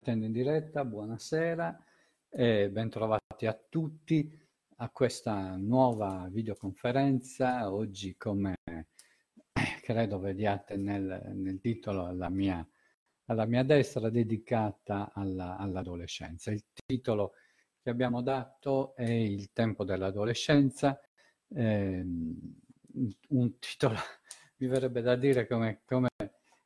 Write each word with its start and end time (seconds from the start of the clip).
trasmettendo 0.00 0.24
in 0.24 0.32
diretta, 0.32 0.84
buonasera 0.84 1.84
e 2.30 2.70
bentrovati 2.70 3.46
a 3.46 3.58
tutti 3.68 4.38
a 4.76 4.88
questa 4.88 5.56
nuova 5.56 6.26
videoconferenza. 6.30 7.70
Oggi, 7.70 8.16
come 8.16 8.56
credo 9.82 10.18
vediate 10.18 10.76
nel, 10.76 11.32
nel 11.34 11.60
titolo, 11.60 12.06
alla 12.06 12.30
mia, 12.30 12.66
alla 13.26 13.44
mia, 13.44 13.62
destra, 13.62 14.08
dedicata 14.08 15.10
alla, 15.12 15.58
all'adolescenza. 15.58 16.50
Il 16.50 16.64
titolo 16.72 17.34
che 17.82 17.90
abbiamo 17.90 18.22
dato 18.22 18.94
è 18.96 19.04
Il 19.04 19.52
tempo 19.52 19.84
dell'adolescenza, 19.84 20.98
eh, 21.48 22.02
un 23.28 23.58
titolo, 23.58 23.96
mi 24.56 24.66
verrebbe 24.66 25.02
da 25.02 25.14
dire 25.16 25.46
come, 25.46 25.82
come 25.84 26.08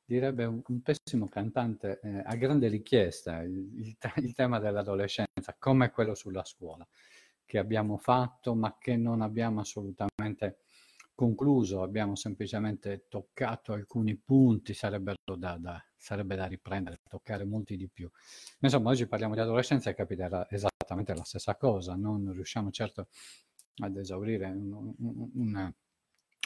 direbbe 0.04 0.44
un, 0.44 0.60
un 0.66 0.82
pessimo 0.82 1.28
cantante 1.28 2.00
eh, 2.02 2.22
a 2.24 2.34
grande 2.36 2.68
richiesta 2.68 3.42
il, 3.42 3.96
il, 4.16 4.32
tema 4.34 4.58
dell'adolescenza, 4.58 5.56
come 5.58 5.90
quello 5.90 6.14
sulla 6.14 6.44
scuola, 6.44 6.86
che 7.44 7.58
abbiamo 7.58 7.96
fatto 7.96 8.54
ma 8.54 8.76
che 8.78 8.96
non 8.96 9.20
abbiamo 9.22 9.60
assolutamente 9.60 10.58
concluso, 11.14 11.82
abbiamo 11.82 12.16
semplicemente 12.16 13.06
toccato 13.08 13.72
alcuni 13.72 14.16
punti, 14.16 14.74
sarebbero 14.74 15.36
da, 15.36 15.56
da, 15.58 15.82
sarebbe 15.96 16.34
da 16.34 16.46
riprendere, 16.46 17.00
toccare 17.08 17.44
molti 17.44 17.76
di 17.76 17.88
più. 17.88 18.10
Insomma, 18.60 18.90
oggi 18.90 19.06
parliamo 19.06 19.34
di 19.34 19.40
adolescenza 19.40 19.90
e 19.90 19.94
capiterà 19.94 20.46
esattamente 20.50 21.14
la 21.14 21.24
stessa 21.24 21.56
cosa, 21.56 21.94
non 21.94 22.32
riusciamo 22.32 22.70
certo 22.70 23.08
ad 23.76 23.96
esaurire 23.96 24.46
un, 24.46 24.94
un, 24.98 25.30
un 25.34 25.72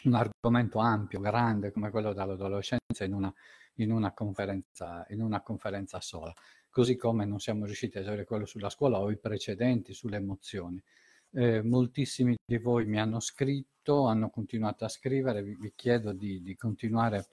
un 0.05 0.15
argomento 0.15 0.79
ampio, 0.79 1.20
grande 1.20 1.73
come 1.73 1.91
quello 1.91 2.12
dell'adolescenza 2.12 3.05
in 3.05 3.15
una, 3.15 3.33
in 3.77 3.93
una, 3.93 4.12
conferenza, 4.12 5.05
in 5.11 5.23
una 5.23 5.41
conferenza 5.41 6.01
sola, 6.01 6.33
così 6.70 6.97
come 6.97 7.25
non 7.25 7.41
siamo 7.41 7.65
riusciti 7.65 7.98
a 7.98 8.01
esaurire 8.01 8.25
quello 8.25 8.47
sulla 8.47 8.70
scuola 8.70 8.98
o 8.98 9.11
i 9.11 9.19
precedenti 9.19 9.92
sulle 9.92 10.16
emozioni. 10.16 10.83
Eh, 11.31 11.62
moltissimi 11.62 12.37
di 12.45 12.59
voi 12.59 12.87
mi 12.87 12.98
hanno 12.98 13.20
scritto, 13.20 14.06
hanno 14.06 14.31
continuato 14.31 14.84
a 14.84 14.89
scrivere, 14.89 15.42
vi, 15.42 15.56
vi 15.56 15.72
chiedo 15.75 16.12
di, 16.12 16.42
di, 16.42 16.56
continuare, 16.56 17.27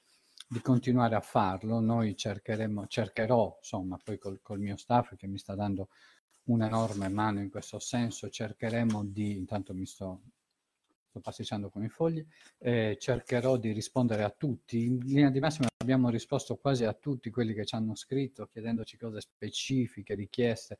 di, 0.48 0.60
continuare, 0.62 1.16
a 1.16 1.22
farlo. 1.22 1.80
Noi 1.80 2.16
cercheremo, 2.16 2.88
cercherò, 2.88 3.56
insomma, 3.58 3.98
poi 4.04 4.18
col, 4.18 4.40
col 4.42 4.60
mio 4.60 4.76
staff 4.76 5.16
che 5.16 5.28
mi 5.28 5.38
sta 5.38 5.56
dando 5.56 5.90
un'enorme 6.46 7.08
mano 7.10 7.40
in 7.40 7.50
questo 7.50 7.80
senso, 7.80 8.30
cercheremo 8.30 9.06
di, 9.06 9.38
intanto 9.38 9.74
mi 9.74 9.86
sto 9.86 10.22
sto 11.16 11.20
passeggiando 11.22 11.70
con 11.70 11.84
i 11.84 11.90
fogli, 11.90 12.26
eh, 12.60 12.98
cercherò 13.00 13.58
di 13.58 13.72
rispondere 13.72 14.24
a 14.24 14.30
tutti. 14.30 14.86
In 14.86 15.00
linea 15.00 15.30
di 15.30 15.40
massima 15.40 15.68
abbiamo 15.78 16.10
risposto 16.10 16.58
quasi 16.58 16.84
a 16.84 16.94
tutti 16.94 17.30
quelli 17.30 17.54
che 17.54 17.66
ci 17.66 17.76
hanno 17.76 17.96
scritto, 17.96 18.48
chiedendoci 18.48 18.98
cose 18.98 19.22
specifiche, 19.22 20.16
richieste. 20.16 20.80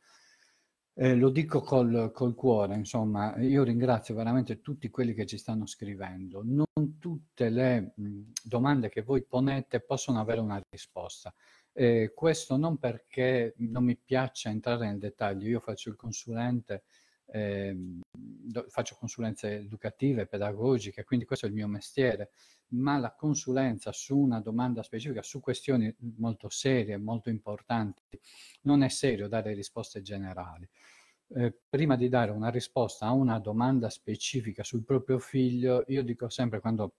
Eh, 0.98 1.16
lo 1.16 1.30
dico 1.30 1.62
col, 1.62 2.12
col, 2.14 2.36
cuore, 2.36 2.76
insomma, 2.76 3.38
io 3.38 3.64
ringrazio 3.64 4.16
veramente 4.16 4.62
tutti 4.62 4.90
quelli 4.90 5.14
che 5.14 5.26
ci 5.26 5.38
stanno 5.38 5.66
scrivendo. 5.66 6.42
Non 6.44 6.98
tutte 7.00 7.50
le 7.50 7.94
mh, 7.96 8.20
domande 8.44 8.90
che 8.90 9.02
voi 9.02 9.24
ponete 9.24 9.82
possono 9.82 10.20
avere 10.20 10.40
una 10.40 10.62
risposta. 10.70 11.34
Eh, 11.74 12.14
questo 12.16 12.56
non 12.56 12.78
perché 12.78 13.54
non 13.58 13.84
mi 13.84 13.98
piace 13.98 14.48
entrare 14.48 14.88
nel 14.88 14.98
dettaglio, 14.98 15.48
io 15.50 15.60
faccio 15.60 15.90
il 15.90 15.98
consulente 15.98 16.84
eh, 17.28 17.76
faccio 18.68 18.96
consulenze 18.96 19.56
educative, 19.56 20.28
pedagogiche, 20.28 21.04
quindi 21.04 21.26
questo 21.26 21.46
è 21.46 21.50
il 21.50 21.56
mio 21.56 21.68
mestiere, 21.68 22.32
ma 22.70 22.98
la 22.98 23.14
consulenza 23.14 23.92
su 23.92 24.18
una 24.18 24.40
domanda 24.40 24.84
specifica, 24.84 25.22
su 25.22 25.40
questioni 25.40 25.94
molto 26.18 26.50
serie, 26.50 26.98
molto 26.98 27.30
importanti, 27.30 28.02
non 28.62 28.84
è 28.84 28.90
serio 28.90 29.28
dare 29.28 29.54
risposte 29.54 30.02
generali. 30.02 30.68
Eh, 31.28 31.58
prima 31.68 31.96
di 31.96 32.08
dare 32.08 32.32
una 32.32 32.50
risposta 32.50 33.08
a 33.08 33.12
una 33.12 33.40
domanda 33.40 33.90
specifica 33.90 34.64
sul 34.64 34.84
proprio 34.84 35.18
figlio, 35.18 35.84
io 35.88 36.04
dico 36.04 36.30
sempre 36.30 36.60
quando 36.60 36.94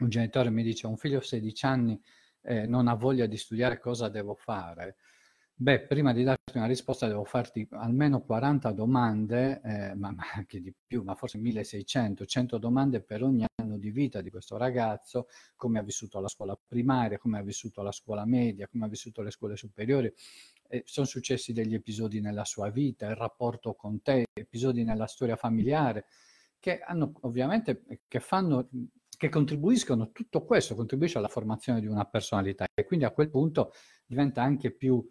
un 0.00 0.08
genitore 0.10 0.50
mi 0.50 0.62
dice 0.62 0.86
un 0.86 0.96
figlio 0.96 1.18
a 1.18 1.22
16 1.22 1.66
anni 1.66 2.00
eh, 2.42 2.66
non 2.66 2.88
ha 2.88 2.94
voglia 2.94 3.26
di 3.26 3.36
studiare 3.36 3.80
cosa 3.80 4.08
devo 4.08 4.34
fare, 4.34 4.96
Beh, 5.60 5.80
prima 5.80 6.12
di 6.12 6.22
darti 6.22 6.56
una 6.56 6.68
risposta 6.68 7.08
devo 7.08 7.24
farti 7.24 7.66
almeno 7.72 8.20
40 8.20 8.70
domande, 8.70 9.60
eh, 9.64 9.94
ma, 9.96 10.12
ma, 10.12 10.22
anche 10.34 10.60
di 10.60 10.72
più, 10.86 11.02
ma 11.02 11.16
forse 11.16 11.36
1600, 11.38 12.24
100 12.26 12.58
domande 12.58 13.00
per 13.00 13.24
ogni 13.24 13.44
anno 13.56 13.76
di 13.76 13.90
vita 13.90 14.20
di 14.20 14.30
questo 14.30 14.56
ragazzo, 14.56 15.26
come 15.56 15.80
ha 15.80 15.82
vissuto 15.82 16.20
la 16.20 16.28
scuola 16.28 16.56
primaria, 16.64 17.18
come 17.18 17.38
ha 17.38 17.42
vissuto 17.42 17.82
la 17.82 17.90
scuola 17.90 18.24
media, 18.24 18.68
come 18.68 18.84
ha 18.84 18.88
vissuto 18.88 19.20
le 19.20 19.32
scuole 19.32 19.56
superiori. 19.56 20.12
Eh, 20.68 20.84
sono 20.86 21.06
successi 21.06 21.52
degli 21.52 21.74
episodi 21.74 22.20
nella 22.20 22.44
sua 22.44 22.70
vita, 22.70 23.08
il 23.08 23.16
rapporto 23.16 23.74
con 23.74 24.00
te, 24.00 24.26
episodi 24.32 24.84
nella 24.84 25.08
storia 25.08 25.34
familiare, 25.34 26.06
che 26.60 26.78
hanno 26.78 27.14
ovviamente, 27.22 27.84
che 28.06 28.20
fanno 28.20 28.68
che 29.18 29.28
contribuiscono, 29.28 30.12
tutto 30.12 30.44
questo 30.44 30.76
contribuisce 30.76 31.18
alla 31.18 31.26
formazione 31.26 31.80
di 31.80 31.88
una 31.88 32.04
personalità 32.04 32.64
e 32.72 32.84
quindi 32.84 33.04
a 33.04 33.10
quel 33.10 33.28
punto 33.28 33.72
diventa 34.06 34.42
anche 34.42 34.70
più 34.70 35.04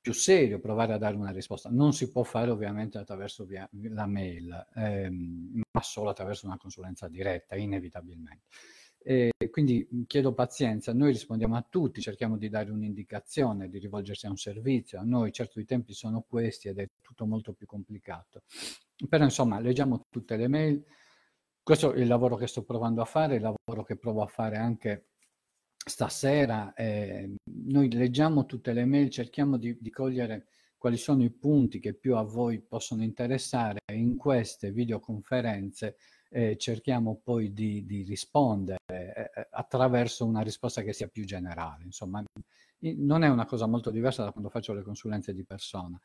più 0.00 0.12
serio 0.12 0.60
provare 0.60 0.92
a 0.92 0.98
dare 0.98 1.16
una 1.16 1.30
risposta. 1.30 1.68
Non 1.70 1.92
si 1.92 2.10
può 2.10 2.22
fare 2.22 2.50
ovviamente 2.50 2.98
attraverso 2.98 3.44
via, 3.44 3.68
la 3.90 4.06
mail, 4.06 4.66
ehm, 4.74 5.60
ma 5.70 5.82
solo 5.82 6.10
attraverso 6.10 6.46
una 6.46 6.56
consulenza 6.56 7.08
diretta, 7.08 7.56
inevitabilmente. 7.56 8.46
E 9.00 9.30
quindi 9.50 10.04
chiedo 10.06 10.34
pazienza, 10.34 10.92
noi 10.92 11.12
rispondiamo 11.12 11.56
a 11.56 11.66
tutti, 11.68 12.00
cerchiamo 12.00 12.36
di 12.36 12.48
dare 12.48 12.70
un'indicazione, 12.70 13.68
di 13.68 13.78
rivolgersi 13.78 14.26
a 14.26 14.30
un 14.30 14.36
servizio, 14.36 14.98
a 14.98 15.02
noi 15.02 15.32
certo 15.32 15.60
i 15.60 15.64
tempi 15.64 15.94
sono 15.94 16.24
questi 16.28 16.68
ed 16.68 16.78
è 16.78 16.88
tutto 17.00 17.24
molto 17.24 17.52
più 17.52 17.66
complicato. 17.66 18.42
Però 19.08 19.24
insomma 19.24 19.60
leggiamo 19.60 20.06
tutte 20.10 20.36
le 20.36 20.48
mail, 20.48 20.84
questo 21.62 21.92
è 21.92 22.00
il 22.00 22.06
lavoro 22.08 22.36
che 22.36 22.46
sto 22.46 22.64
provando 22.64 23.00
a 23.00 23.04
fare, 23.04 23.36
il 23.36 23.42
lavoro 23.42 23.84
che 23.84 23.96
provo 23.96 24.22
a 24.22 24.26
fare 24.26 24.56
anche 24.56 25.06
stasera 25.88 26.72
eh, 26.74 27.34
noi 27.66 27.90
leggiamo 27.92 28.46
tutte 28.46 28.72
le 28.72 28.84
mail, 28.84 29.10
cerchiamo 29.10 29.56
di, 29.56 29.76
di, 29.80 29.90
cogliere 29.90 30.46
quali 30.76 30.96
sono 30.96 31.24
i 31.24 31.30
punti 31.30 31.80
che 31.80 31.94
più 31.94 32.16
a 32.16 32.22
voi 32.22 32.60
possono 32.60 33.02
interessare 33.02 33.80
in 33.92 34.16
queste 34.16 34.70
videoconferenze 34.70 35.96
eh, 36.30 36.56
cerchiamo 36.56 37.20
poi 37.22 37.52
di, 37.52 37.84
di 37.86 38.02
rispondere 38.02 38.78
eh, 38.86 39.30
eh 39.34 39.48
attraverso 39.50 40.24
una 40.24 40.42
risposta 40.42 40.82
che 40.82 40.92
sia 40.92 41.08
più 41.08 41.24
generale. 41.24 41.84
Insomma, 41.84 42.22
non 42.80 43.24
è 43.24 43.28
una 43.28 43.46
cosa 43.46 43.66
molto 43.66 43.90
diversa 43.90 44.22
da 44.22 44.30
quando 44.30 44.50
faccio 44.50 44.72
le 44.72 44.82
consulenze 44.82 45.34
di 45.34 45.44
persona. 45.44 45.98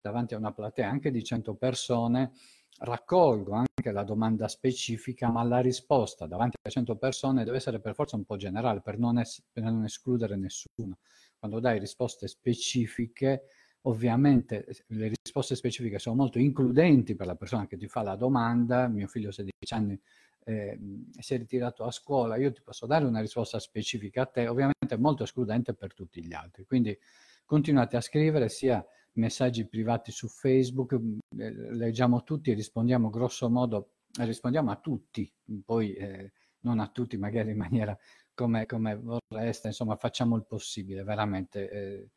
Davanti 0.00 0.34
a 0.34 0.38
una 0.38 0.52
platea 0.52 0.88
anche 0.88 1.10
di 1.10 1.22
100 1.24 1.54
persone 1.54 2.32
raccolgo 2.78 3.52
anche 3.52 3.69
la 3.92 4.04
domanda 4.04 4.48
specifica, 4.48 5.30
ma 5.30 5.42
la 5.42 5.60
risposta 5.60 6.26
davanti 6.26 6.56
a 6.60 6.68
100 6.68 6.96
persone 6.96 7.44
deve 7.44 7.56
essere 7.56 7.80
per 7.80 7.94
forza 7.94 8.16
un 8.16 8.24
po' 8.24 8.36
generale, 8.36 8.80
per 8.82 8.98
non, 8.98 9.18
es- 9.18 9.42
per 9.50 9.62
non 9.64 9.84
escludere 9.84 10.36
nessuno. 10.36 10.98
Quando 11.38 11.58
dai 11.58 11.78
risposte 11.78 12.28
specifiche, 12.28 13.44
ovviamente 13.82 14.66
le 14.88 15.08
risposte 15.08 15.54
specifiche 15.54 15.98
sono 15.98 16.16
molto 16.16 16.38
includenti 16.38 17.14
per 17.14 17.26
la 17.26 17.34
persona 17.36 17.66
che 17.66 17.78
ti 17.78 17.88
fa 17.88 18.02
la 18.02 18.16
domanda, 18.16 18.88
mio 18.88 19.06
figlio 19.06 19.30
ha 19.30 19.32
16 19.32 19.74
anni 19.74 20.00
eh, 20.44 20.78
si 21.18 21.34
è 21.34 21.38
ritirato 21.38 21.84
a 21.84 21.90
scuola, 21.90 22.36
io 22.36 22.52
ti 22.52 22.60
posso 22.62 22.86
dare 22.86 23.04
una 23.04 23.20
risposta 23.20 23.58
specifica 23.58 24.22
a 24.22 24.26
te, 24.26 24.48
ovviamente 24.48 24.96
molto 24.96 25.22
escludente 25.22 25.74
per 25.74 25.94
tutti 25.94 26.24
gli 26.24 26.32
altri. 26.32 26.64
Quindi 26.64 26.96
continuate 27.44 27.96
a 27.96 28.00
scrivere 28.00 28.48
sia 28.48 28.84
messaggi 29.14 29.66
privati 29.68 30.10
su 30.12 30.28
Facebook, 30.28 30.94
mm, 30.94 31.18
eh, 31.38 31.50
leggiamo 31.74 32.22
tutti 32.22 32.50
e 32.50 32.54
rispondiamo 32.54 33.10
grosso 33.10 33.48
modo, 33.50 33.92
rispondiamo 34.18 34.70
a 34.70 34.76
tutti, 34.76 35.32
poi 35.64 35.92
eh, 35.94 36.32
non 36.60 36.80
a 36.80 36.88
tutti 36.88 37.16
magari 37.16 37.50
in 37.50 37.56
maniera 37.58 37.96
come, 38.34 38.66
come, 38.66 38.96
vorreste, 38.96 39.68
insomma 39.68 39.96
facciamo 39.96 40.36
il 40.36 40.46
possibile, 40.46 41.02
veramente. 41.02 41.70
Eh, 41.70 42.10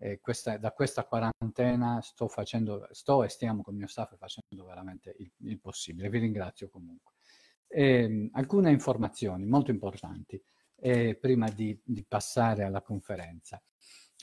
eh, 0.00 0.20
questa, 0.20 0.56
da 0.58 0.72
questa 0.72 1.04
quarantena 1.04 2.00
sto 2.00 2.28
facendo, 2.28 2.86
sto 2.92 3.24
e 3.24 3.28
stiamo 3.28 3.62
con 3.62 3.72
il 3.74 3.80
mio 3.80 3.88
staff 3.88 4.16
facendo 4.16 4.64
veramente 4.64 5.14
il, 5.18 5.30
il 5.38 5.60
possibile, 5.60 6.08
vi 6.08 6.18
ringrazio 6.18 6.68
comunque. 6.68 7.14
Eh, 7.66 8.30
alcune 8.32 8.70
informazioni 8.70 9.44
molto 9.44 9.70
importanti 9.70 10.40
eh, 10.76 11.16
prima 11.16 11.50
di, 11.50 11.78
di 11.84 12.04
passare 12.04 12.62
alla 12.62 12.82
conferenza. 12.82 13.60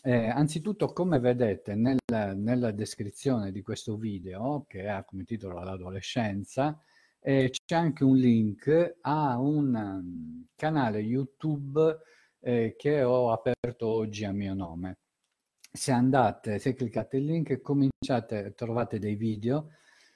Eh, 0.07 0.28
anzitutto, 0.30 0.94
come 0.94 1.18
vedete 1.19 1.74
nella, 1.74 2.34
nella, 2.36 2.69
descrizione 2.69 3.52
di 3.52 3.63
questo 3.63 3.98
video, 3.98 4.63
che 4.68 4.88
ha 4.88 5.04
come 5.04 5.24
titolo 5.24 5.63
l'adolescenza, 5.63 6.80
eh, 7.19 7.50
c'è 7.50 7.75
anche 7.75 8.04
un 8.04 8.16
link 8.16 8.98
a 9.02 9.40
un 9.40 9.74
um, 9.74 10.46
canale 10.56 11.00
YouTube 11.00 11.98
eh, 12.40 12.75
che 12.78 13.02
ho 13.02 13.31
aperto 13.31 13.88
oggi 13.88 14.25
a 14.25 14.31
mio 14.31 14.54
nome. 14.54 15.00
Se 15.72 15.92
andate, 15.92 16.60
se 16.60 16.75
cliccate 16.75 17.18
il 17.18 17.25
link, 17.25 17.60
cominciate, 17.62 18.54
trovate 18.54 19.00
dei 19.00 19.16
video, 19.16 19.69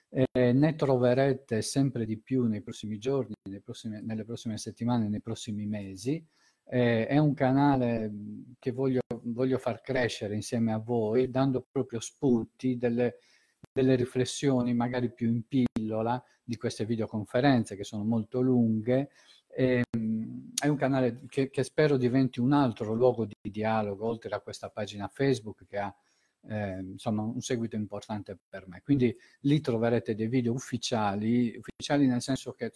eh, 0.10 0.54
ne 0.54 0.76
troverete 0.76 1.64
sempre 1.64 2.06
di 2.06 2.20
più 2.20 2.44
nei 2.46 2.62
prossimi 2.62 3.00
giorni, 3.00 3.34
prossimi, 3.64 4.04
nelle 4.04 4.24
prossime 4.24 4.60
settimane, 4.60 5.10
nei 5.10 5.22
prossimi 5.22 5.66
mesi 5.66 6.24
Eh, 6.72 7.08
è 7.08 7.18
un 7.18 7.34
canale 7.34 8.12
che 8.60 8.72
voglio, 8.72 9.02
voglio, 9.24 9.58
far 9.58 9.82
crescere 9.82 10.36
insieme 10.36 10.72
a 10.72 10.78
voi, 10.78 11.32
dando 11.32 11.66
proprio 11.70 12.00
spunti, 12.00 12.78
delle, 12.78 13.18
delle 13.74 13.96
riflessioni 13.96 14.76
magari 14.76 15.12
più 15.12 15.28
in 15.30 15.44
pillola 15.48 16.24
di 16.44 16.58
queste 16.58 16.86
videoconferenze 16.86 17.76
che 17.76 17.84
sono 17.84 18.04
molto 18.04 18.40
lunghe. 18.42 19.10
E, 19.48 19.84
ehm, 19.92 20.52
è 20.62 20.68
un 20.68 20.76
canale 20.78 21.22
che, 21.28 21.50
che 21.50 21.64
spero 21.64 21.98
diventi 21.98 22.40
un 22.40 22.54
altro 22.54 22.94
luogo 22.94 23.26
di 23.26 23.50
dialogo, 23.50 24.06
oltre 24.06 24.36
a 24.36 24.40
questa 24.40 24.70
pagina 24.70 25.08
Facebook 25.08 25.66
che 25.66 25.78
ha 25.80 25.96
eh, 26.48 26.80
insomma 26.80 27.24
un 27.24 27.42
seguito 27.42 27.76
importante 27.76 28.38
per 28.48 28.68
me. 28.68 28.82
Quindi 28.84 29.16
lì 29.42 29.60
troverete 29.62 30.16
dei 30.16 30.28
video 30.28 30.54
ufficiali, 30.54 31.56
ufficiali 31.58 32.08
nel 32.08 32.22
senso 32.22 32.54
che 32.54 32.72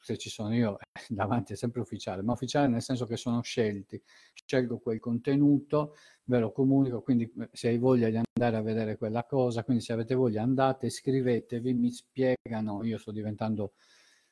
se 0.00 0.16
ci 0.16 0.30
sono 0.30 0.54
io 0.54 0.78
davanti 1.08 1.52
è 1.52 1.56
sempre 1.56 1.80
ufficiale, 1.80 2.22
ma 2.22 2.32
ufficiale 2.32 2.68
nel 2.68 2.82
senso 2.82 3.06
che 3.06 3.16
sono 3.16 3.42
scelti, 3.42 4.00
scelgo 4.32 4.78
quel 4.78 5.00
contenuto, 5.00 5.94
ve 6.24 6.38
lo 6.38 6.52
comunico, 6.52 7.02
quindi 7.02 7.30
eh, 7.40 7.48
se 7.52 7.68
hai 7.68 7.78
voglia 7.78 8.08
di 8.08 8.16
andare 8.16 8.56
a 8.56 8.62
vedere 8.62 8.96
quella 8.96 9.24
cosa, 9.24 9.64
quindi 9.64 9.82
se 9.82 9.92
avete 9.92 10.14
voglia 10.14 10.42
andate, 10.42 10.86
iscrivetevi, 10.86 11.74
mi 11.74 11.90
spiegano, 11.90 12.84
io 12.84 12.98
sto 12.98 13.12
diventando 13.12 13.74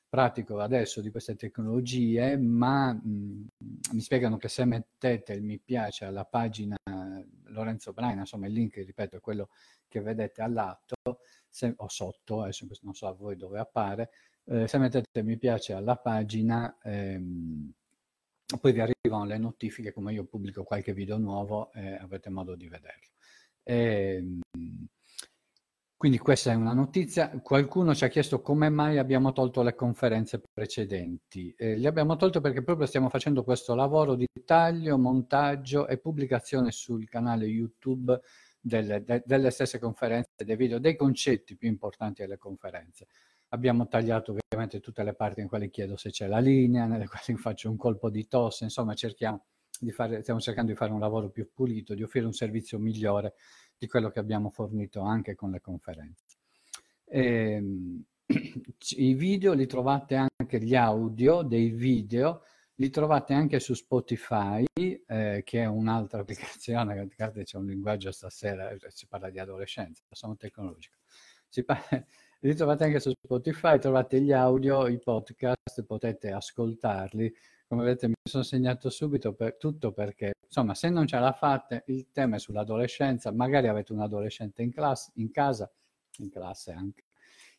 pratico 0.09 0.59
adesso 0.59 1.01
di 1.01 1.11
queste 1.11 1.37
tecnologie, 1.37 2.37
ma 2.37 2.93
mh, 2.93 3.47
mi 3.93 4.01
spiegano 4.01 4.37
che 4.37 4.49
se 4.49 4.65
mettete 4.67 5.33
il 5.33 5.43
mi 5.43 5.59
piace 5.59 6.05
alla 6.05 6.25
pagina 6.25 6.77
Lorenzo 7.53 7.93
Braina, 7.93 8.21
insomma 8.21 8.47
il 8.47 8.53
link, 8.53 8.77
ripeto, 8.77 9.17
è 9.17 9.21
quello 9.21 9.49
che 9.89 10.01
vedete 10.01 10.43
all'atto 10.43 10.95
se, 11.49 11.75
o 11.77 11.89
sotto, 11.89 12.43
adesso 12.43 12.67
non 12.83 12.95
so 12.95 13.07
a 13.07 13.13
voi 13.13 13.37
dove 13.37 13.59
appare, 13.59 14.11
eh, 14.45 14.67
se 14.67 14.79
mettete 14.79 15.23
mi 15.23 15.37
piace 15.39 15.73
alla 15.73 15.97
pagina, 15.97 16.79
ehm, 16.83 17.73
poi 18.61 18.73
vi 18.73 18.81
arrivano 18.81 19.25
le 19.25 19.39
notifiche, 19.39 19.93
come 19.93 20.13
io 20.13 20.25
pubblico 20.25 20.65
qualche 20.65 20.93
video 20.93 21.19
nuovo 21.19 21.73
e 21.73 21.95
avrete 21.95 22.31
modo 22.31 22.55
di 22.55 22.69
vederlo. 22.69 23.11
E, 23.63 24.17
ehm, 24.17 24.41
quindi 26.03 26.19
questa 26.19 26.51
è 26.51 26.55
una 26.55 26.73
notizia. 26.73 27.29
Qualcuno 27.29 27.95
ci 27.95 28.03
ha 28.03 28.09
chiesto 28.09 28.41
come 28.41 28.69
mai 28.69 28.99
abbiamo 28.99 29.31
tolto 29.31 29.63
le 29.63 29.77
conferenze 29.77 30.43
precedenti. 30.53 31.55
Eh, 31.57 31.77
le 31.77 31.87
abbiamo 31.87 32.17
tolte 32.17 32.41
perché 32.41 32.61
proprio 32.61 32.89
stiamo 32.89 33.09
facendo 33.09 33.45
questo 33.45 33.77
lavoro 33.77 34.17
di 34.17 34.27
taglio, 34.45 34.99
montaggio 34.99 35.87
e 35.87 35.99
pubblicazione 35.99 36.73
sul 36.73 37.09
canale 37.09 37.45
YouTube 37.45 38.21
delle, 38.61 39.05
de, 39.05 39.23
delle 39.25 39.51
stesse 39.51 39.79
conferenze, 39.79 40.31
dei 40.45 40.57
video, 40.57 40.81
dei 40.81 40.97
concetti 40.97 41.57
più 41.57 41.69
importanti 41.69 42.23
delle 42.23 42.37
conferenze. 42.37 43.07
Abbiamo 43.51 43.87
tagliato 43.87 44.35
ovviamente 44.35 44.81
tutte 44.81 45.05
le 45.05 45.15
parti 45.15 45.41
in 45.41 45.47
cui 45.47 45.71
chiedo 45.71 45.97
se 45.97 46.11
c'è 46.11 46.27
la 46.27 46.41
linea, 46.41 46.87
nelle 46.87 47.07
quali 47.07 47.39
faccio 47.39 47.71
un 47.71 47.77
colpo 47.77 48.11
di 48.11 48.27
tosse, 48.27 48.65
insomma 48.65 48.95
cerchiamo 48.95 49.45
di 49.79 49.93
fare, 49.93 50.23
stiamo 50.23 50.41
cercando 50.41 50.73
di 50.73 50.77
fare 50.77 50.91
un 50.91 50.99
lavoro 50.99 51.29
più 51.29 51.49
pulito, 51.55 51.95
di 51.95 52.03
offrire 52.03 52.27
un 52.27 52.33
servizio 52.33 52.81
migliore 52.81 53.35
di 53.83 53.89
quello 53.89 54.11
che 54.11 54.21
abbiamo 54.21 54.51
fornito 54.51 55.01
anche 55.01 55.35
con 55.35 55.51
le 55.51 55.61
conferenze. 55.61 56.25
E, 57.05 57.53
ehm, 57.53 58.05
I 58.97 59.15
video 59.15 59.55
li 59.55 59.67
trovate 59.67 60.15
anche, 60.15 60.61
gli 60.61 60.77
audio 60.77 61.43
dei 61.43 61.71
video, 61.71 62.45
li 62.77 62.91
trovate 62.91 63.35
anche 63.35 63.59
su 63.59 63.75
Spotify, 63.75 64.65
eh, 64.73 65.43
che 65.45 65.63
è 65.63 65.67
un'altra 65.67 66.21
applicazione, 66.23 66.95
guardate 66.95 67.43
c'è 67.43 67.59
un 67.59 67.67
linguaggio 67.67 68.13
stasera, 68.13 68.71
eh, 68.71 68.79
si 68.91 69.09
parla 69.09 69.31
di 69.31 69.41
adolescenza, 69.41 70.05
sono 70.11 70.37
tecnologico. 70.37 70.99
Parla, 71.67 72.07
li 72.39 72.55
trovate 72.55 72.85
anche 72.85 73.01
su 73.01 73.11
Spotify, 73.21 73.81
trovate 73.81 74.21
gli 74.21 74.33
audio, 74.33 74.87
i 74.87 75.01
podcast, 75.01 75.83
potete 75.85 76.31
ascoltarli 76.31 77.35
come 77.73 77.85
vedete 77.85 78.09
mi 78.09 78.15
sono 78.23 78.43
segnato 78.43 78.91
subito 78.91 79.33
per 79.33 79.57
tutto 79.57 79.93
perché, 79.93 80.32
insomma, 80.53 80.75
se 80.75 80.91
non 80.91 81.07
ce 81.07 81.19
la 81.19 81.33
fate, 81.33 81.85
il 81.87 82.11
tema 82.13 82.37
è 82.37 82.39
sull'adolescenza, 82.39 83.33
magari 83.33 83.69
avete 83.69 83.95
un 83.95 84.01
adolescente 84.01 84.61
in, 84.61 84.71
classe, 84.71 85.11
in 85.15 85.31
casa, 85.31 85.73
in 86.19 86.29
classe 86.29 86.73
anche, 86.73 87.05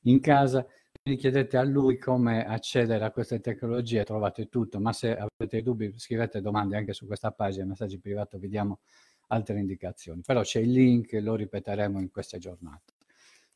in 0.02 0.20
casa, 0.20 0.64
quindi 1.02 1.20
chiedete 1.20 1.58
a 1.58 1.64
lui 1.64 1.98
come 1.98 2.46
accedere 2.46 3.04
a 3.04 3.10
queste 3.10 3.40
tecnologie, 3.40 4.04
trovate 4.04 4.48
tutto, 4.48 4.80
ma 4.80 4.94
se 4.94 5.18
avete 5.18 5.64
dubbi 5.64 5.98
scrivete 5.98 6.40
domande 6.40 6.78
anche 6.78 6.94
su 6.94 7.08
questa 7.08 7.32
pagina, 7.32 7.66
messaggi 7.66 8.00
privati, 8.00 8.38
vi 8.38 8.48
diamo 8.48 8.82
altre 9.30 9.58
indicazioni. 9.58 10.22
Però 10.24 10.42
c'è 10.42 10.60
il 10.60 10.72
link, 10.72 11.14
lo 11.14 11.34
ripeteremo 11.34 12.00
in 12.00 12.12
queste 12.12 12.38
giornate. 12.38 12.94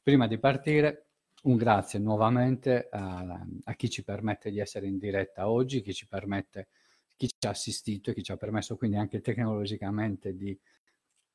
Prima 0.01 0.25
di 0.25 0.39
partire 0.39 1.09
un 1.43 1.57
grazie 1.57 1.99
nuovamente 1.99 2.87
a, 2.89 3.39
a, 3.65 3.73
chi 3.75 3.87
ci 3.87 4.03
permette 4.03 4.49
di 4.49 4.59
essere 4.59 4.87
in 4.87 4.97
diretta 4.97 5.47
oggi, 5.47 5.81
chi 5.81 5.93
ci 5.93 6.07
permette, 6.07 6.69
chi 7.17 7.27
ci 7.27 7.47
ha 7.47 7.49
assistito 7.49 8.11
e 8.11 8.13
chi 8.13 8.23
ci 8.23 8.31
ha 8.31 8.37
permesso 8.37 8.77
quindi 8.77 8.97
anche 8.97 9.21
tecnologicamente 9.21 10.35
di 10.35 10.57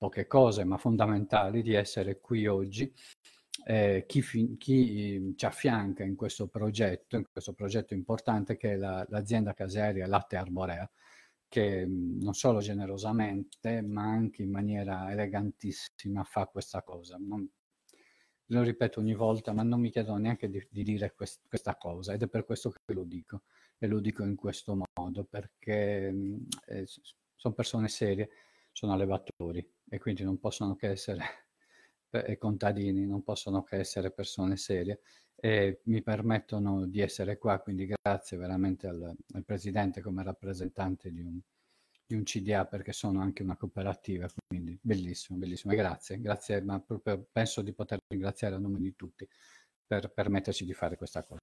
poche 0.02 0.26
cose 0.26 0.64
ma 0.64 0.78
fondamentali 0.78 1.62
di 1.62 1.74
essere 1.74 2.20
qui 2.20 2.46
oggi. 2.46 2.92
Eh, 3.64 4.04
chi, 4.08 4.22
fi, 4.22 4.56
chi, 4.56 5.34
ci 5.36 5.44
affianca 5.44 6.02
in 6.02 6.16
questo 6.16 6.48
progetto, 6.48 7.16
in 7.16 7.26
questo 7.30 7.52
progetto 7.52 7.94
importante 7.94 8.56
che 8.56 8.72
è 8.72 8.76
la, 8.76 9.06
l'azienda 9.10 9.52
casearia 9.52 10.06
Latte 10.06 10.36
Arborea, 10.36 10.90
che 11.48 11.84
non 11.86 12.32
solo 12.34 12.60
generosamente 12.60 13.82
ma 13.82 14.04
anche 14.04 14.42
in 14.42 14.50
maniera 14.50 15.10
elegantissima 15.12 16.24
fa 16.24 16.46
questa 16.46 16.82
cosa. 16.82 17.18
Non, 17.18 17.48
lo 18.46 18.62
ripeto 18.62 19.00
ogni 19.00 19.14
volta, 19.14 19.52
ma 19.52 19.62
non 19.62 19.80
mi 19.80 19.90
chiedono 19.90 20.18
neanche 20.18 20.48
di, 20.48 20.66
di 20.70 20.82
dire 20.82 21.14
quest, 21.14 21.42
questa 21.48 21.76
cosa 21.76 22.12
ed 22.12 22.22
è 22.22 22.28
per 22.28 22.44
questo 22.44 22.70
che 22.70 22.92
lo 22.92 23.04
dico 23.04 23.42
e 23.82 23.88
lo 23.88 23.98
dico 23.98 24.22
in 24.22 24.36
questo 24.36 24.80
modo 24.94 25.24
perché 25.24 26.14
eh, 26.66 26.86
sono 27.34 27.52
persone 27.52 27.88
serie, 27.88 28.30
sono 28.70 28.92
allevatori 28.92 29.68
e 29.88 29.98
quindi 29.98 30.22
non 30.22 30.38
possono 30.38 30.76
che 30.76 30.90
essere 30.90 31.24
e 32.10 32.38
contadini, 32.38 33.04
non 33.06 33.24
possono 33.24 33.64
che 33.64 33.78
essere 33.78 34.12
persone 34.12 34.56
serie 34.56 35.00
e 35.34 35.80
mi 35.86 36.00
permettono 36.00 36.86
di 36.86 37.00
essere 37.00 37.38
qua, 37.38 37.58
quindi 37.58 37.92
grazie 38.00 38.36
veramente 38.36 38.86
al, 38.86 39.16
al 39.32 39.44
Presidente 39.44 40.00
come 40.00 40.22
rappresentante 40.22 41.10
di 41.10 41.20
un, 41.20 41.40
di 42.06 42.14
un 42.14 42.22
CDA 42.22 42.64
perché 42.66 42.92
sono 42.92 43.20
anche 43.20 43.42
una 43.42 43.56
cooperativa, 43.56 44.28
quindi 44.46 44.78
bellissimo, 44.80 45.40
bellissimo. 45.40 45.72
E 45.72 45.76
grazie, 45.76 46.20
grazie, 46.20 46.62
ma 46.62 46.78
proprio 46.78 47.26
penso 47.32 47.62
di 47.62 47.72
poter 47.72 47.98
ringraziare 48.06 48.54
a 48.54 48.58
nome 48.58 48.78
di 48.78 48.94
tutti 48.94 49.28
per 49.84 50.12
permetterci 50.12 50.64
di 50.64 50.72
fare 50.72 50.96
questa 50.96 51.24
cosa. 51.24 51.40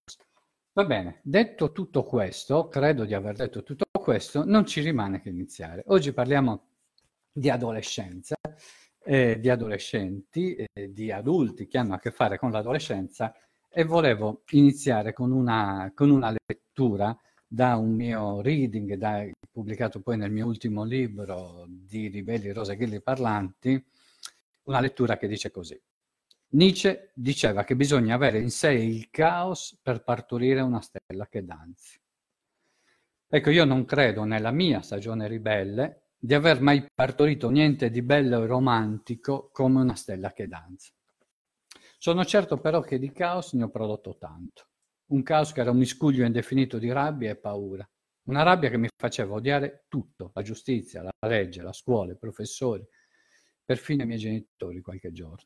Va 0.74 0.86
bene, 0.86 1.20
detto 1.24 1.72
tutto 1.72 2.04
questo, 2.04 2.68
credo 2.68 3.04
di 3.04 3.14
aver 3.14 3.36
detto 3.36 3.64
tutto 3.64 3.86
questo, 3.92 4.46
non 4.46 4.66
ci 4.66 4.82
rimane 4.82 5.20
che 5.20 5.30
iniziare. 5.30 5.84
Oggi 5.88 6.14
parliamo 6.14 6.68
di 7.32 7.50
adolescenza, 7.50 8.36
eh, 9.04 9.40
di 9.40 9.50
adolescenti, 9.50 10.56
eh, 10.56 10.94
di 10.94 11.12
adulti 11.12 11.68
che 11.68 11.78
hanno 11.80 11.96
a 11.96 12.00
che 12.00 12.12
fare 12.12 12.38
con 12.38 12.52
l'adolescenza 12.52 13.34
e 13.68 13.84
volevo 13.84 14.44
iniziare 14.52 15.12
con 15.12 15.32
una, 15.32 15.92
con 15.96 16.12
una 16.12 16.34
lettura 16.46 17.18
da 17.48 17.76
un 17.76 17.94
mio 17.96 18.42
reading, 18.42 18.94
da, 18.94 19.28
pubblicato 19.52 20.02
poi 20.02 20.18
nel 20.18 20.32
mio 20.32 20.46
ultimo 20.46 20.84
libro 20.84 21.66
di 21.68 22.08
Ribelli 22.08 22.52
Rose 22.52 22.76
Ghilli 22.76 23.02
Parlanti, 23.02 23.84
una 24.64 24.80
lettura 24.80 25.18
che 25.18 25.28
dice 25.28 25.50
così. 25.50 25.80
Nietzsche 26.52 27.12
diceva 27.14 27.64
che 27.64 27.76
bisogna 27.76 28.16
avere 28.16 28.40
in 28.40 28.50
sé 28.50 28.72
il 28.72 29.12
caos 29.12 29.78
per 29.84 30.04
partorire 30.04 30.62
una 30.62 30.82
stella 30.82 31.28
che 31.28 31.46
danzi. 31.46 32.02
Ecco, 33.28 33.52
io 33.52 33.66
non 33.66 33.86
credo 33.86 34.24
nella 34.24 34.50
mia 34.50 34.82
stagione 34.82 35.28
ribelle 35.28 36.14
di 36.18 36.34
aver 36.34 36.60
mai 36.60 36.88
partorito 36.92 37.52
niente 37.52 37.92
di 37.92 38.02
bello 38.02 38.42
e 38.42 38.48
romantico 38.48 39.52
come 39.54 39.80
una 39.82 39.94
stella 39.94 40.34
che 40.34 40.48
danza. 40.48 40.92
Sono 42.00 42.26
certo 42.26 42.58
però 42.58 42.82
che 42.82 42.98
di 42.98 43.12
caos 43.12 43.54
ne 43.54 43.66
ho 43.66 43.70
prodotto 43.70 44.18
tanto. 44.18 44.70
Un 45.12 45.22
caos 45.22 45.52
che 45.52 45.62
era 45.62 45.70
un 45.70 45.78
miscuglio 45.78 46.26
indefinito 46.26 46.80
di 46.80 46.92
rabbia 46.92 47.30
e 47.30 47.36
paura. 47.36 47.88
Una 48.24 48.42
rabbia 48.42 48.72
che 48.72 48.78
mi 48.78 48.88
faceva 48.96 49.36
odiare 49.36 49.86
tutto, 49.88 50.32
la 50.34 50.42
giustizia, 50.42 51.04
la 51.04 51.12
legge, 51.28 51.62
la 51.62 51.74
scuola, 51.74 52.14
i 52.14 52.18
professori, 52.18 52.84
perfino 53.64 54.02
i 54.02 54.08
miei 54.08 54.20
genitori 54.20 54.82
qualche 54.82 55.12
giorno. 55.12 55.46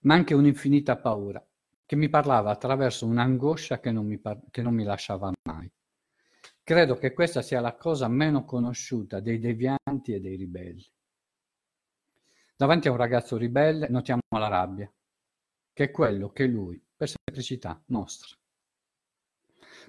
Ma 0.00 0.14
anche 0.14 0.34
un'infinita 0.34 0.96
paura 0.96 1.44
che 1.84 1.96
mi 1.96 2.08
parlava 2.08 2.50
attraverso 2.50 3.06
un'angoscia 3.06 3.80
che 3.80 3.90
non 3.90 4.06
mi, 4.06 4.18
par- 4.18 4.50
che 4.50 4.62
non 4.62 4.74
mi 4.74 4.84
lasciava 4.84 5.32
mai. 5.48 5.70
Credo 6.62 6.96
che 6.96 7.12
questa 7.12 7.42
sia 7.42 7.60
la 7.60 7.76
cosa 7.76 8.06
meno 8.08 8.44
conosciuta 8.44 9.20
dei 9.20 9.38
devianti 9.38 10.12
e 10.12 10.20
dei 10.20 10.36
ribelli. 10.36 10.86
Davanti 12.56 12.88
a 12.88 12.92
un 12.92 12.96
ragazzo 12.96 13.36
ribelle 13.36 13.88
notiamo 13.88 14.20
la 14.28 14.48
rabbia, 14.48 14.92
che 15.72 15.84
è 15.84 15.90
quello 15.90 16.30
che 16.30 16.46
lui, 16.46 16.80
per 16.96 17.08
semplicità, 17.08 17.82
mostra 17.86 18.38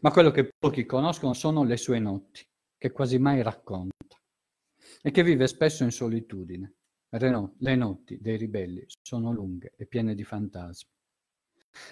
ma 0.02 0.12
quello 0.12 0.32
che 0.32 0.54
pochi 0.58 0.86
conoscono 0.86 1.34
sono 1.34 1.64
le 1.64 1.78
sue 1.78 2.00
notti, 2.00 2.46
che 2.78 2.92
quasi 2.92 3.20
mai 3.20 3.42
racconta, 3.42 4.20
e 5.02 5.12
che 5.12 5.24
vive 5.24 5.48
spesso 5.48 5.84
in 5.84 5.92
solitudine. 5.92 6.76
Le 7.14 7.76
notti 7.76 8.20
dei 8.22 8.38
ribelli 8.38 8.86
sono 9.02 9.34
lunghe 9.34 9.74
e 9.76 9.86
piene 9.86 10.16
di 10.16 10.24
fantasmi. 10.24 10.90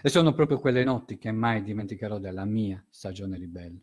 E 0.02 0.08
sono 0.08 0.34
proprio 0.34 0.60
quelle 0.60 0.86
notti 0.86 1.18
che 1.18 1.32
mai 1.32 1.62
dimenticherò 1.62 2.20
della 2.20 2.46
mia 2.46 2.82
stagione 2.90 3.38
ribelle. 3.38 3.82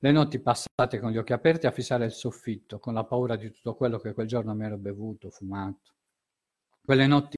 Le 0.00 0.12
notti 0.12 0.38
passate 0.38 1.00
con 1.00 1.10
gli 1.10 1.16
occhi 1.16 1.32
aperti 1.32 1.66
a 1.66 1.70
fissare 1.70 2.04
il 2.04 2.12
soffitto, 2.12 2.78
con 2.78 2.92
la 2.92 3.04
paura 3.04 3.36
di 3.36 3.50
tutto 3.50 3.74
quello 3.74 3.98
che 3.98 4.12
quel 4.12 4.26
giorno 4.26 4.54
mi 4.54 4.66
ero 4.66 4.76
bevuto, 4.76 5.30
fumato. 5.30 5.92
Quelle 6.84 7.06
notti 7.06 7.36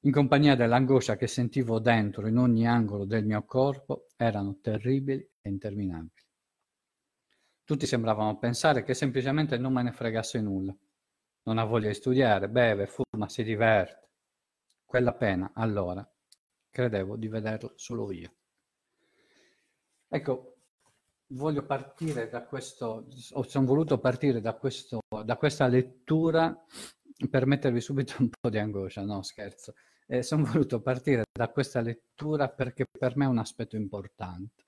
in 0.00 0.10
compagnia 0.10 0.56
dell'angoscia 0.56 1.16
che 1.16 1.26
sentivo 1.26 1.80
dentro 1.80 2.26
in 2.26 2.38
ogni 2.38 2.66
angolo 2.66 3.04
del 3.04 3.26
mio 3.26 3.44
corpo 3.44 4.06
erano 4.16 4.58
terribili 4.62 5.20
e 5.42 5.48
interminabili. 5.50 6.24
Tutti 7.62 7.84
sembravano 7.84 8.38
pensare 8.38 8.84
che 8.84 8.94
semplicemente 8.94 9.58
non 9.58 9.74
me 9.74 9.82
ne 9.82 9.92
fregasse 9.92 10.40
nulla. 10.40 10.74
Non 11.42 11.58
ha 11.58 11.64
voglia 11.64 11.88
di 11.88 11.94
studiare, 11.94 12.48
beve, 12.48 12.86
fuma, 12.86 13.28
si 13.28 13.42
diverte. 13.42 14.08
Quella 14.84 15.14
pena, 15.14 15.52
allora, 15.54 16.06
credevo 16.68 17.16
di 17.16 17.28
vederla 17.28 17.72
solo 17.76 18.10
io. 18.12 18.34
Ecco, 20.08 20.56
voglio 21.28 21.64
partire 21.64 22.28
da 22.28 22.44
questo, 22.44 23.06
o 23.32 23.42
sono 23.42 23.66
voluto 23.66 23.98
partire 23.98 24.40
da, 24.40 24.54
questo, 24.54 25.00
da 25.24 25.36
questa 25.36 25.66
lettura 25.66 26.64
per 27.28 27.46
mettervi 27.46 27.80
subito 27.80 28.14
un 28.18 28.30
po' 28.30 28.50
di 28.50 28.58
angoscia, 28.58 29.04
no 29.04 29.22
scherzo. 29.22 29.74
Eh, 30.06 30.22
sono 30.22 30.44
voluto 30.44 30.80
partire 30.80 31.24
da 31.30 31.48
questa 31.48 31.80
lettura 31.80 32.48
perché 32.48 32.84
per 32.86 33.16
me 33.16 33.26
è 33.26 33.28
un 33.28 33.38
aspetto 33.38 33.76
importante, 33.76 34.64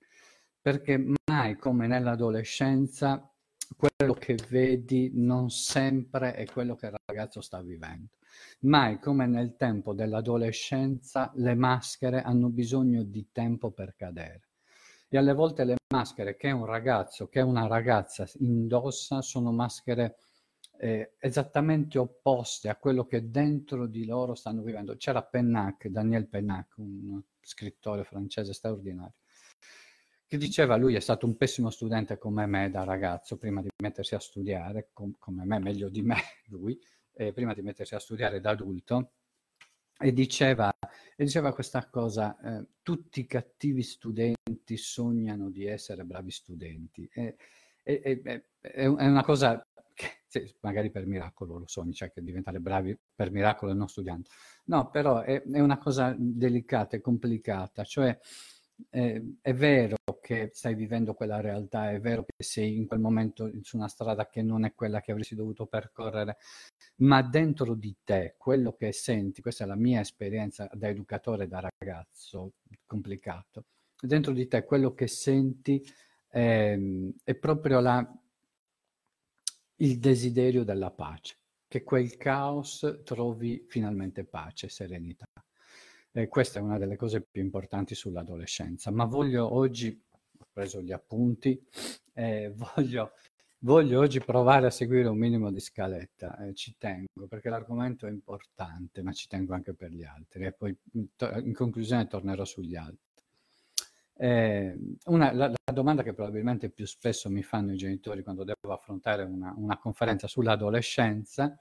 perché 0.61 1.03
mai 1.29 1.57
come 1.57 1.87
nell'adolescenza 1.87 3.32
quello 3.75 4.13
che 4.13 4.37
vedi 4.49 5.11
non 5.13 5.49
sempre 5.49 6.33
è 6.33 6.45
quello 6.45 6.75
che 6.75 6.87
il 6.87 6.95
ragazzo 7.05 7.41
sta 7.41 7.61
vivendo. 7.61 8.09
Mai 8.61 8.99
come 8.99 9.27
nel 9.27 9.55
tempo 9.55 9.93
dell'adolescenza 9.93 11.31
le 11.35 11.55
maschere 11.55 12.21
hanno 12.21 12.49
bisogno 12.49 13.03
di 13.03 13.27
tempo 13.31 13.71
per 13.71 13.95
cadere 13.95 14.47
e 15.13 15.17
alle 15.19 15.33
volte 15.33 15.63
le 15.63 15.75
maschere 15.93 16.35
che 16.35 16.49
un 16.49 16.65
ragazzo, 16.65 17.27
che 17.27 17.39
una 17.41 17.67
ragazza 17.67 18.27
indossa 18.39 19.21
sono 19.21 19.51
maschere 19.51 20.15
eh, 20.79 21.13
esattamente 21.19 21.99
opposte 21.99 22.67
a 22.67 22.77
quello 22.77 23.05
che 23.05 23.29
dentro 23.29 23.85
di 23.85 24.05
loro 24.05 24.33
stanno 24.33 24.63
vivendo. 24.63 24.97
C'era 24.97 25.21
Pennac, 25.21 25.87
Daniel 25.87 26.27
Pennac, 26.27 26.77
un 26.77 27.21
scrittore 27.39 28.03
francese 28.05 28.53
straordinario, 28.53 29.13
che 30.33 30.39
diceva 30.39 30.77
lui 30.77 30.95
è 30.95 30.99
stato 30.99 31.27
un 31.27 31.37
pessimo 31.37 31.69
studente 31.69 32.17
come 32.17 32.47
me 32.47 32.71
da 32.71 32.83
ragazzo, 32.83 33.37
prima 33.37 33.61
di 33.61 33.69
mettersi 33.83 34.15
a 34.15 34.19
studiare, 34.19 34.89
com- 34.91 35.13
come 35.19 35.45
me, 35.45 35.59
meglio 35.59 35.89
di 35.89 36.01
me 36.01 36.15
lui, 36.49 36.75
eh, 37.13 37.31
prima 37.33 37.53
di 37.53 37.61
mettersi 37.61 37.93
a 37.93 37.99
studiare 37.99 38.39
da 38.39 38.49
adulto, 38.49 39.11
e 39.95 40.11
diceva, 40.11 40.73
e 41.15 41.23
diceva 41.23 41.53
questa 41.53 41.87
cosa, 41.87 42.35
eh, 42.39 42.65
tutti 42.81 43.19
i 43.19 43.27
cattivi 43.27 43.83
studenti 43.83 44.75
sognano 44.75 45.51
di 45.51 45.67
essere 45.67 46.03
bravi 46.03 46.31
studenti. 46.31 47.07
E, 47.13 47.35
e, 47.83 48.45
è 48.59 48.87
una 48.87 49.23
cosa 49.23 49.63
che 49.93 50.23
sì, 50.25 50.51
magari 50.61 50.89
per 50.89 51.05
miracolo 51.05 51.59
lo 51.59 51.67
sogni, 51.67 51.93
cioè 51.93 52.11
che 52.11 52.23
diventare 52.23 52.59
bravi 52.59 52.97
per 53.13 53.29
miracolo 53.29 53.71
e 53.71 53.75
non 53.75 53.87
studiando. 53.87 54.29
No, 54.65 54.89
però 54.89 55.19
è, 55.19 55.43
è 55.43 55.59
una 55.59 55.77
cosa 55.77 56.15
delicata 56.17 56.95
e 56.97 57.01
complicata, 57.01 57.83
cioè 57.83 58.17
eh, 58.89 59.35
è 59.41 59.53
vero 59.53 59.95
che 60.21 60.49
stai 60.53 60.75
vivendo 60.75 61.13
quella 61.13 61.41
realtà, 61.41 61.91
è 61.91 61.99
vero 61.99 62.23
che 62.25 62.43
sei 62.43 62.75
in 62.77 62.87
quel 62.87 62.99
momento 62.99 63.51
su 63.61 63.77
una 63.77 63.87
strada 63.87 64.29
che 64.29 64.41
non 64.41 64.65
è 64.65 64.73
quella 64.73 65.01
che 65.01 65.11
avresti 65.11 65.35
dovuto 65.35 65.65
percorrere, 65.65 66.37
ma 66.97 67.21
dentro 67.21 67.75
di 67.75 67.95
te, 68.03 68.35
quello 68.37 68.73
che 68.73 68.91
senti, 68.93 69.41
questa 69.41 69.65
è 69.65 69.67
la 69.67 69.75
mia 69.75 69.99
esperienza 69.99 70.69
da 70.73 70.87
educatore, 70.87 71.47
da 71.47 71.69
ragazzo, 71.77 72.53
complicato, 72.85 73.65
dentro 73.99 74.31
di 74.33 74.47
te 74.47 74.63
quello 74.63 74.93
che 74.93 75.07
senti 75.07 75.83
eh, 76.29 77.13
è 77.23 77.35
proprio 77.35 77.79
la, 77.79 78.17
il 79.77 79.99
desiderio 79.99 80.63
della 80.63 80.91
pace, 80.91 81.37
che 81.67 81.83
quel 81.83 82.17
caos 82.17 83.01
trovi 83.03 83.65
finalmente 83.67 84.23
pace, 84.23 84.69
serenità. 84.69 85.25
E 86.15 86.27
questa 86.27 86.59
è 86.59 86.61
una 86.61 86.77
delle 86.77 86.95
cose 86.95 87.21
più 87.21 87.41
importanti 87.41 87.95
sull'adolescenza, 87.95 88.91
ma 88.91 89.05
voglio 89.05 89.51
oggi, 89.51 89.99
ho 90.37 90.45
preso 90.53 90.79
gli 90.79 90.91
appunti, 90.91 91.59
eh, 92.13 92.53
voglio, 92.75 93.13
voglio, 93.59 93.99
oggi 93.99 94.19
provare 94.19 94.67
a 94.67 94.69
seguire 94.69 95.07
un 95.07 95.17
minimo 95.17 95.49
di 95.49 95.59
scaletta, 95.59 96.37
eh, 96.45 96.53
ci 96.53 96.75
tengo, 96.77 97.25
perché 97.27 97.49
l'argomento 97.49 98.05
è 98.05 98.11
importante, 98.11 99.01
ma 99.01 99.11
ci 99.11 99.27
tengo 99.27 99.55
anche 99.55 99.73
per 99.73 99.89
gli 99.89 100.03
altri 100.03 100.45
e 100.45 100.51
poi 100.51 100.77
in 100.91 101.53
conclusione 101.55 102.05
tornerò 102.05 102.45
sugli 102.45 102.75
altri. 102.75 102.99
Eh, 104.15 104.77
una, 105.05 105.33
la, 105.33 105.47
la, 105.47 105.73
domanda 105.73 106.03
che 106.03 106.13
probabilmente 106.13 106.69
più 106.69 106.85
spesso 106.85 107.27
mi 107.31 107.41
fanno 107.41 107.73
i 107.73 107.77
genitori 107.77 108.21
quando 108.21 108.43
devo 108.43 108.71
affrontare 108.71 109.23
una, 109.23 109.51
una 109.57 109.79
conferenza 109.79 110.27
sull'adolescenza 110.27 111.59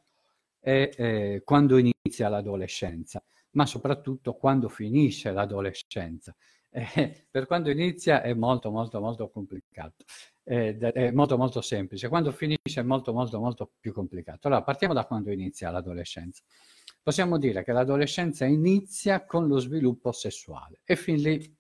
è 0.61 0.91
eh, 0.95 1.41
quando 1.43 1.79
inizia 1.79 2.29
l'adolescenza 2.29 3.23
ma 3.53 3.67
soprattutto 3.67 4.35
quando 4.35 4.69
finisce 4.69 5.31
l'adolescenza. 5.33 6.35
Eh, 6.75 7.27
per 7.31 7.47
quando 7.47 7.69
inizia 7.69 8.23
è 8.23 8.33
molto 8.33 8.71
molto 8.71 8.99
molto 8.99 9.29
complicato, 9.29 10.05
eh, 10.43 10.75
è 10.79 11.11
molto 11.11 11.37
molto 11.37 11.61
semplice, 11.61 12.09
quando 12.09 12.33
finisce 12.33 12.81
è 12.81 12.83
molto 12.83 13.13
molto 13.13 13.39
molto 13.39 13.73
più 13.79 13.93
complicato. 13.93 14.47
Allora 14.47 14.63
partiamo 14.63 14.95
da 14.95 15.05
quando 15.05 15.31
inizia 15.31 15.71
l'adolescenza. 15.71 16.43
Possiamo 17.03 17.37
dire 17.37 17.63
che 17.63 17.73
l'adolescenza 17.73 18.47
inizia 18.47 19.27
con 19.27 19.49
lo 19.49 19.59
sviluppo 19.59 20.13
sessuale 20.13 20.81
e 20.85 20.97
fin 20.97 21.21
lì, 21.21 21.57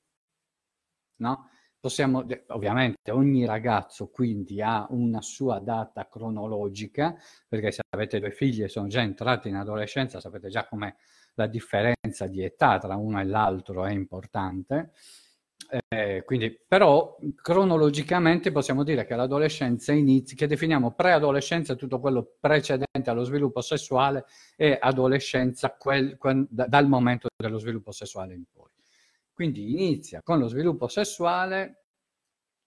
no? 1.16 1.50
Possiamo, 1.78 2.24
ovviamente 2.48 3.10
ogni 3.10 3.44
ragazzo 3.44 4.08
quindi 4.08 4.62
ha 4.62 4.86
una 4.90 5.20
sua 5.20 5.58
data 5.58 6.06
cronologica, 6.08 7.16
perché 7.48 7.72
se 7.72 7.82
avete 7.90 8.20
due 8.20 8.30
figli 8.30 8.62
e 8.62 8.68
sono 8.68 8.86
già 8.86 9.00
entrati 9.02 9.48
in 9.48 9.56
adolescenza 9.56 10.20
sapete 10.20 10.48
già 10.48 10.66
come 10.68 10.96
la 11.34 11.46
differenza 11.46 12.26
di 12.26 12.42
età 12.42 12.78
tra 12.78 12.96
uno 12.96 13.20
e 13.20 13.24
l'altro 13.24 13.84
è 13.84 13.92
importante. 13.92 14.92
Eh, 15.88 16.22
quindi, 16.26 16.58
però 16.66 17.16
cronologicamente 17.34 18.52
possiamo 18.52 18.84
dire 18.84 19.06
che 19.06 19.14
l'adolescenza 19.16 19.92
inizia, 19.92 20.36
che 20.36 20.46
definiamo 20.46 20.92
preadolescenza 20.92 21.74
tutto 21.76 21.98
quello 21.98 22.36
precedente 22.38 23.08
allo 23.08 23.24
sviluppo 23.24 23.62
sessuale 23.62 24.26
e 24.56 24.76
adolescenza 24.78 25.74
quel, 25.74 26.18
quel, 26.18 26.46
da, 26.50 26.66
dal 26.66 26.88
momento 26.88 27.28
dello 27.34 27.58
sviluppo 27.58 27.90
sessuale 27.90 28.34
in 28.34 28.44
poi. 28.52 28.70
Quindi 29.32 29.70
inizia 29.70 30.20
con 30.22 30.38
lo 30.38 30.48
sviluppo 30.48 30.88
sessuale 30.88 31.84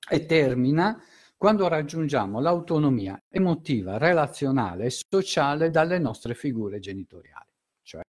e 0.10 0.26
termina 0.26 1.00
quando 1.38 1.68
raggiungiamo 1.68 2.40
l'autonomia 2.40 3.22
emotiva, 3.30 3.98
relazionale 3.98 4.86
e 4.86 4.90
sociale 4.90 5.70
dalle 5.70 6.00
nostre 6.00 6.34
figure 6.34 6.80
genitoriali, 6.80 7.52
cioè 7.84 8.02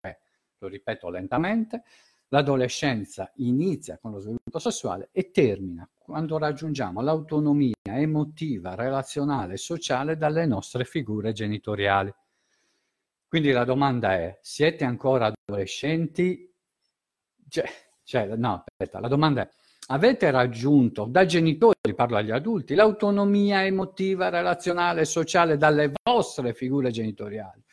lo 0.66 0.68
ripeto 0.68 1.10
lentamente, 1.10 1.84
l'adolescenza 2.30 3.32
inizia 3.36 3.98
con 3.98 4.12
lo 4.12 4.20
sviluppo 4.20 4.60
sessuale 4.60 5.10
e 5.12 5.32
termina 5.32 5.88
quando 5.98 6.38
raggiungiamo 6.38 7.02
l'autonomia 7.02 7.74
emotiva, 7.84 8.76
relazionale 8.76 9.54
e 9.54 9.58
sociale 9.58 10.18
dalle 10.18 10.46
nostre 10.46 10.86
figure 10.86 11.32
genitoriali. 11.32 12.14
Quindi 13.28 13.52
la 13.52 13.64
domanda 13.64 14.14
è, 14.14 14.38
siete 14.42 14.86
ancora 14.86 15.34
adolescenti? 15.34 16.52
Cioè, 17.48 17.66
cioè, 18.04 18.36
no, 18.36 18.64
aspetta, 18.66 19.00
la 19.00 19.08
domanda 19.08 19.42
è, 19.42 19.50
avete 19.88 20.30
raggiunto 20.30 21.06
da 21.06 21.26
genitori, 21.26 21.94
parlo 21.96 22.18
agli 22.18 22.32
adulti, 22.32 22.76
l'autonomia 22.76 23.66
emotiva, 23.66 24.30
relazionale 24.30 25.02
e 25.02 25.06
sociale 25.06 25.58
dalle 25.58 25.92
vostre 26.04 26.54
figure 26.54 26.92
genitoriali? 26.92 27.64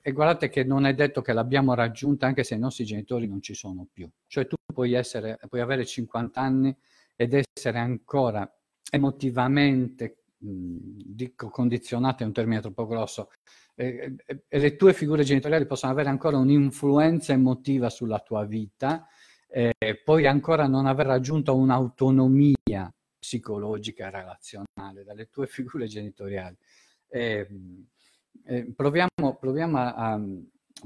E 0.00 0.12
guardate 0.12 0.48
che 0.48 0.62
non 0.62 0.86
è 0.86 0.94
detto 0.94 1.20
che 1.20 1.32
l'abbiamo 1.32 1.74
raggiunta 1.74 2.26
anche 2.26 2.44
se 2.44 2.54
i 2.54 2.58
nostri 2.58 2.84
genitori 2.84 3.26
non 3.26 3.40
ci 3.42 3.54
sono 3.54 3.86
più. 3.92 4.08
Cioè 4.26 4.46
tu 4.46 4.56
puoi, 4.72 4.92
essere, 4.92 5.38
puoi 5.48 5.60
avere 5.60 5.84
50 5.84 6.40
anni 6.40 6.76
ed 7.16 7.34
essere 7.34 7.78
ancora 7.78 8.48
emotivamente, 8.90 10.22
mh, 10.38 10.76
dico 11.06 11.50
condizionato 11.50 12.22
è 12.22 12.26
un 12.26 12.32
termine 12.32 12.60
troppo 12.60 12.86
grosso, 12.86 13.30
e, 13.74 14.14
e, 14.24 14.44
e, 14.46 14.58
le 14.58 14.76
tue 14.76 14.92
figure 14.92 15.24
genitoriali 15.24 15.66
possono 15.66 15.92
avere 15.92 16.08
ancora 16.08 16.36
un'influenza 16.36 17.32
emotiva 17.32 17.90
sulla 17.90 18.20
tua 18.20 18.44
vita, 18.44 19.06
e 19.50 20.02
poi 20.04 20.26
ancora 20.26 20.66
non 20.66 20.86
aver 20.86 21.06
raggiunto 21.06 21.56
un'autonomia 21.56 22.92
psicologica 23.18 24.06
e 24.06 24.10
relazionale 24.10 25.04
dalle 25.04 25.28
tue 25.30 25.46
figure 25.46 25.86
genitoriali. 25.86 26.56
E, 27.08 27.48
eh, 28.48 28.64
proviamo, 28.74 29.36
proviamo, 29.38 29.78
a, 29.78 30.18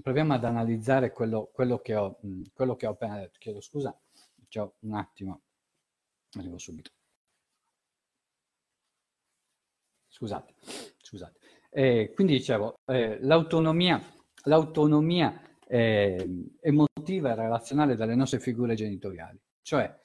proviamo, 0.03 0.35
ad 0.35 0.45
analizzare 0.45 1.13
quello, 1.13 1.49
quello, 1.53 1.79
che 1.79 1.95
ho, 1.95 2.19
quello, 2.53 2.75
che 2.75 2.87
ho, 2.87 2.91
appena 2.91 3.19
detto. 3.19 3.39
Chiedo 3.39 3.61
scusa, 3.61 3.97
c'è 4.49 4.69
un 4.81 4.95
attimo, 4.95 5.43
arrivo 6.33 6.59
subito. 6.59 6.91
Scusate, 10.09 10.55
scusate. 11.01 11.39
Eh, 11.71 12.11
quindi 12.15 12.33
dicevo, 12.35 12.81
eh, 12.87 13.19
l'autonomia, 13.21 14.03
l'autonomia 14.45 15.41
emotiva 15.65 17.31
e 17.31 17.35
relazionale 17.35 17.95
dalle 17.95 18.15
nostre 18.15 18.41
figure 18.41 18.75
genitoriali, 18.75 19.41
cioè 19.63 20.01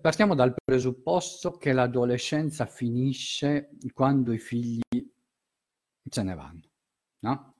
partiamo 0.00 0.36
dal 0.36 0.54
presupposto 0.62 1.56
che 1.56 1.72
l'adolescenza 1.72 2.66
finisce 2.66 3.70
quando 3.92 4.32
i 4.32 4.38
figli 4.38 5.11
se 6.12 6.22
ne 6.22 6.34
vanno, 6.34 6.60
no? 7.20 7.54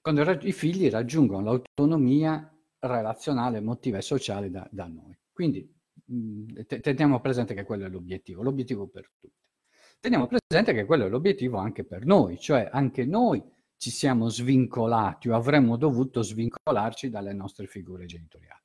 Quando 0.00 0.22
i 0.22 0.52
figli 0.52 0.88
raggiungono 0.88 1.42
l'autonomia 1.42 2.50
relazionale, 2.78 3.58
emotiva 3.58 3.98
e 3.98 4.02
sociale 4.02 4.50
da, 4.50 4.66
da 4.70 4.86
noi. 4.86 5.16
Quindi 5.32 5.70
mh, 6.06 6.80
teniamo 6.80 7.20
presente 7.20 7.54
che 7.54 7.64
quello 7.64 7.84
è 7.84 7.88
l'obiettivo, 7.88 8.42
l'obiettivo 8.42 8.86
per 8.88 9.10
tutti. 9.18 9.34
Teniamo 10.00 10.26
presente 10.26 10.72
che 10.72 10.84
quello 10.84 11.06
è 11.06 11.08
l'obiettivo 11.08 11.58
anche 11.58 11.84
per 11.84 12.04
noi, 12.04 12.38
cioè 12.38 12.68
anche 12.70 13.04
noi 13.04 13.42
ci 13.76 13.90
siamo 13.90 14.28
svincolati 14.28 15.28
o 15.28 15.34
avremmo 15.34 15.76
dovuto 15.76 16.22
svincolarci 16.22 17.08
dalle 17.10 17.32
nostre 17.32 17.66
figure 17.66 18.06
genitoriali 18.06 18.63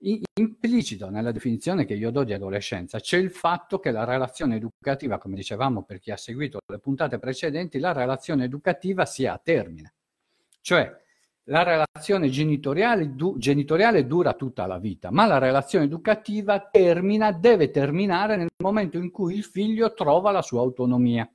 implicito 0.00 1.10
nella 1.10 1.32
definizione 1.32 1.84
che 1.84 1.94
io 1.94 2.10
do 2.10 2.22
di 2.22 2.32
adolescenza 2.32 3.00
c'è 3.00 3.16
il 3.16 3.30
fatto 3.30 3.80
che 3.80 3.90
la 3.90 4.04
relazione 4.04 4.56
educativa, 4.56 5.18
come 5.18 5.34
dicevamo 5.34 5.82
per 5.82 5.98
chi 5.98 6.10
ha 6.10 6.16
seguito 6.16 6.60
le 6.66 6.78
puntate 6.78 7.18
precedenti, 7.18 7.78
la 7.78 7.92
relazione 7.92 8.44
educativa 8.44 9.04
sia 9.04 9.34
a 9.34 9.40
termine. 9.42 9.94
Cioè 10.60 11.06
la 11.48 11.62
relazione 11.62 12.28
genitoriale, 12.28 13.14
du- 13.14 13.38
genitoriale 13.38 14.06
dura 14.06 14.34
tutta 14.34 14.66
la 14.66 14.78
vita, 14.78 15.10
ma 15.10 15.26
la 15.26 15.38
relazione 15.38 15.86
educativa 15.86 16.60
termina, 16.60 17.32
deve 17.32 17.70
terminare 17.70 18.36
nel 18.36 18.48
momento 18.62 18.98
in 18.98 19.10
cui 19.10 19.34
il 19.34 19.44
figlio 19.44 19.94
trova 19.94 20.30
la 20.30 20.42
sua 20.42 20.60
autonomia. 20.60 21.28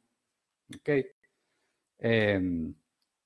Ok? 0.75 1.15
Ehm, 1.97 2.73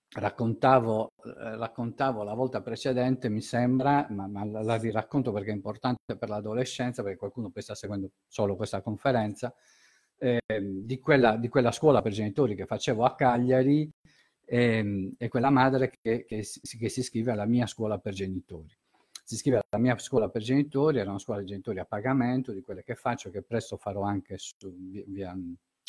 raccontavo, 0.10 1.12
eh, 1.24 1.58
raccontavo 1.58 2.24
la 2.24 2.34
volta 2.34 2.62
precedente, 2.62 3.30
mi 3.30 3.42
sembra, 3.42 4.08
ma, 4.10 4.28
ma 4.28 4.46
la, 4.46 4.62
la 4.62 4.80
racconto 4.92 5.32
perché 5.32 5.52
è 5.52 5.54
importante 5.54 6.16
per 6.16 6.30
l'adolescenza, 6.30 7.04
perché 7.04 7.18
qualcuno 7.18 7.50
poi 7.50 7.62
sta 7.62 7.76
seguendo 7.76 8.12
solo 8.28 8.56
questa 8.56 8.82
conferenza, 8.82 9.54
eh, 10.20 10.40
di, 10.60 11.00
quella, 11.00 11.38
di, 11.38 11.48
quella, 11.48 11.72
scuola 11.72 12.02
per 12.02 12.12
genitori 12.12 12.56
che 12.56 12.66
facevo 12.66 13.04
a 13.04 13.16
Cagliari 13.16 13.90
eh, 14.46 15.14
e 15.18 15.28
quella 15.28 15.50
madre 15.50 15.92
che, 16.02 16.26
che, 16.26 16.44
che, 16.44 16.90
si 16.90 17.00
iscrive 17.00 17.32
alla 17.32 17.46
mia 17.46 17.68
scuola 17.68 18.00
per 18.00 18.14
genitori. 18.14 18.76
Si 19.24 19.34
iscrive 19.36 19.62
alla 19.70 19.82
mia 19.82 19.98
scuola 19.98 20.30
per 20.30 20.42
genitori, 20.42 21.00
era 21.00 21.10
una 21.10 21.20
scuola 21.20 21.42
di 21.42 21.48
genitori 21.48 21.80
a 21.80 21.86
pagamento, 21.86 22.54
di 22.54 22.62
quelle 22.62 22.82
che 22.84 22.96
faccio, 22.96 23.30
che 23.30 23.42
presto 23.42 23.76
farò 23.76 24.04
anche 24.04 24.38
su, 24.38 24.74
via, 24.90 25.04
via, 25.06 25.38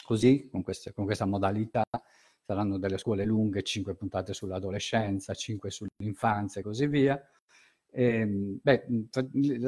così, 0.04 0.48
con, 0.50 0.62
queste, 0.62 0.92
con 0.92 1.04
questa 1.04 1.24
modalità, 1.24 1.84
saranno 2.48 2.78
delle 2.78 2.96
scuole 2.96 3.26
lunghe, 3.26 3.62
5 3.62 3.94
puntate 3.94 4.32
sull'adolescenza, 4.32 5.34
5 5.34 5.70
sull'infanzia 5.70 6.62
e 6.62 6.64
così 6.64 6.86
via. 6.86 7.22
E, 7.90 8.04
ehm, 8.04 8.58
beh, 8.62 8.86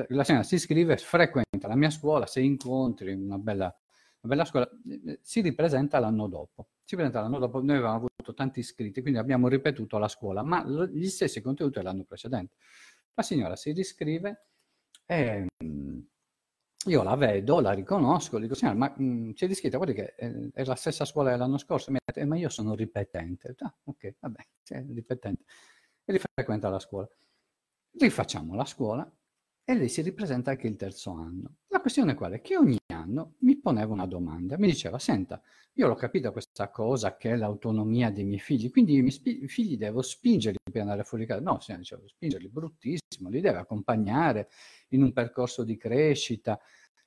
la 0.09 0.25
signora 0.25 0.45
si 0.45 0.55
iscrive, 0.55 0.97
frequenta 0.97 1.69
la 1.69 1.77
mia 1.77 1.91
scuola, 1.91 2.25
se 2.25 2.41
incontri 2.41 3.13
una 3.13 3.37
bella, 3.37 3.65
una 4.23 4.35
bella 4.35 4.47
scuola, 4.47 4.67
si 5.21 5.43
ripresenta 5.43 5.99
l'anno 5.99 6.27
dopo. 6.27 6.69
Si 6.83 6.95
presenta 6.95 7.21
l'anno 7.21 7.39
dopo, 7.39 7.61
noi 7.61 7.77
avevamo 7.77 7.97
avuto 7.97 8.33
tanti 8.35 8.61
iscritti, 8.61 9.03
quindi 9.03 9.19
abbiamo 9.19 9.49
ripetuto 9.49 9.99
la 9.99 10.09
scuola, 10.09 10.43
ma 10.43 10.65
gli 10.65 11.09
stessi 11.09 11.43
contenuti 11.43 11.79
dell'anno 11.79 12.05
precedente. 12.05 12.55
La 13.13 13.23
signora 13.23 13.57
si 13.57 13.73
riscrive 13.73 14.47
e 15.05 15.47
io 16.87 17.03
la 17.03 17.15
vedo, 17.15 17.61
la 17.61 17.73
riconosco, 17.73 18.39
dico, 18.39 18.55
signora, 18.55 18.77
ma 18.77 18.95
mh, 18.97 19.05
mm, 19.05 19.31
c'è 19.33 19.47
iscritta, 19.47 19.77
guardi 19.77 19.95
che 19.95 20.15
è, 20.15 20.31
è, 20.53 20.65
la 20.65 20.75
stessa 20.75 21.05
scuola 21.05 21.31
dell'anno 21.31 21.59
scorso, 21.59 21.91
dice, 21.91 22.21
eh, 22.21 22.25
ma 22.25 22.37
io 22.37 22.49
sono 22.49 22.75
ripetente. 22.75 23.55
Ah, 23.59 23.75
ok, 23.85 24.15
vabbè, 24.21 24.47
sei 24.63 24.87
ripetente. 24.93 25.45
E 26.05 26.13
rifrequenta 26.13 26.69
la 26.71 26.79
scuola. 26.79 27.09
Rifacciamo 27.93 28.55
la 28.55 28.65
scuola 28.65 29.20
e 29.71 29.75
lei 29.77 29.89
si 29.89 30.03
ripresenta 30.03 30.51
anche 30.51 30.67
il 30.67 30.75
terzo 30.75 31.13
anno. 31.13 31.59
La 31.69 31.81
questione 31.81 32.15
qual 32.15 32.33
è? 32.33 32.41
Che 32.41 32.57
ogni 32.57 32.77
anno 32.93 33.35
mi 33.41 33.57
poneva 33.57 33.93
una 33.93 34.07
domanda, 34.07 34.59
mi 34.59 34.67
diceva, 34.67 34.99
senta, 34.99 35.41
io 35.75 35.87
l'ho 35.87 35.95
capita 35.95 36.33
questa 36.33 36.71
cosa 36.71 37.17
che 37.17 37.31
è 37.31 37.37
l'autonomia 37.37 38.11
dei 38.11 38.25
miei 38.25 38.41
figli, 38.41 38.69
quindi 38.69 38.95
i 38.97 39.01
miei 39.01 39.13
spi- 39.13 39.47
figli 39.47 39.77
devo 39.77 40.03
spingerli 40.03 40.59
per 40.73 40.81
andare 40.81 41.05
fuori 41.05 41.25
casa. 41.25 41.41
No, 41.41 41.61
signora, 41.61 41.83
dicevo, 41.83 42.09
spingerli 42.09 42.49
bruttissimo, 42.49 43.29
li 43.29 43.41
deve 43.41 43.59
accompagnare 43.59 44.49
in 44.89 45.05
un 45.05 45.13
percorso 45.13 45.63
di 45.63 45.77
crescita. 45.77 46.59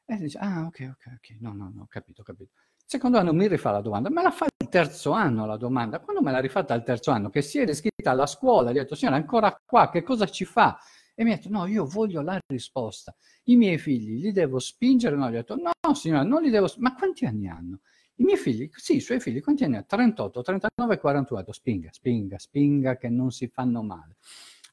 E 0.05 0.15
dice, 0.15 0.37
ah, 0.37 0.65
ok, 0.65 0.91
ok, 0.93 1.13
ok, 1.17 1.35
no, 1.41 1.51
no, 1.53 1.69
no, 1.73 1.85
capito, 1.89 2.21
ho 2.21 2.23
capito. 2.23 2.51
secondo 2.85 3.17
anno 3.17 3.33
mi 3.33 3.47
rifà 3.47 3.71
la 3.71 3.81
domanda, 3.81 4.09
me 4.09 4.21
la 4.21 4.31
fa 4.31 4.45
il 4.45 4.69
terzo 4.69 5.11
anno 5.11 5.45
la 5.45 5.57
domanda. 5.57 5.99
Quando 5.99 6.21
me 6.21 6.31
l'ha 6.31 6.39
rifatta 6.39 6.73
il 6.75 6.83
terzo 6.83 7.11
anno, 7.11 7.29
che 7.29 7.41
si 7.41 7.59
è 7.59 7.63
iscritta 7.69 8.11
alla 8.11 8.25
scuola, 8.25 8.71
gli 8.71 8.77
ho 8.77 8.81
detto, 8.83 8.95
signora, 8.95 9.17
ancora 9.17 9.53
qua, 9.65 9.89
che 9.89 10.01
cosa 10.01 10.25
ci 10.27 10.45
fa? 10.45 10.79
E 11.15 11.23
mi 11.23 11.31
ha 11.31 11.35
detto, 11.35 11.49
no, 11.49 11.65
io 11.67 11.85
voglio 11.85 12.21
la 12.21 12.39
risposta. 12.47 13.15
I 13.43 13.55
miei 13.55 13.77
figli 13.77 14.19
li 14.19 14.31
devo 14.31 14.59
spingere? 14.59 15.15
No, 15.15 15.29
gli 15.29 15.35
ho 15.35 15.37
detto, 15.37 15.55
no, 15.55 15.93
signora, 15.93 16.23
non 16.23 16.41
li 16.41 16.49
devo... 16.49 16.71
Ma 16.77 16.95
quanti 16.95 17.25
anni 17.25 17.47
hanno? 17.47 17.79
I 18.15 18.23
miei 18.23 18.37
figli, 18.37 18.69
sì, 18.73 18.97
i 18.97 18.99
suoi 18.99 19.19
figli, 19.19 19.41
quanti 19.41 19.63
anni 19.63 19.75
hanno? 19.75 19.85
38, 19.87 20.41
39, 20.41 20.99
48. 20.99 21.51
Spinga, 21.51 21.89
spinga, 21.91 22.39
spinga, 22.39 22.97
che 22.97 23.09
non 23.09 23.31
si 23.31 23.47
fanno 23.47 23.83
male. 23.83 24.17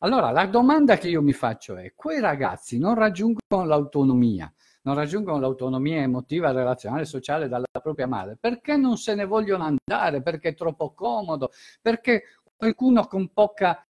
Allora, 0.03 0.31
la 0.31 0.46
domanda 0.46 0.96
che 0.96 1.09
io 1.09 1.20
mi 1.20 1.35
faccio 1.35 1.76
è, 1.76 1.92
quei 1.94 2.20
ragazzi 2.20 2.79
non 2.79 2.94
raggiungono 2.94 3.66
l'autonomia, 3.66 4.50
non 4.83 4.94
raggiungono 4.94 5.38
l'autonomia 5.38 6.00
emotiva, 6.00 6.53
relazionale, 6.53 7.05
sociale 7.05 7.48
dalla 7.48 7.66
propria 7.83 8.07
madre, 8.07 8.38
perché 8.40 8.76
non 8.76 8.96
se 8.96 9.14
ne 9.14 9.26
vogliono 9.26 9.64
andare, 9.64 10.22
perché 10.22 10.50
è 10.50 10.55
troppo 10.55 10.94
comodo, 10.94 11.50
perché 11.83 12.22
qualcuno 12.57 13.07
con 13.07 13.31
poca 13.31 13.87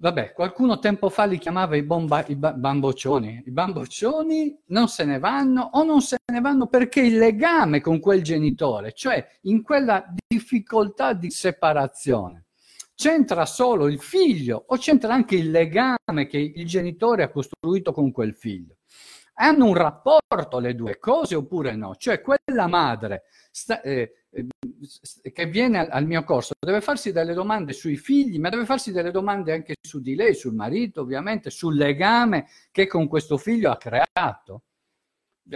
Vabbè, 0.00 0.32
qualcuno 0.32 0.78
tempo 0.78 1.08
fa 1.08 1.24
li 1.24 1.38
chiamava 1.38 1.74
i, 1.74 1.82
bomba, 1.82 2.24
i 2.28 2.36
bamboccioni. 2.36 3.42
I 3.46 3.50
bamboccioni 3.50 4.62
non 4.66 4.86
se 4.86 5.04
ne 5.04 5.18
vanno 5.18 5.70
o 5.72 5.82
non 5.82 6.02
se 6.02 6.18
ne 6.32 6.40
vanno 6.40 6.68
perché 6.68 7.00
il 7.00 7.18
legame 7.18 7.80
con 7.80 7.98
quel 7.98 8.22
genitore, 8.22 8.92
cioè 8.92 9.26
in 9.42 9.60
quella 9.62 10.06
difficoltà 10.24 11.14
di 11.14 11.32
separazione, 11.32 12.44
c'entra 12.94 13.44
solo 13.44 13.88
il 13.88 14.00
figlio 14.00 14.66
o 14.68 14.76
c'entra 14.76 15.12
anche 15.12 15.34
il 15.34 15.50
legame 15.50 16.28
che 16.28 16.38
il 16.38 16.64
genitore 16.64 17.24
ha 17.24 17.30
costruito 17.30 17.90
con 17.92 18.12
quel 18.12 18.36
figlio. 18.36 18.76
Hanno 19.40 19.66
un 19.66 19.74
rapporto 19.74 20.60
le 20.60 20.76
due 20.76 21.00
cose 21.00 21.34
oppure 21.34 21.74
no? 21.74 21.96
Cioè 21.96 22.20
quella 22.20 22.68
madre 22.68 23.24
sta, 23.50 23.80
eh, 23.80 24.17
che 25.32 25.46
viene 25.46 25.86
al, 25.86 26.06
mio 26.06 26.22
corso 26.22 26.54
deve 26.58 26.80
farsi 26.80 27.12
delle 27.12 27.32
domande 27.32 27.72
sui 27.72 27.96
figli, 27.96 28.38
ma 28.38 28.50
deve 28.50 28.66
farsi 28.66 28.92
delle 28.92 29.10
domande 29.10 29.52
anche 29.52 29.74
su 29.80 30.00
di 30.00 30.14
lei, 30.14 30.34
sul 30.34 30.54
marito, 30.54 31.00
ovviamente, 31.00 31.50
sul 31.50 31.76
legame 31.76 32.46
che 32.70 32.86
con 32.86 33.08
questo 33.08 33.38
figlio 33.38 33.70
ha 33.70 33.76
creato. 33.76 34.62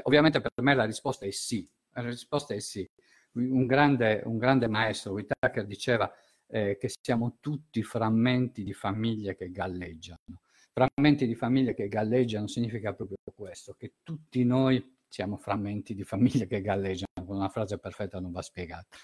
Ovviamente 0.03 0.41
per 0.41 0.53
me 0.63 0.75
la 0.75 0.85
risposta 0.85 1.27
è 1.27 1.31
sì. 1.31 1.69
La 1.93 2.03
risposta 2.03 2.55
è 2.55 2.61
sì. 2.61 2.89
Un 3.33 3.67
grande, 3.67 4.23
un 4.25 4.39
grande 4.39 4.69
maestro, 4.69 5.13
Whitaker, 5.13 5.67
diceva 5.67 6.11
eh, 6.47 6.77
che 6.79 6.91
siamo 7.01 7.37
tutti 7.41 7.83
frammenti 7.83 8.63
di 8.63 8.73
famiglie 8.73 9.35
che 9.35 9.51
galleggiano. 9.51 10.41
Frammenti 10.73 11.27
di 11.27 11.35
famiglie 11.35 11.75
che 11.75 11.89
galleggiano 11.89 12.47
significa 12.47 12.95
proprio 12.95 13.17
questo, 13.35 13.75
che 13.75 13.95
tutti 14.03 14.43
noi 14.45 14.92
siamo 15.13 15.37
frammenti 15.37 15.95
di 15.95 16.05
famiglie 16.05 16.47
che 16.47 16.63
galleggiano, 16.63 17.27
con 17.27 17.37
una 17.37 17.51
frase 17.51 17.79
perfetta 17.79 18.19
non 18.19 18.33
va 18.33 18.41
spiegata. 18.41 18.97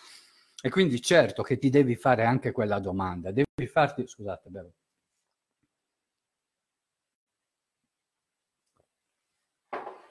E 0.62 0.70
quindi 0.70 1.02
certo 1.02 1.42
che 1.42 1.58
ti 1.58 1.68
devi 1.68 1.96
fare 1.96 2.24
anche 2.24 2.50
quella 2.50 2.78
domanda, 2.80 3.30
devi 3.30 3.68
farti, 3.70 4.06
scusate, 4.06 4.48
bevo. 4.48 4.72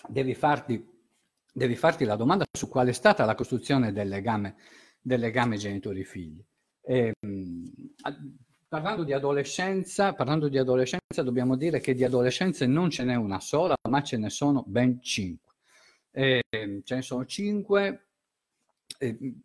Devi 0.07 0.36
farti, 0.36 0.88
devi 1.51 1.75
farti 1.75 2.05
la 2.05 2.15
domanda 2.15 2.45
su 2.51 2.69
qual 2.69 2.88
è 2.88 2.93
stata 2.93 3.25
la 3.25 3.36
costruzione 3.36 3.91
del 3.91 4.07
legame, 4.07 4.55
del 5.01 5.19
legame 5.19 5.57
genitori-figli. 5.57 6.45
E, 6.81 7.13
ehm, 7.19 7.73
parlando 8.69 9.03
di 9.03 9.13
parlando 10.15 10.47
di 10.47 10.57
adolescenza, 10.60 11.23
dobbiamo 11.23 11.55
dire 11.57 11.79
che 11.79 11.95
di 11.95 12.03
adolescenze 12.03 12.67
non 12.67 12.91
ce 12.91 13.03
n'è 13.03 13.15
una 13.15 13.39
sola, 13.39 13.75
ma 13.89 14.03
ce 14.03 14.17
ne 14.17 14.29
sono 14.29 14.63
ben 14.67 15.01
cinque. 15.01 15.46
Eh, 16.19 16.41
ce 16.84 16.95
ne 16.95 17.01
sono 17.03 17.25
cinque, 17.25 18.08
eh, 18.97 19.36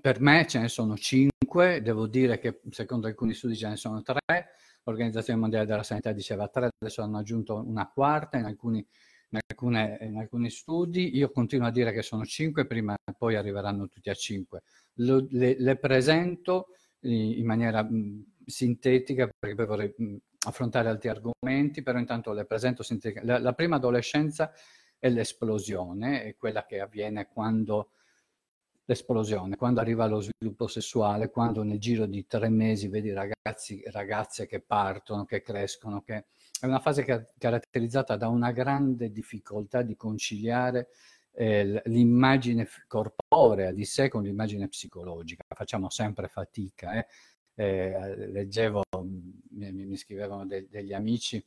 per 0.00 0.20
me 0.20 0.46
ce 0.46 0.60
ne 0.60 0.68
sono 0.68 0.96
cinque, 0.96 1.82
devo 1.82 2.06
dire 2.06 2.38
che 2.38 2.60
secondo 2.70 3.08
alcuni 3.08 3.34
studi 3.34 3.56
ce 3.56 3.66
ne 3.66 3.76
sono 3.76 4.02
tre, 4.02 4.20
l'Organizzazione 4.84 5.40
Mondiale 5.40 5.66
della 5.66 5.82
Sanità 5.82 6.12
diceva 6.12 6.46
tre, 6.46 6.68
adesso 6.78 7.02
hanno 7.02 7.18
aggiunto 7.18 7.56
una 7.66 7.90
quarta 7.90 8.38
in 8.38 8.44
alcuni, 8.44 8.86
in, 9.30 9.40
alcune, 9.44 9.98
in 10.02 10.16
alcuni 10.16 10.48
studi, 10.48 11.16
io 11.16 11.32
continuo 11.32 11.66
a 11.66 11.72
dire 11.72 11.92
che 11.92 12.02
sono 12.02 12.24
cinque, 12.24 12.68
prima 12.68 12.94
e 12.94 13.14
poi 13.18 13.34
arriveranno 13.34 13.88
tutti 13.88 14.08
a 14.08 14.14
cinque. 14.14 14.62
Lo, 14.98 15.26
le, 15.28 15.56
le, 15.58 15.76
presento 15.76 16.68
in, 17.00 17.44
maniera 17.44 17.84
sintetica 18.46 19.28
perché 19.36 19.56
poi 19.56 19.66
vorrei 19.66 20.20
affrontare 20.46 20.88
altri 20.88 21.08
argomenti, 21.08 21.82
però 21.82 21.98
intanto 21.98 22.32
le 22.32 22.44
presento 22.44 22.84
sintetica. 22.84 23.24
La, 23.24 23.40
la 23.40 23.54
prima 23.54 23.74
adolescenza 23.74 24.52
è 25.02 25.08
l'esplosione, 25.08 26.22
è 26.22 26.36
quella 26.36 26.64
che 26.64 26.78
avviene 26.78 27.26
quando 27.26 27.90
l'esplosione, 28.84 29.56
quando 29.56 29.80
arriva 29.80 30.06
lo 30.06 30.20
sviluppo 30.20 30.68
sessuale, 30.68 31.28
quando 31.28 31.64
nel 31.64 31.80
giro 31.80 32.06
di 32.06 32.24
tre 32.24 32.48
mesi 32.48 32.86
vedi 32.86 33.12
ragazzi, 33.12 33.82
ragazze 33.86 34.46
che 34.46 34.60
partono, 34.60 35.24
che 35.24 35.42
crescono, 35.42 36.02
che 36.02 36.26
è 36.60 36.66
una 36.66 36.78
fase 36.78 37.04
caratterizzata 37.36 38.14
da 38.14 38.28
una 38.28 38.52
grande 38.52 39.10
difficoltà 39.10 39.82
di 39.82 39.96
conciliare 39.96 40.90
eh, 41.32 41.82
l'immagine 41.86 42.68
corporea 42.86 43.72
di 43.72 43.84
sé 43.84 44.08
con 44.08 44.22
l'immagine 44.22 44.68
psicologica. 44.68 45.42
Facciamo 45.52 45.90
sempre 45.90 46.28
fatica. 46.28 46.92
Eh? 46.92 47.06
Eh, 47.56 48.28
leggevo, 48.28 48.82
mi, 49.50 49.72
mi 49.72 49.96
scrivevano 49.96 50.46
de- 50.46 50.68
degli 50.70 50.92
amici 50.92 51.44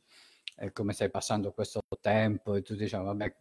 eh, 0.56 0.72
come 0.72 0.92
stai 0.92 1.08
passando 1.08 1.52
questo 1.52 1.80
tempo 2.02 2.54
e 2.54 2.62
tutti 2.62 2.80
dicevano 2.80 3.08
vabbè 3.08 3.34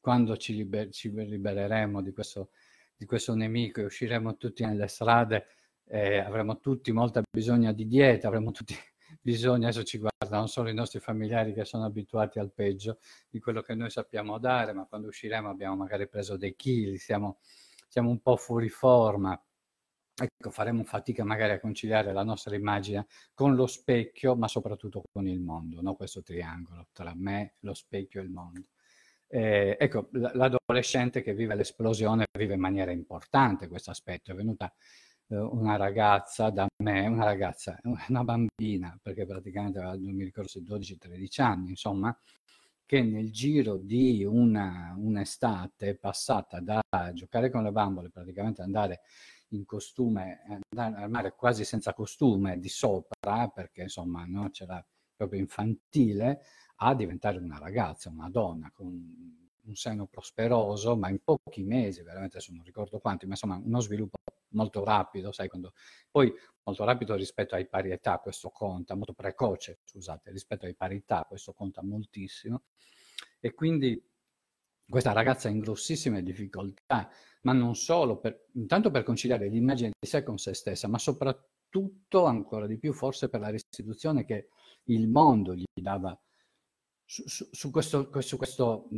quando 0.00 0.36
ci, 0.36 0.54
liber- 0.54 0.90
ci 0.90 1.10
libereremo 1.10 2.02
di 2.02 2.12
questo, 2.12 2.50
di 2.96 3.06
questo, 3.06 3.34
nemico 3.34 3.80
e 3.80 3.84
usciremo 3.84 4.36
tutti 4.36 4.64
nelle 4.64 4.88
strade 4.88 5.46
eh, 5.88 6.18
avremo 6.18 6.58
tutti 6.60 6.92
molta 6.92 7.22
bisogno 7.30 7.72
di 7.72 7.86
dieta, 7.86 8.28
avremo 8.28 8.50
tutti 8.50 8.74
bisogno, 9.20 9.66
adesso 9.66 9.82
ci 9.84 9.98
guardano 9.98 10.46
solo 10.46 10.68
i 10.68 10.74
nostri 10.74 11.00
familiari 11.00 11.52
che 11.52 11.64
sono 11.64 11.84
abituati 11.84 12.38
al 12.38 12.52
peggio 12.52 12.98
di 13.28 13.40
quello 13.40 13.62
che 13.62 13.74
noi 13.74 13.90
sappiamo 13.90 14.38
dare, 14.38 14.72
ma 14.72 14.84
quando 14.86 15.08
usciremo 15.08 15.48
abbiamo 15.48 15.76
magari 15.76 16.08
preso 16.08 16.36
dei 16.36 16.54
chili, 16.54 16.98
siamo, 16.98 17.38
siamo 17.88 18.10
un 18.10 18.20
po' 18.20 18.36
fuori 18.36 18.68
forma. 18.68 19.40
Ecco, 20.20 20.50
faremo 20.50 20.82
fatica 20.82 21.22
magari 21.24 21.52
a 21.52 21.60
conciliare 21.60 22.12
la 22.12 22.24
nostra 22.24 22.56
immagine 22.56 23.06
con 23.34 23.54
lo 23.54 23.66
specchio, 23.68 24.34
ma 24.34 24.48
soprattutto 24.48 25.02
con 25.12 25.28
il 25.28 25.40
mondo, 25.40 25.80
no? 25.80 25.94
questo 25.94 26.22
triangolo 26.22 26.88
tra 26.92 27.12
me, 27.14 27.54
lo 27.60 27.72
specchio 27.72 28.20
e 28.20 28.24
il 28.24 28.30
mondo. 28.30 28.64
Eh, 29.30 29.76
ecco, 29.78 30.08
l'adolescente 30.12 31.22
che 31.22 31.34
vive 31.34 31.54
l'esplosione 31.54 32.26
vive 32.36 32.54
in 32.54 32.60
maniera 32.60 32.90
importante 32.90 33.68
questo 33.68 33.90
aspetto. 33.90 34.32
È 34.32 34.34
venuta 34.34 34.72
eh, 35.28 35.36
una 35.36 35.76
ragazza 35.76 36.50
da 36.50 36.66
me, 36.82 37.06
una 37.06 37.24
ragazza, 37.24 37.78
una 38.08 38.24
bambina, 38.24 38.98
perché 39.02 39.26
praticamente 39.26 39.78
aveva, 39.78 39.94
non 39.96 40.14
mi 40.14 40.24
ricordo 40.24 40.48
se 40.48 40.60
12-13 40.62 41.42
anni, 41.42 41.70
insomma, 41.70 42.16
che 42.86 43.02
nel 43.02 43.30
giro 43.30 43.76
di 43.76 44.24
una, 44.24 44.94
un'estate 44.96 45.96
passata 45.96 46.60
da 46.60 46.80
giocare 47.12 47.50
con 47.50 47.62
le 47.62 47.70
bambole, 47.70 48.08
praticamente 48.08 48.62
andare 48.62 49.00
in 49.48 49.64
costume, 49.66 50.40
andare 50.70 51.02
al 51.02 51.10
mare 51.10 51.34
quasi 51.36 51.64
senza 51.64 51.92
costume 51.92 52.58
di 52.58 52.68
sopra, 52.68 53.48
perché 53.48 53.82
insomma 53.82 54.24
no, 54.26 54.48
c'era 54.50 54.82
proprio 55.18 55.40
infantile, 55.40 56.40
a 56.76 56.94
diventare 56.94 57.38
una 57.38 57.58
ragazza, 57.58 58.08
una 58.08 58.30
donna 58.30 58.70
con 58.72 58.86
un 59.68 59.74
seno 59.74 60.06
prosperoso, 60.06 60.96
ma 60.96 61.10
in 61.10 61.18
pochi 61.22 61.62
mesi, 61.62 62.02
veramente 62.02 62.36
adesso 62.36 62.52
non 62.54 62.64
ricordo 62.64 62.98
quanti, 63.00 63.26
ma 63.26 63.32
insomma 63.32 63.60
uno 63.62 63.80
sviluppo 63.80 64.16
molto 64.50 64.82
rapido, 64.82 65.32
sai, 65.32 65.48
quando... 65.48 65.74
poi 66.10 66.32
molto 66.62 66.84
rapido 66.84 67.14
rispetto 67.14 67.54
ai 67.54 67.66
pari 67.68 67.90
età, 67.90 68.18
questo 68.18 68.48
conta, 68.50 68.94
molto 68.94 69.12
precoce, 69.12 69.80
scusate, 69.84 70.30
rispetto 70.30 70.64
ai 70.64 70.74
pari 70.74 70.96
età, 70.96 71.24
questo 71.28 71.52
conta 71.52 71.82
moltissimo. 71.82 72.62
E 73.40 73.52
quindi 73.52 74.02
questa 74.88 75.12
ragazza 75.12 75.48
in 75.48 75.58
grossissime 75.58 76.22
difficoltà, 76.22 77.10
ma 77.42 77.52
non 77.52 77.74
solo, 77.74 78.18
per, 78.18 78.46
intanto 78.52 78.90
per 78.90 79.02
conciliare 79.02 79.48
l'immagine 79.48 79.90
di 79.98 80.08
sé 80.08 80.22
con 80.22 80.38
se 80.38 80.54
stessa, 80.54 80.88
ma 80.88 80.98
soprattutto, 80.98 82.24
ancora 82.24 82.66
di 82.66 82.78
più, 82.78 82.94
forse 82.94 83.28
per 83.28 83.40
la 83.40 83.50
restituzione 83.50 84.24
che 84.24 84.48
il 84.88 85.08
mondo 85.08 85.54
gli 85.54 85.64
dava 85.74 86.18
su, 87.04 87.26
su, 87.26 87.48
su, 87.50 87.70
questo, 87.70 88.10
su, 88.20 88.36
questo, 88.36 88.88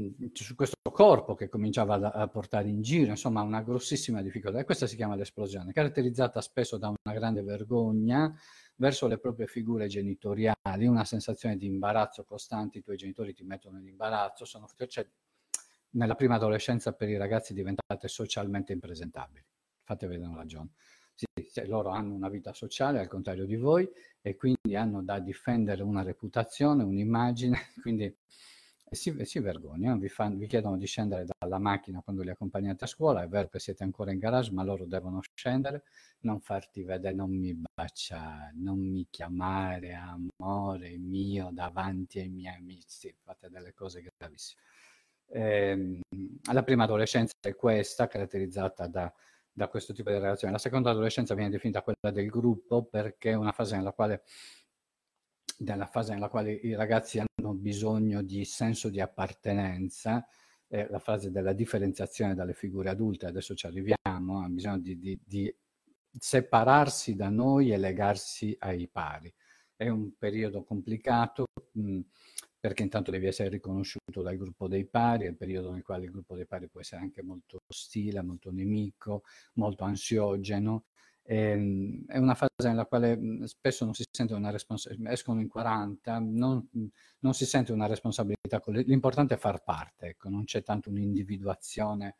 questo, 0.57 0.77
corpo 0.91 1.35
che 1.37 1.49
cominciava 1.49 1.95
a, 1.95 2.23
a, 2.23 2.29
portare 2.29 2.69
in 2.69 2.83
giro, 2.83 3.11
insomma 3.11 3.43
una 3.43 3.63
grossissima 3.63 4.21
difficoltà. 4.21 4.59
E 4.59 4.65
questa 4.65 4.89
si 4.89 4.97
chiama 4.97 5.15
l'esplosione, 5.15 5.73
caratterizzata 5.73 6.41
spesso 6.41 6.77
da 6.77 6.89
una 6.89 7.15
grande 7.15 7.43
vergogna 7.43 8.35
verso 8.75 9.07
le 9.07 9.19
proprie 9.19 9.47
figure 9.47 9.87
genitoriali, 9.87 10.87
una 10.87 11.05
sensazione 11.05 11.57
di 11.57 11.67
imbarazzo 11.67 12.25
costante, 12.25 12.79
i 12.79 12.83
tuoi 12.83 12.97
genitori 12.97 13.33
ti 13.33 13.45
mettono 13.45 13.79
in 13.79 13.87
imbarazzo, 13.87 14.45
sono, 14.45 14.67
cioè, 14.89 15.07
nella 15.91 16.17
prima 16.17 16.35
adolescenza 16.35 16.93
per 16.93 17.09
i 17.09 17.17
ragazzi 17.17 17.55
diventate 17.55 18.09
socialmente 18.09 18.73
impresentabili. 18.73 19.45
Fate 19.85 20.07
vedere 20.09 20.29
una 20.29 20.39
ragione. 20.39 20.71
Sì, 21.15 21.27
loro 21.67 21.91
hanno 21.91 22.15
una 22.15 22.29
vita 22.29 22.53
sociale 22.55 22.99
al 22.99 23.07
contrario 23.07 23.45
di 23.45 23.57
voi 23.57 23.89
e 24.23 24.37
quindi 24.37 24.77
hanno 24.77 25.03
da 25.03 25.19
difendere 25.19 25.83
una 25.83 26.03
reputazione, 26.03 26.83
un'immagine, 26.83 27.59
quindi 27.81 28.15
si, 28.91 29.17
si 29.25 29.39
vergognano, 29.39 29.99
vi, 29.99 30.09
fan, 30.09 30.37
vi, 30.37 30.47
chiedono 30.47 30.77
di 30.77 30.87
scendere 30.87 31.25
dalla 31.39 31.59
macchina 31.59 32.01
quando 32.03 32.23
li 32.23 32.31
accompagnate 32.31 32.85
a 32.85 32.89
scuola, 32.89 33.23
è 33.23 33.29
vero 33.29 33.49
che 33.49 33.61
siete 33.61 33.85
ancora 33.85 34.11
in 34.11 34.19
garage, 34.19 34.53
ma 34.53 34.65
loro 34.65 34.85
devono 34.85 35.21
scendere, 35.35 35.85
non 36.21 36.41
farti 36.41 36.83
vedere, 36.83 37.15
non 37.15 37.31
mi 37.31 37.57
baciare, 37.73 38.53
non 38.57 38.79
mi 38.79 39.07
chiamare 39.09 39.95
amore 39.95 40.97
mio 40.99 41.51
davanti 41.53 42.19
ai 42.19 42.29
miei 42.29 42.57
amici, 42.57 43.15
fate 43.23 43.49
delle 43.49 43.73
cose 43.73 44.03
gravissime. 44.03 44.61
Eh, 45.33 46.01
la 46.53 46.63
prima 46.65 46.85
adolescenza 46.85 47.35
è 47.41 47.55
questa, 47.55 48.09
caratterizzata 48.09 48.89
da 48.89 49.13
da 49.53 49.69
questo 49.69 49.93
tipo 49.93 50.11
di 50.11 50.17
relazione. 50.17 50.53
La 50.53 50.59
seconda 50.59 50.91
adolescenza 50.91 51.35
viene 51.35 51.51
definita 51.51 51.83
quella 51.83 52.11
del 52.13 52.29
gruppo 52.29 52.85
perché 52.85 53.31
è 53.31 53.35
una 53.35 53.53
fase 53.53 53.77
nella 53.77 53.93
quale, 53.93 54.23
fase 55.91 56.13
nella 56.15 56.29
quale 56.29 56.53
i 56.53 56.75
ragazzi 56.75 57.19
hanno 57.19 57.55
bisogno 57.55 58.23
di 58.23 58.45
senso 58.45 58.89
di 58.89 59.01
appartenenza, 59.01 60.27
è 60.67 60.87
la 60.89 61.01
fase 61.01 61.31
della 61.31 61.53
differenziazione 61.53 62.35
dalle 62.35 62.55
figure 62.55 62.91
adulte, 62.91 63.27
adesso 63.27 63.55
ci 63.55 63.67
arriviamo, 63.67 64.39
hanno 64.39 64.55
bisogno 64.55 64.79
di, 64.79 64.99
di, 64.99 65.21
di 65.25 65.55
separarsi 66.17 67.17
da 67.17 67.29
noi 67.29 67.73
e 67.73 67.77
legarsi 67.77 68.55
ai 68.61 68.89
pari. 68.89 69.33
È 69.75 69.89
un 69.89 70.17
periodo 70.17 70.63
complicato, 70.63 71.47
mh, 71.73 72.01
perché 72.61 72.83
intanto 72.83 73.11
devi 73.11 73.27
essere 73.27 73.49
riconosciuto 73.49 74.21
dal 74.21 74.37
gruppo 74.37 74.69
dei 74.69 74.85
pari, 74.85 75.25
è 75.25 75.29
il 75.29 75.37
periodo 75.37 75.73
nel 75.73 75.83
quale 75.83 76.05
il 76.05 76.11
gruppo 76.11 76.37
dei 76.37 76.47
pari 76.47 76.69
può 76.69 76.81
essere 76.81 77.01
anche 77.01 77.23
molto 77.23 77.63
ostile, 77.67 78.23
molto 78.23 78.53
nemico, 78.53 79.23
molto 79.55 79.85
ansiogeno. 79.85 80.85
E, 81.23 81.37
ehm, 81.37 82.07
è 82.07 82.19
una 82.19 82.35
fase 82.35 82.69
nella 82.69 82.85
quale 82.85 83.19
spesso 83.47 83.85
non 83.85 83.95
si 83.95 84.05
sente 84.11 84.35
una 84.35 84.51
responsabilità, 84.51 85.11
escono 85.11 85.41
in 85.41 85.49
40, 85.49 86.19
non, 86.19 86.69
non, 87.21 87.35
si 87.35 87.47
sente 87.47 87.73
una 87.73 87.87
responsabilità, 87.87 88.63
l'importante 88.67 89.35
è 89.35 89.39
far 89.39 89.63
parte, 89.63 90.09
ecco, 90.09 90.29
non 90.29 90.45
c'è 90.45 90.63
tanto 90.63 90.91
un'individuazione 90.91 92.17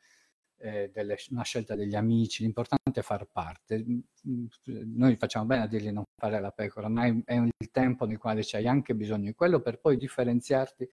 eh, 0.61 0.91
delle, 0.93 1.17
una 1.31 1.43
scelta 1.43 1.75
degli 1.75 1.95
amici, 1.95 2.43
l'importante 2.43 3.01
è 3.01 3.03
far 3.03 3.27
parte. 3.27 3.85
Noi 4.65 5.17
facciamo 5.17 5.47
bene 5.47 5.63
a 5.63 5.67
dirgli 5.67 5.91
non 5.91 6.05
fare 6.17 6.41
la 6.41 6.51
pecora, 6.51 6.89
ma 6.89 7.07
è, 7.07 7.15
è 7.25 7.35
il 7.35 7.71
tempo 7.71 8.07
nel 8.07 8.19
quale 8.19 8.43
c'hai 8.45 8.67
anche 8.67 8.95
bisogno 8.95 9.27
di 9.27 9.35
quello 9.35 9.61
per 9.61 9.81
poi 9.81 9.97
differenziarti 9.97 10.89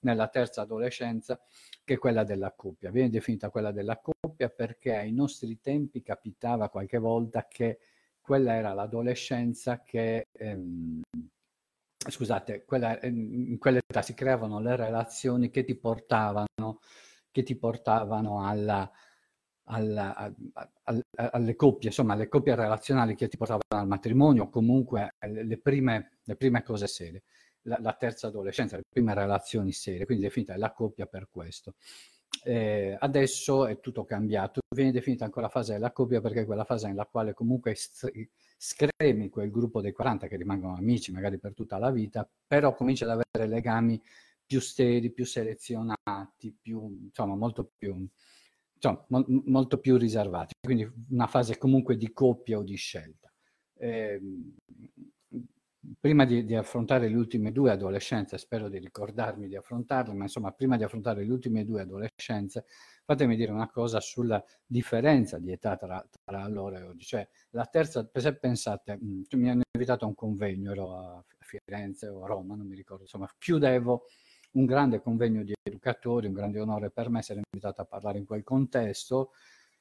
nella 0.00 0.28
terza 0.28 0.62
adolescenza, 0.62 1.40
che 1.84 1.94
è 1.94 1.98
quella 1.98 2.24
della 2.24 2.52
coppia. 2.54 2.90
Viene 2.90 3.10
definita 3.10 3.50
quella 3.50 3.72
della 3.72 4.00
coppia 4.00 4.48
perché 4.50 4.94
ai 4.94 5.12
nostri 5.12 5.60
tempi 5.60 6.02
capitava 6.02 6.68
qualche 6.68 6.98
volta 6.98 7.46
che 7.48 7.78
quella 8.20 8.54
era 8.54 8.72
l'adolescenza 8.74 9.82
che... 9.82 10.26
Ehm, 10.32 11.00
scusate, 12.08 12.64
quella, 12.64 13.00
in 13.02 13.58
quell'età 13.58 14.02
si 14.02 14.14
creavano 14.14 14.60
le 14.60 14.76
relazioni 14.76 15.50
che 15.50 15.64
ti 15.64 15.74
portavano, 15.74 16.80
che 17.36 17.42
ti 17.42 17.54
portavano 17.54 18.46
alla, 18.46 18.90
alla, 19.64 20.16
a, 20.16 20.34
a, 20.54 21.02
alle 21.32 21.54
coppie, 21.54 21.90
insomma, 21.90 22.14
alle 22.14 22.28
coppie 22.28 22.54
relazionali 22.54 23.14
che 23.14 23.28
ti 23.28 23.36
portavano 23.36 23.62
al 23.68 23.86
matrimonio, 23.86 24.48
comunque 24.48 25.16
le 25.20 25.58
prime, 25.58 26.20
le 26.24 26.36
prime 26.36 26.62
cose 26.62 26.86
serie, 26.86 27.24
la, 27.62 27.76
la, 27.82 27.92
terza 27.92 28.28
adolescenza, 28.28 28.76
le 28.76 28.84
prime 28.88 29.12
relazioni 29.12 29.72
serie, 29.72 30.06
quindi 30.06 30.24
definita 30.24 30.56
la 30.56 30.72
coppia 30.72 31.04
per 31.04 31.28
questo. 31.30 31.74
Eh, 32.42 32.96
adesso 32.98 33.66
è 33.66 33.80
tutto 33.80 34.04
cambiato, 34.04 34.60
viene 34.74 34.92
definita 34.92 35.26
ancora 35.26 35.46
la 35.46 35.52
fase 35.52 35.74
della 35.74 35.92
coppia 35.92 36.22
perché 36.22 36.40
è 36.40 36.46
quella 36.46 36.64
fase 36.64 36.86
nella 36.86 37.04
quale 37.04 37.34
comunque 37.34 37.74
scremi 38.56 39.28
quel 39.28 39.50
gruppo 39.50 39.82
dei 39.82 39.92
40 39.92 40.26
che 40.26 40.36
rimangono 40.36 40.74
amici 40.74 41.12
magari 41.12 41.38
per 41.38 41.52
tutta 41.52 41.76
la 41.76 41.90
vita, 41.90 42.26
però 42.46 42.74
comincia 42.74 43.04
ad 43.04 43.10
avere 43.10 43.46
legami 43.46 44.00
più 44.46 44.60
steri, 44.60 45.12
più 45.12 45.24
selezionati, 45.24 46.56
più, 46.60 46.98
insomma, 47.04 47.34
molto 47.34 47.70
più 47.76 48.08
insomma, 48.76 49.04
mo- 49.08 49.42
molto 49.46 49.78
più 49.78 49.96
riservati, 49.96 50.54
quindi 50.60 50.88
una 51.10 51.26
fase 51.26 51.58
comunque 51.58 51.96
di 51.96 52.12
coppia 52.12 52.58
o 52.58 52.62
di 52.62 52.76
scelta. 52.76 53.32
Eh, 53.78 54.20
prima 56.00 56.24
di, 56.24 56.44
di, 56.44 56.54
affrontare 56.54 57.08
le 57.08 57.16
ultime 57.16 57.52
due 57.52 57.70
adolescenze, 57.70 58.38
spero 58.38 58.68
di 58.68 58.78
ricordarmi 58.78 59.48
di 59.48 59.56
affrontarle, 59.56 60.14
ma 60.14 60.24
insomma, 60.24 60.52
prima 60.52 60.76
di 60.76 60.84
affrontare 60.84 61.24
le 61.24 61.32
ultime 61.32 61.64
due 61.64 61.82
adolescenze, 61.82 62.64
fatemi 63.04 63.36
dire 63.36 63.52
una 63.52 63.68
cosa 63.70 64.00
sulla 64.00 64.42
differenza 64.64 65.38
di 65.38 65.52
età 65.52 65.76
tra, 65.76 66.04
tra 66.24 66.48
loro 66.48 66.76
e 66.76 66.82
oggi. 66.82 67.04
Cioè, 67.04 67.26
la 67.50 67.66
terza, 67.66 68.08
se 68.12 68.36
pensate, 68.36 68.98
mm, 69.02 69.22
mi 69.32 69.50
hanno 69.50 69.62
invitato 69.72 70.04
a 70.04 70.08
un 70.08 70.14
convegno, 70.14 70.72
ero 70.72 70.96
a 70.96 71.24
Firenze 71.38 72.08
o 72.08 72.24
a 72.24 72.26
Roma, 72.26 72.56
non 72.56 72.66
mi 72.66 72.74
ricordo, 72.74 73.02
insomma, 73.02 73.28
chiudevo 73.38 74.06
un 74.56 74.64
grande 74.64 75.00
convegno 75.00 75.42
di 75.42 75.52
educatori, 75.62 76.26
un 76.26 76.32
grande 76.32 76.60
onore 76.60 76.90
per 76.90 77.08
me 77.10 77.20
essere 77.20 77.42
invitato 77.50 77.82
a 77.82 77.84
parlare 77.84 78.18
in 78.18 78.24
quel 78.24 78.42
contesto. 78.42 79.32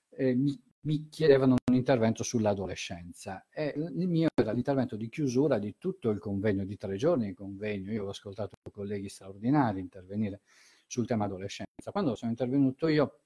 E 0.09 0.35
mi, 0.35 0.57
mi 0.81 1.09
chiedevano 1.09 1.55
un 1.69 1.75
intervento 1.75 2.23
sull'adolescenza 2.23 3.47
e 3.49 3.73
il 3.75 4.07
mio 4.07 4.29
era 4.33 4.51
l'intervento 4.51 4.95
di 4.95 5.09
chiusura 5.09 5.57
di 5.57 5.75
tutto 5.77 6.09
il 6.09 6.19
convegno 6.19 6.63
di 6.63 6.77
tre 6.77 6.95
giorni, 6.95 7.27
il 7.27 7.35
convegno, 7.35 7.91
io 7.91 8.05
ho 8.05 8.09
ascoltato 8.09 8.55
colleghi 8.71 9.09
straordinari 9.09 9.79
intervenire 9.79 10.41
sul 10.85 11.07
tema 11.07 11.25
adolescenza. 11.25 11.91
Quando 11.91 12.15
sono 12.15 12.31
intervenuto 12.31 12.87
io 12.87 13.19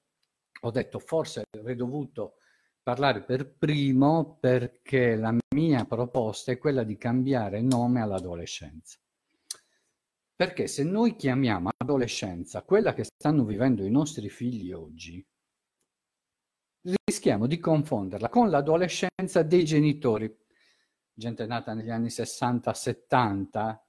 ho 0.62 0.70
detto 0.70 0.98
forse 0.98 1.44
avrei 1.56 1.76
dovuto 1.76 2.36
parlare 2.82 3.22
per 3.22 3.46
primo 3.56 4.38
perché 4.40 5.16
la 5.16 5.36
mia 5.54 5.84
proposta 5.84 6.52
è 6.52 6.58
quella 6.58 6.82
di 6.82 6.96
cambiare 6.96 7.60
nome 7.60 8.00
all'adolescenza. 8.00 8.98
Perché 10.40 10.68
se 10.68 10.84
noi 10.84 11.16
chiamiamo 11.16 11.68
adolescenza 11.76 12.62
quella 12.62 12.94
che 12.94 13.04
stanno 13.04 13.44
vivendo 13.44 13.84
i 13.84 13.90
nostri 13.90 14.30
figli 14.30 14.72
oggi, 14.72 15.22
rischiamo 17.04 17.46
di 17.46 17.58
confonderla 17.58 18.30
con 18.30 18.48
l'adolescenza 18.48 19.42
dei 19.42 19.66
genitori. 19.66 20.34
Gente 21.12 21.44
nata 21.44 21.74
negli 21.74 21.90
anni 21.90 22.08
60-70, 22.08 23.84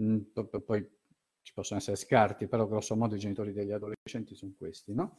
mm, 0.00 0.18
poi 0.64 0.88
ci 1.42 1.52
possono 1.52 1.80
essere 1.80 1.96
scarti, 1.96 2.46
però 2.46 2.68
grosso 2.68 2.94
modo 2.94 3.16
i 3.16 3.18
genitori 3.18 3.52
degli 3.52 3.72
adolescenti 3.72 4.36
sono 4.36 4.54
questi, 4.56 4.94
no? 4.94 5.18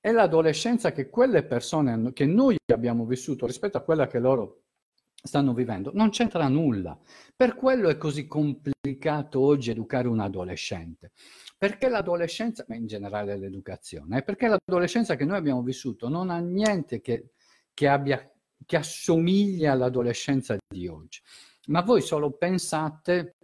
È 0.00 0.12
l'adolescenza 0.12 0.92
che 0.92 1.10
quelle 1.10 1.44
persone, 1.44 2.14
che 2.14 2.24
noi 2.24 2.56
abbiamo 2.72 3.04
vissuto 3.04 3.44
rispetto 3.44 3.76
a 3.76 3.82
quella 3.82 4.06
che 4.06 4.18
loro 4.18 4.65
stanno 5.22 5.54
vivendo, 5.54 5.90
non 5.94 6.10
c'entra 6.10 6.48
nulla. 6.48 6.98
Per 7.34 7.54
quello 7.56 7.88
è 7.88 7.96
così 7.96 8.26
complicato 8.26 9.40
oggi 9.40 9.70
educare 9.70 10.08
un 10.08 10.20
adolescente. 10.20 11.12
Perché 11.58 11.88
l'adolescenza, 11.88 12.64
ma 12.68 12.76
in 12.76 12.86
generale 12.86 13.36
l'educazione, 13.36 14.22
perché 14.22 14.46
l'adolescenza 14.48 15.16
che 15.16 15.24
noi 15.24 15.38
abbiamo 15.38 15.62
vissuto 15.62 16.08
non 16.08 16.30
ha 16.30 16.38
niente 16.38 17.00
che, 17.00 17.30
che, 17.72 17.88
abbia, 17.88 18.30
che 18.64 18.76
assomiglia 18.76 19.72
all'adolescenza 19.72 20.56
di 20.68 20.86
oggi. 20.86 21.20
Ma 21.68 21.80
voi 21.80 22.02
solo 22.02 22.32
pensate 22.32 23.36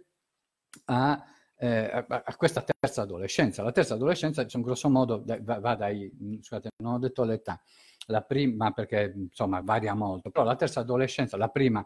a, 0.85 1.23
eh, 1.57 2.05
a, 2.07 2.35
questa 2.35 2.63
terza 2.63 3.01
adolescenza. 3.01 3.63
La 3.63 3.71
terza 3.71 3.95
adolescenza, 3.95 4.43
diciamo, 4.43 4.63
grosso 4.63 4.89
modo, 4.89 5.23
va, 5.25 5.59
va 5.59 5.75
dai, 5.75 6.11
scusate, 6.39 6.69
non 6.83 6.93
ho 6.93 6.99
detto 6.99 7.23
l'età, 7.23 7.61
la 8.07 8.21
prima 8.21 8.71
perché 8.71 9.13
insomma 9.15 9.61
varia 9.61 9.93
molto, 9.93 10.29
però 10.29 10.45
la 10.45 10.55
terza 10.55 10.81
adolescenza, 10.81 11.37
la 11.37 11.49
prima 11.49 11.85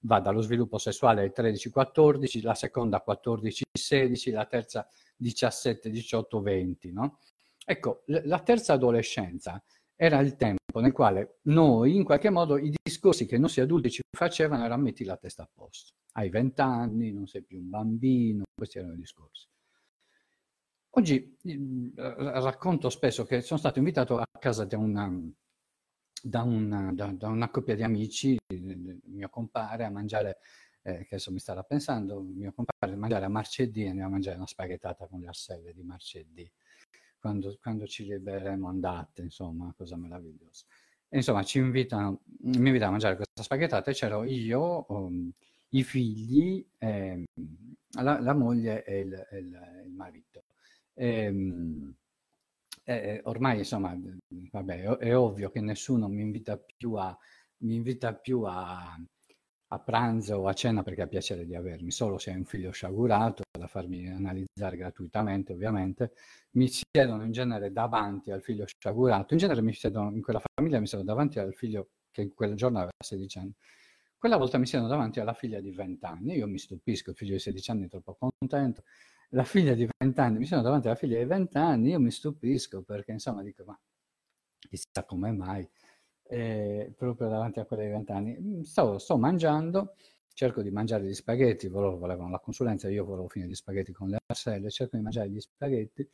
va 0.00 0.20
dallo 0.20 0.40
sviluppo 0.40 0.78
sessuale 0.78 1.22
ai 1.22 1.32
13-14, 1.34 2.42
la 2.42 2.54
seconda 2.54 3.04
14-16, 3.06 4.32
la 4.32 4.46
terza 4.46 4.86
17-18-20, 5.20 6.92
no? 6.92 7.18
Ecco, 7.64 8.02
la 8.06 8.40
terza 8.40 8.74
adolescenza 8.74 9.62
era 9.94 10.20
il 10.20 10.36
tempo 10.36 10.80
nel 10.80 10.92
quale 10.92 11.40
noi, 11.42 11.96
in 11.96 12.04
qualche 12.04 12.30
modo, 12.30 12.56
i 12.56 12.72
discorsi 12.82 13.26
che 13.26 13.34
i 13.34 13.40
nostri 13.40 13.62
adulti 13.62 13.90
ci 13.90 14.00
facevano 14.16 14.64
erano 14.64 14.82
metti 14.82 15.04
la 15.04 15.16
testa 15.16 15.42
a 15.42 15.48
posto. 15.52 15.92
Hai 16.12 16.30
20 16.30 16.60
anni, 16.60 17.12
non 17.12 17.26
sei 17.26 17.42
più 17.42 17.58
un 17.58 17.68
bambino, 17.68 18.44
questi 18.54 18.78
erano 18.78 18.94
i 18.94 18.98
discorsi. 18.98 19.46
Oggi 20.90 21.36
racconto 22.16 22.88
spesso 22.90 23.24
che 23.24 23.40
sono 23.40 23.58
stato 23.58 23.78
invitato 23.78 24.18
a 24.18 24.26
casa 24.38 24.64
di 24.64 24.74
una, 24.74 25.12
da 26.22 26.42
una, 26.42 26.92
da, 26.92 27.12
da 27.12 27.28
una 27.28 27.50
coppia 27.50 27.74
di 27.74 27.82
amici, 27.82 28.36
mio 29.04 29.28
compare, 29.28 29.84
a 29.84 29.90
mangiare, 29.90 30.38
eh, 30.82 30.98
che 30.98 31.14
adesso 31.14 31.32
mi 31.32 31.38
starà 31.38 31.62
pensando, 31.62 32.20
mio 32.20 32.52
compare 32.52 32.92
a 32.92 32.96
mangiare 32.96 33.24
a 33.24 33.28
marcedì, 33.28 33.86
andiamo 33.86 34.08
a 34.08 34.12
mangiare 34.12 34.36
una 34.36 34.46
spaghettata 34.46 35.06
con 35.06 35.20
le 35.20 35.28
arselle 35.28 35.72
di 35.72 35.82
marcedì, 35.82 36.50
quando, 37.18 37.56
quando 37.60 37.86
ci 37.86 38.04
libereremo 38.04 38.68
andate, 38.68 39.22
insomma, 39.22 39.72
cosa 39.76 39.96
meravigliosa. 39.96 40.64
E, 41.08 41.16
insomma, 41.16 41.42
ci 41.42 41.58
invitano, 41.58 42.20
mi 42.42 42.56
invitano 42.56 42.88
a 42.88 42.90
mangiare 42.90 43.16
questa 43.16 43.42
spaghettata 43.42 43.90
e 43.90 43.94
c'ero 43.94 44.24
io, 44.24 44.86
um, 44.88 45.30
i 45.70 45.82
figli, 45.82 46.66
eh, 46.78 47.24
la, 48.00 48.20
la, 48.20 48.34
moglie 48.34 48.84
e 48.84 49.00
il, 49.00 49.26
il, 49.32 49.82
il 49.86 49.92
marito. 49.92 50.44
E, 50.94 51.28
um, 51.28 51.94
eh, 52.88 53.20
ormai 53.24 53.58
insomma, 53.58 53.94
vabbè, 54.50 54.80
è, 54.82 54.96
è, 54.96 55.16
ovvio 55.16 55.50
che 55.50 55.60
nessuno 55.60 56.08
mi 56.08 56.22
invita 56.22 56.56
più 56.56 56.94
a, 56.94 57.16
mi 57.58 57.74
invita 57.74 58.14
più 58.14 58.42
a, 58.44 58.96
a 59.70 59.78
pranzo 59.80 60.36
o 60.36 60.48
a 60.48 60.54
cena 60.54 60.82
perché 60.82 61.02
ha 61.02 61.06
piacere 61.06 61.44
di 61.44 61.54
avermi, 61.54 61.90
solo 61.90 62.16
se 62.16 62.30
hai 62.30 62.38
un 62.38 62.46
figlio 62.46 62.70
sciagurato 62.70 63.42
da 63.58 63.66
farmi 63.66 64.08
analizzare 64.08 64.78
gratuitamente 64.78 65.52
ovviamente, 65.52 66.12
mi 66.52 66.68
siedono 66.68 67.24
in 67.24 67.32
genere 67.32 67.72
davanti 67.72 68.30
al 68.30 68.42
figlio 68.42 68.64
sciagurato, 68.66 69.34
in 69.34 69.40
genere 69.40 69.60
mi 69.60 69.74
siedono, 69.74 70.14
in 70.14 70.22
quella 70.22 70.40
famiglia 70.54 70.80
mi 70.80 70.86
siedono 70.86 71.10
davanti 71.10 71.38
al 71.38 71.54
figlio 71.54 71.90
che 72.10 72.22
in 72.22 72.32
quel 72.32 72.54
giorno 72.54 72.78
aveva 72.78 72.92
16 73.04 73.38
anni, 73.38 73.54
quella 74.16 74.38
volta 74.38 74.56
mi 74.56 74.66
siedono 74.66 74.90
davanti 74.90 75.20
alla 75.20 75.34
figlia 75.34 75.60
di 75.60 75.70
20 75.72 76.04
anni, 76.06 76.36
io 76.36 76.48
mi 76.48 76.58
stupisco, 76.58 77.10
il 77.10 77.16
figlio 77.16 77.34
di 77.34 77.38
16 77.38 77.70
anni 77.70 77.84
è 77.84 77.88
troppo 77.88 78.16
contento, 78.18 78.82
la 79.30 79.44
figlia 79.44 79.74
di 79.74 79.88
20 79.98 80.20
anni, 80.20 80.38
mi 80.38 80.46
sono 80.46 80.62
davanti 80.62 80.86
alla 80.86 80.96
figlia 80.96 81.18
di 81.18 81.24
20 81.24 81.56
anni, 81.58 81.90
io 81.90 82.00
mi 82.00 82.10
stupisco 82.10 82.82
perché 82.82 83.12
insomma 83.12 83.42
dico, 83.42 83.64
ma 83.64 83.78
chissà 84.58 85.04
come 85.04 85.32
mai, 85.32 85.68
eh, 86.24 86.92
proprio 86.96 87.28
davanti 87.28 87.60
a 87.60 87.64
quella 87.64 87.82
di 87.84 87.90
20 87.90 88.12
anni, 88.12 88.38
mm, 88.38 88.60
sto, 88.62 88.98
sto 88.98 89.18
mangiando, 89.18 89.96
cerco 90.32 90.62
di 90.62 90.70
mangiare 90.70 91.04
gli 91.04 91.14
spaghetti, 91.14 91.68
loro 91.68 91.96
volevano 91.96 92.30
la 92.30 92.38
consulenza, 92.40 92.88
io 92.88 93.04
volevo 93.04 93.28
finire 93.28 93.50
gli 93.50 93.54
spaghetti 93.54 93.92
con 93.92 94.08
le 94.08 94.18
arselle, 94.26 94.70
cerco 94.70 94.96
di 94.96 95.02
mangiare 95.02 95.30
gli 95.30 95.40
spaghetti 95.40 96.08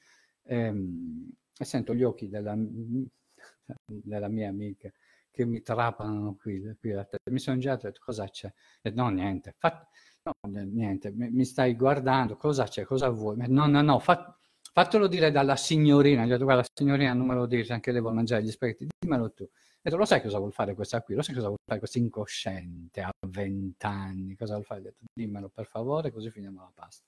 ehm, 0.45 1.31
e 1.57 1.65
sento 1.65 1.95
gli 1.95 2.03
occhi 2.03 2.29
della, 2.29 2.57
della 3.87 4.29
mia 4.29 4.49
amica 4.49 4.91
che 5.31 5.45
mi 5.45 5.63
trapano 5.63 6.37
qui, 6.37 6.61
qui 6.79 6.95
mi 7.25 7.39
sono 7.41 7.59
girato 7.59 7.87
e 7.87 7.89
ho 7.89 7.91
detto 7.91 8.05
cosa 8.05 8.29
c'è? 8.29 8.53
E 8.83 8.91
no, 8.91 9.09
niente, 9.09 9.55
Fa, 9.59 9.85
No, 10.27 10.33
niente, 10.65 11.11
mi 11.13 11.45
stai 11.45 11.75
guardando, 11.75 12.39
cosa 12.39 12.65
c'è, 12.65 12.85
cosa 12.85 13.11
vuoi? 13.11 13.37
No, 13.47 13.67
no, 13.67 13.83
no, 13.83 13.99
fa, 13.99 14.35
fatelo 14.73 15.07
dire 15.07 15.31
dalla 15.31 15.55
signorina. 15.55 16.23
Gli 16.25 16.29
ho 16.29 16.33
detto, 16.33 16.45
guarda, 16.45 16.65
signorina 16.73 17.13
non 17.13 17.27
me 17.27 17.35
lo 17.35 17.45
dice, 17.45 17.75
anche 17.75 17.93
vuole 18.01 18.15
mangiare 18.15 18.43
gli 18.43 18.51
spaghetti, 18.51 18.87
dimmelo 18.99 19.33
tu. 19.35 19.47
Detto, 19.83 19.97
lo 19.99 20.07
sai 20.07 20.23
cosa 20.23 20.39
vuol 20.39 20.55
fare 20.55 20.75
questa 20.75 21.03
qui? 21.03 21.15
Lo 21.15 21.21
sai 21.21 21.35
cosa 21.35 21.49
vuol 21.49 21.59
fare 21.63 21.79
questo 21.79 21.99
incosciente 21.99 23.03
a 23.03 23.11
vent'anni? 23.29 24.35
Cosa 24.35 24.55
vuol 24.55 24.65
fare? 24.65 24.81
Ho 24.81 24.85
detto, 24.85 25.05
dimmelo 25.13 25.51
per 25.51 25.67
favore, 25.67 26.11
così 26.11 26.31
finiamo 26.31 26.61
la 26.61 26.71
pasta. 26.75 27.05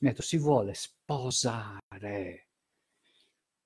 Mi 0.00 0.08
ha 0.08 0.10
detto, 0.10 0.22
si 0.22 0.36
vuole 0.36 0.74
sposare. 0.74 2.48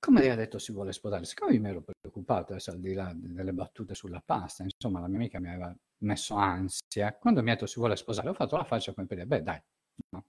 Come 0.01 0.21
lei 0.21 0.31
ha 0.31 0.35
detto 0.35 0.59
si 0.59 0.73
vuole 0.73 0.93
sposare? 0.93 1.25
Siccome 1.27 1.53
io 1.53 1.61
mi 1.61 1.69
ero 1.69 1.83
preoccupato, 1.83 2.53
adesso 2.53 2.71
al 2.71 2.81
di 2.81 2.95
là 2.95 3.13
delle 3.15 3.53
battute 3.53 3.95
sulla 3.95 4.23
pasta, 4.25 4.65
insomma 4.65 4.99
la 4.99 5.09
mia 5.09 5.19
amica 5.19 5.39
mi 5.39 5.49
aveva 5.49 5.75
messo 5.99 6.35
ansia, 6.37 7.15
quando 7.17 7.43
mi 7.43 7.51
ha 7.51 7.55
detto 7.55 7.67
si 7.67 7.79
vuole 7.79 7.97
sposare 7.97 8.31
ho 8.31 8.35
fatto 8.35 8.57
la 8.57 8.65
faccia 8.65 8.95
come 8.95 9.07
per 9.07 9.19
dire, 9.19 9.29
beh 9.29 9.43
dai, 9.43 9.63
no? 10.11 10.25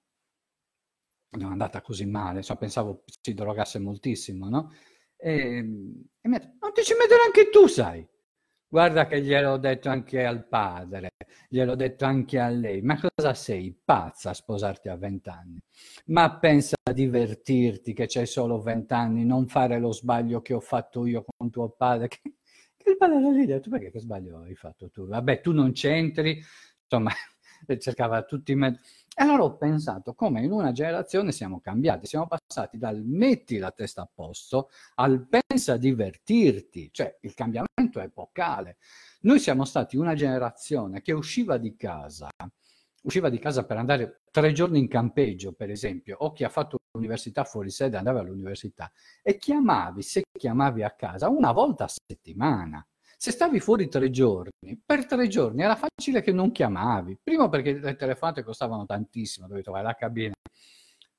non 1.38 1.48
è 1.48 1.52
andata 1.52 1.82
così 1.82 2.06
male, 2.06 2.40
insomma, 2.40 2.60
pensavo 2.60 3.04
si 3.22 3.34
drogasse 3.34 3.80
moltissimo, 3.80 4.50
no? 4.50 4.72
E, 5.16 5.58
e 6.20 6.28
mi 6.28 6.36
ha 6.36 6.40
detto, 6.40 6.58
non 6.60 6.74
ti 6.74 6.84
ci 6.84 6.94
mettere 7.00 7.22
anche 7.26 7.50
tu, 7.50 7.68
sai? 7.68 8.06
Guarda 8.74 9.06
che 9.06 9.22
gliel'ho 9.22 9.58
detto 9.58 9.90
anche 9.90 10.24
al 10.26 10.48
padre, 10.48 11.12
gliel'ho 11.50 11.76
detto 11.76 12.06
anche 12.06 12.40
a 12.40 12.48
lei. 12.48 12.82
Ma 12.82 12.98
cosa 12.98 13.34
sei 13.34 13.78
pazza 13.84 14.30
a 14.30 14.34
sposarti 14.34 14.88
a 14.88 14.96
vent'anni? 14.96 15.60
Ma 16.06 16.38
pensa 16.40 16.78
a 16.82 16.94
divertirti 16.94 17.92
che 17.94 18.06
c'hai 18.08 18.26
solo 18.26 18.62
vent'anni, 18.62 19.26
non 19.26 19.48
fare 19.48 19.78
lo 19.78 19.92
sbaglio 19.92 20.42
che 20.42 20.54
ho 20.54 20.62
fatto 20.62 21.06
io 21.06 21.26
con 21.26 21.50
tuo 21.50 21.70
padre. 21.72 22.08
Che, 22.08 22.22
che 22.78 22.90
il 22.92 22.98
padre 22.98 23.20
lì 23.34 23.42
ha 23.44 23.46
detto, 23.46 23.70
perché 23.70 23.92
che 23.92 24.00
sbaglio 24.00 24.40
hai 24.40 24.56
fatto 24.56 24.90
tu? 24.90 25.06
Vabbè, 25.06 25.42
tu 25.42 25.52
non 25.52 25.74
c'entri, 25.74 26.42
insomma, 26.84 27.12
cercava 27.78 28.24
tutti 28.24 28.54
i 28.54 28.56
mezzi. 28.56 28.80
E 29.14 29.24
allora 29.24 29.44
ho 29.44 29.58
pensato 29.58 30.14
come 30.14 30.42
in 30.42 30.52
una 30.52 30.72
generazione 30.72 31.32
siamo 31.34 31.60
cambiati, 31.60 32.08
siamo 32.08 32.28
passati 32.28 32.78
dal 32.78 33.04
metti 33.04 33.58
la 33.58 33.72
testa 33.72 34.04
a 34.04 34.10
posto 34.12 34.70
al 34.96 35.28
pensa 35.28 35.74
a 35.74 35.78
divertirti, 35.78 36.90
cioè 36.92 37.18
il 37.22 37.34
cambiamento 37.34 38.00
è 38.00 38.04
epocale. 38.04 38.78
Noi 39.22 39.40
siamo 39.40 39.66
stati 39.66 39.98
una 39.98 40.16
generazione 40.16 41.02
che 41.02 41.12
usciva 41.12 41.58
di 41.58 41.76
casa, 41.76 42.30
usciva 43.04 43.30
di 43.30 43.38
casa 43.38 43.66
per 43.66 43.78
andare 43.78 44.22
tre 44.32 44.54
giorni 44.54 44.80
in 44.80 44.88
campeggio, 44.88 45.52
per 45.54 45.70
esempio, 45.70 46.16
o 46.20 46.32
chi 46.32 46.46
ha 46.46 46.50
fatto 46.50 46.78
l'università 46.94 47.44
fuori 47.44 47.70
sede 47.70 47.98
andava 47.98 48.22
all'università 48.22 48.92
e 49.22 49.38
chiamavi, 49.38 50.02
se 50.02 50.24
chiamavi 50.32 50.84
a 50.84 50.92
casa, 50.92 51.30
una 51.30 51.52
volta 51.52 51.84
a 51.84 51.90
settimana. 51.90 52.86
Se 53.24 53.30
stavi 53.30 53.60
fuori 53.60 53.88
tre 53.88 54.10
giorni, 54.10 54.82
per 54.84 55.06
tre 55.06 55.28
giorni 55.28 55.62
era 55.62 55.76
facile 55.76 56.24
che 56.24 56.32
non 56.32 56.52
chiamavi. 56.52 57.20
Primo 57.22 57.50
perché 57.50 57.74
le 57.74 57.96
telefonate 57.96 58.42
costavano 58.42 58.88
tantissimo, 58.88 59.46
dovevi 59.46 59.62
trovare 59.62 59.86
la 59.86 59.94
cabina, 59.94 60.34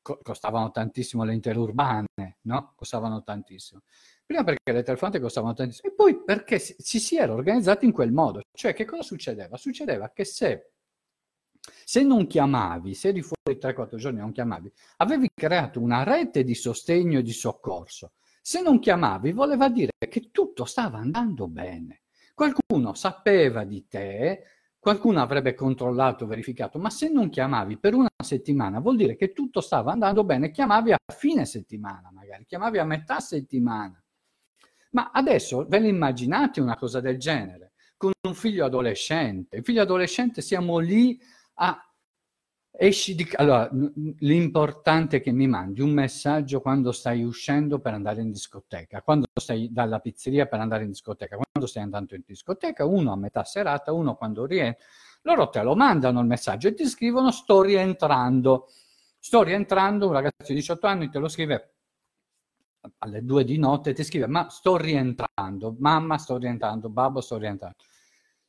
Co- 0.00 0.18
costavano 0.20 0.72
tantissimo 0.72 1.22
le 1.22 1.32
interurbane, 1.32 2.38
no? 2.40 2.72
Costavano 2.74 3.22
tantissimo. 3.22 3.82
Prima 4.26 4.42
perché 4.42 4.72
le 4.72 4.82
telefonate 4.82 5.20
costavano 5.20 5.54
tantissimo 5.54 5.92
e 5.92 5.94
poi 5.94 6.24
perché 6.24 6.58
si, 6.58 6.98
si 6.98 7.16
era 7.16 7.34
organizzati 7.34 7.84
in 7.84 7.92
quel 7.92 8.10
modo. 8.10 8.40
Cioè, 8.52 8.74
che 8.74 8.84
cosa 8.84 9.02
succedeva? 9.02 9.56
Succedeva 9.56 10.10
che 10.10 10.24
se, 10.24 10.72
se 11.84 12.02
non 12.02 12.26
chiamavi, 12.26 12.94
se 12.94 13.08
eri 13.10 13.22
fuori 13.22 13.60
3-4 13.60 13.94
giorni 13.94 14.18
e 14.18 14.22
non 14.22 14.32
chiamavi, 14.32 14.72
avevi 14.96 15.30
creato 15.32 15.78
una 15.78 16.02
rete 16.02 16.42
di 16.42 16.56
sostegno 16.56 17.20
e 17.20 17.22
di 17.22 17.32
soccorso 17.32 18.14
se 18.42 18.60
non 18.60 18.80
chiamavi, 18.80 19.30
voleva 19.32 19.68
dire 19.68 19.92
che 20.08 20.30
tutto 20.32 20.64
stava 20.64 20.98
andando 20.98 21.46
bene. 21.46 22.02
Qualcuno 22.34 22.92
sapeva 22.92 23.62
di 23.62 23.86
te, 23.86 24.42
qualcuno 24.80 25.22
avrebbe 25.22 25.54
controllato, 25.54 26.26
verificato, 26.26 26.80
ma 26.80 26.90
se 26.90 27.08
non 27.08 27.30
chiamavi 27.30 27.78
per 27.78 27.94
una 27.94 28.08
settimana 28.20 28.80
vuol 28.80 28.96
dire 28.96 29.14
che 29.14 29.32
tutto 29.32 29.60
stava 29.60 29.92
andando 29.92 30.24
bene, 30.24 30.50
chiamavi 30.50 30.92
a 30.92 30.98
fine 31.14 31.44
settimana 31.46 32.10
magari, 32.12 32.44
chiamavi 32.44 32.78
a 32.78 32.84
metà 32.84 33.20
settimana. 33.20 34.02
Ma 34.90 35.10
adesso 35.12 35.64
ve 35.68 35.78
ne 35.78 35.88
immaginate 35.88 36.60
una 36.60 36.76
cosa 36.76 37.00
del 37.00 37.18
genere, 37.18 37.72
con 37.96 38.10
un 38.26 38.34
figlio 38.34 38.64
adolescente. 38.64 39.56
Il 39.56 39.64
figlio 39.64 39.82
adolescente 39.82 40.42
siamo 40.42 40.78
lì 40.78 41.16
a 41.54 41.91
esci 42.74 43.14
di 43.14 43.28
allora 43.34 43.68
l'importante 44.20 45.18
è 45.18 45.20
che 45.20 45.30
mi 45.30 45.46
mandi 45.46 45.82
un 45.82 45.90
messaggio 45.90 46.62
quando 46.62 46.90
stai 46.90 47.22
uscendo 47.22 47.78
per 47.80 47.92
andare 47.92 48.22
in 48.22 48.30
discoteca 48.30 49.02
quando 49.02 49.26
stai 49.34 49.70
dalla 49.70 50.00
pizzeria 50.00 50.46
per 50.46 50.60
andare 50.60 50.84
in 50.84 50.88
discoteca 50.88 51.36
quando 51.36 51.68
stai 51.68 51.82
andando 51.82 52.14
in 52.14 52.22
discoteca 52.26 52.86
uno 52.86 53.12
a 53.12 53.16
metà 53.16 53.44
serata 53.44 53.92
uno 53.92 54.14
quando 54.16 54.46
rientri 54.46 54.82
loro 55.22 55.50
te 55.50 55.62
lo 55.62 55.76
mandano 55.76 56.20
il 56.20 56.26
messaggio 56.26 56.68
e 56.68 56.74
ti 56.74 56.86
scrivono 56.86 57.30
sto 57.30 57.60
rientrando 57.60 58.68
sto 59.18 59.42
rientrando 59.42 60.06
un 60.06 60.12
ragazzo 60.14 60.46
di 60.48 60.54
18 60.54 60.86
anni 60.86 61.10
te 61.10 61.18
lo 61.18 61.28
scrive 61.28 61.74
alle 62.98 63.22
due 63.22 63.44
di 63.44 63.58
notte 63.58 63.92
ti 63.92 64.02
scrive 64.02 64.26
ma 64.26 64.48
sto 64.48 64.78
rientrando 64.78 65.76
mamma 65.78 66.16
sto 66.16 66.38
rientrando 66.38 66.88
babbo 66.88 67.20
sto 67.20 67.36
rientrando 67.36 67.76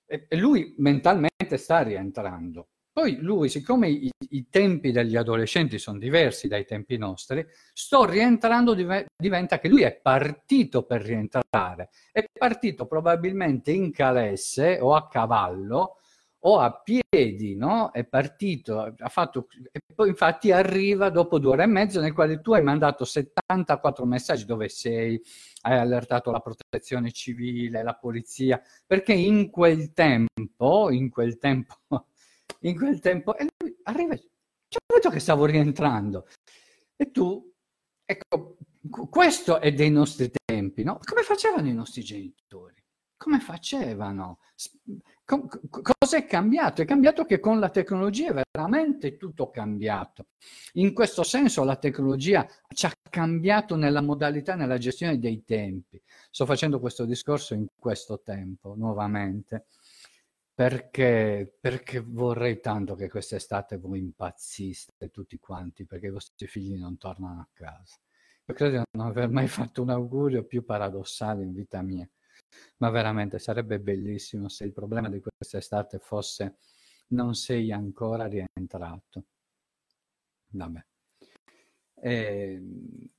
e, 0.05 0.27
e 0.29 0.37
lui 0.37 0.75
mentalmente 0.77 1.57
sta 1.57 1.81
rientrando 1.81 2.69
poi 2.93 3.17
lui, 3.21 3.49
siccome 3.49 3.89
i, 3.89 4.11
i, 4.29 4.49
tempi 4.49 4.91
degli 4.91 5.15
adolescenti 5.15 5.79
sono 5.79 5.97
diversi 5.97 6.47
dai 6.47 6.63
tempi 6.63 6.95
nostri, 6.97 7.43
sto 7.73 8.05
rientrando, 8.05 8.75
div- 8.75 9.07
diventa 9.17 9.57
che 9.57 9.67
lui 9.67 9.81
è 9.81 9.95
partito 9.95 10.83
per 10.83 11.01
rientrare. 11.01 11.89
È 12.11 12.23
partito 12.31 12.85
probabilmente 12.85 13.71
in 13.71 13.91
calesse 13.91 14.77
o 14.79 14.93
a 14.93 15.07
cavallo 15.07 15.97
o 16.45 16.59
a 16.59 16.71
piedi, 16.83 17.55
no? 17.55 17.91
È 17.91 18.03
partito, 18.05 18.93
ha 18.95 19.09
fatto, 19.09 19.47
e 19.71 19.79
poi 19.95 20.09
infatti 20.09 20.51
arriva 20.51 21.09
dopo 21.09 21.39
due 21.39 21.53
ore 21.53 21.63
e 21.63 21.67
mezzo 21.67 21.99
nel 21.99 22.13
quale 22.13 22.41
tu 22.41 22.53
hai 22.53 22.61
mandato 22.61 23.05
74 23.05 24.05
messaggi 24.05 24.45
dove 24.45 24.69
sei, 24.69 25.19
hai 25.61 25.79
allertato 25.79 26.29
la 26.29 26.41
protezione 26.41 27.11
civile, 27.11 27.81
la 27.81 27.95
polizia, 27.95 28.61
perché 28.85 29.13
in 29.13 29.49
quel 29.49 29.93
tempo, 29.93 30.91
in 30.91 31.09
quel 31.09 31.39
tempo 31.39 31.75
in 32.63 32.75
quel 32.75 32.99
tempo 32.99 33.35
e 33.37 33.47
lui 33.57 33.75
arriva, 33.83 34.15
ci 34.15 34.77
ho 34.77 34.93
detto 34.93 35.09
che 35.09 35.19
stavo 35.19 35.45
rientrando. 35.45 36.27
E 36.95 37.11
tu, 37.11 37.51
ecco, 38.05 38.57
questo 39.09 39.59
è 39.59 39.73
dei 39.73 39.91
nostri 39.91 40.31
tempi, 40.43 40.83
no? 40.83 40.99
Come 41.03 41.23
facevano 41.23 41.67
i 41.67 41.73
nostri 41.73 42.03
genitori? 42.03 42.81
Come 43.17 43.39
facevano? 43.39 44.39
cosa 45.25 46.17
è 46.17 46.25
cambiato? 46.25 46.81
È 46.81 46.85
cambiato 46.85 47.25
che 47.25 47.39
con 47.39 47.59
la 47.59 47.69
tecnologia 47.69 48.33
è 48.33 48.41
veramente 48.51 49.15
tutto 49.15 49.49
cambiato. 49.49 50.27
In 50.73 50.93
questo 50.93 51.23
senso 51.23 51.63
la 51.63 51.77
tecnologia 51.77 52.45
ci 52.73 52.85
ha 52.85 52.91
cambiato 53.09 53.75
nella 53.75 54.01
modalità, 54.01 54.55
nella 54.55 54.77
gestione 54.77 55.17
dei 55.17 55.43
tempi. 55.45 56.01
Sto 56.29 56.45
facendo 56.45 56.79
questo 56.79 57.05
discorso 57.05 57.53
in 57.53 57.67
questo 57.79 58.21
tempo, 58.21 58.75
nuovamente 58.75 59.67
perché, 60.53 61.51
perché 61.59 61.99
vorrei 61.99 62.59
tanto 62.59 62.95
che 62.95 63.09
quest'estate 63.09 63.77
voi 63.77 63.99
impazziste 63.99 65.09
tutti 65.09 65.39
quanti, 65.39 65.85
perché 65.85 66.07
i 66.07 66.11
vostri 66.11 66.47
figli 66.47 66.77
non 66.77 66.97
tornano 66.97 67.41
a 67.41 67.49
casa. 67.51 67.97
Io 68.45 68.53
credo 68.53 68.77
di 68.77 68.83
non 68.91 69.07
aver 69.07 69.29
mai 69.29 69.47
fatto 69.47 69.81
un 69.81 69.89
augurio 69.89 70.43
più 70.43 70.63
paradossale 70.63 71.43
in 71.43 71.53
vita 71.53 71.81
mia, 71.81 72.07
ma 72.77 72.89
veramente 72.89 73.39
sarebbe 73.39 73.79
bellissimo 73.79 74.47
se 74.49 74.65
il 74.65 74.73
problema 74.73 75.09
di 75.09 75.21
quest'estate 75.21 75.97
fosse 75.99 76.57
non 77.07 77.33
sei 77.35 77.71
ancora 77.71 78.27
rientrato. 78.27 79.25
Vabbè. 80.49 80.85
Eh, 82.05 82.61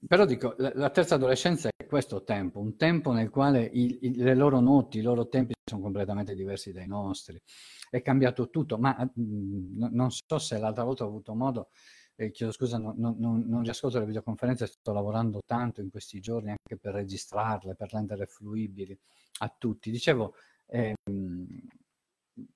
però 0.07 0.27
dico, 0.27 0.55
la, 0.59 0.71
la, 0.75 0.91
terza 0.91 1.15
adolescenza 1.15 1.71
è 1.75 1.87
questo 1.87 2.23
tempo, 2.23 2.61
un 2.61 2.77
tempo 2.77 3.13
nel 3.13 3.31
quale 3.31 3.65
i, 3.65 3.99
i, 4.03 4.17
le 4.17 4.35
loro 4.35 4.61
noti, 4.61 4.99
i 4.99 5.03
loro 5.03 5.27
tempi 5.29 5.54
sono 5.65 5.81
completamente 5.83 6.35
diversi 6.35 6.73
dai 6.73 6.87
nostri. 6.87 7.41
È 7.91 8.03
cambiato 8.03 8.51
tutto, 8.51 8.79
ma 8.79 8.97
mh, 8.99 9.23
mm, 9.23 9.85
non 9.91 10.11
so 10.11 10.39
se 10.39 10.59
l'altra 10.59 10.85
volta 10.85 11.05
ho 11.05 11.09
avuto 11.09 11.35
modo, 11.35 11.69
eh, 12.17 12.31
chiedo 12.31 12.53
scusa, 12.53 12.79
non, 12.79 12.95
non, 12.97 13.45
non 13.47 13.63
riascolto 13.63 13.99
le 13.99 14.07
videoconferenze, 14.07 14.67
sto 14.67 14.93
lavorando 14.93 15.41
tanto 15.45 15.81
in 15.81 15.91
questi 15.91 16.21
giorni 16.21 16.51
anche 16.51 16.77
per 16.81 16.95
registrarle, 16.95 17.75
per 17.75 17.93
renderle 17.93 18.27
fruibili 18.27 18.97
a 19.41 19.55
tutti. 19.57 19.91
Dicevo, 19.91 20.35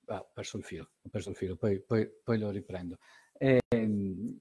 ah, 0.07 0.19
ho 0.19 0.29
perso 0.33 0.57
il 0.57 0.63
filo, 0.63 0.89
ho 1.01 1.09
perso 1.09 1.29
il 1.29 1.35
filo, 1.35 1.55
poi, 1.55 1.81
poi, 1.81 2.09
poi 2.23 2.37
lo 2.37 2.49
riprendo. 2.49 2.97
Ehm, 3.37 4.39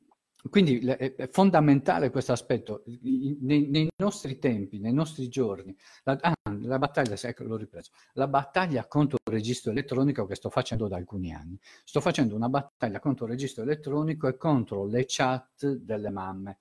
quindi 0.50 0.78
è 0.78 1.28
fondamentale 1.30 2.10
questo 2.10 2.32
aspetto. 2.32 2.84
Nei, 3.02 3.66
nei, 3.68 3.88
nostri 3.96 4.38
tempi, 4.38 4.78
nei 4.78 4.92
nostri 4.92 5.28
giorni, 5.28 5.76
la, 6.04 6.16
ah, 6.20 6.34
la 6.60 6.78
battaglia, 6.78 7.16
ecco, 7.20 7.42
l'ho 7.42 7.56
ripreso, 7.56 7.90
la 8.12 8.28
battaglia 8.28 8.86
contro 8.86 9.18
il 9.24 9.32
registro 9.32 9.72
elettronico 9.72 10.26
che 10.26 10.36
sto 10.36 10.48
facendo 10.48 10.86
da 10.86 10.96
alcuni 10.96 11.34
anni. 11.34 11.58
Sto 11.84 12.00
facendo 12.00 12.36
una 12.36 12.48
battaglia 12.48 13.00
contro 13.00 13.26
il 13.26 13.32
registro 13.32 13.62
elettronico 13.64 14.28
e 14.28 14.36
contro 14.36 14.86
le 14.86 15.04
chat 15.06 15.66
delle 15.66 16.10
mamme. 16.10 16.58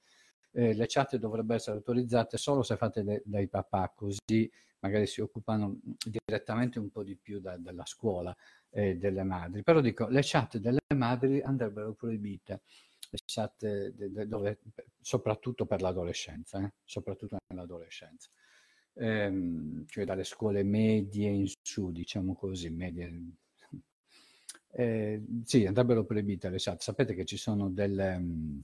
Eh, 0.51 0.73
le 0.73 0.85
chat 0.87 1.15
dovrebbero 1.17 1.57
essere 1.57 1.77
autorizzate 1.77 2.37
solo 2.37 2.63
se 2.63 2.77
fatte 2.77 3.03
de, 3.03 3.21
dai 3.25 3.47
papà, 3.47 3.93
così 3.95 4.51
magari 4.79 5.05
si 5.05 5.21
occupano 5.21 5.79
direttamente 6.03 6.79
un 6.79 6.89
po' 6.89 7.03
di 7.03 7.15
più 7.15 7.39
da, 7.39 7.57
della 7.57 7.85
scuola 7.85 8.35
eh, 8.71 8.95
delle 8.97 9.23
madri. 9.23 9.61
Però 9.61 9.81
dico, 9.81 10.07
le 10.07 10.21
chat 10.23 10.57
delle 10.57 10.79
madri 10.95 11.41
andrebbero 11.41 11.93
proibite 11.93 12.61
chat 13.25 13.89
dove, 14.25 14.59
soprattutto 14.99 15.65
per 15.65 15.81
l'adolescenza, 15.81 16.63
eh? 16.63 16.73
soprattutto 16.83 17.37
nell'adolescenza, 17.47 18.29
ehm, 18.93 19.85
cioè 19.87 20.05
dalle 20.05 20.23
scuole 20.23 20.63
medie 20.63 21.29
in 21.29 21.47
su, 21.61 21.91
diciamo 21.91 22.35
così, 22.35 22.69
medie. 22.69 23.21
Eh, 24.71 25.23
sì, 25.43 25.65
andrebbero 25.65 26.03
proibite 26.05 26.49
le 26.49 26.57
chat. 26.59 26.81
Sapete 26.81 27.15
che 27.15 27.25
ci 27.25 27.37
sono 27.37 27.69
delle, 27.69 28.17
mh, 28.17 28.63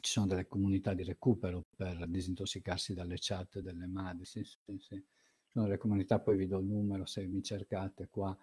ci 0.00 0.12
sono 0.12 0.26
delle 0.26 0.46
comunità 0.46 0.94
di 0.94 1.02
recupero 1.04 1.64
per 1.76 2.06
disintossicarsi 2.08 2.94
dalle 2.94 3.16
chat 3.18 3.60
delle 3.60 3.86
madri, 3.86 4.24
sì, 4.24 4.42
sì, 4.44 4.78
sì. 4.78 5.04
Sono 5.46 5.64
delle 5.66 5.78
comunità, 5.78 6.20
poi 6.20 6.36
vi 6.36 6.46
do 6.46 6.58
il 6.58 6.66
numero 6.66 7.04
se 7.06 7.26
mi 7.26 7.42
cercate 7.42 8.08
qua, 8.10 8.36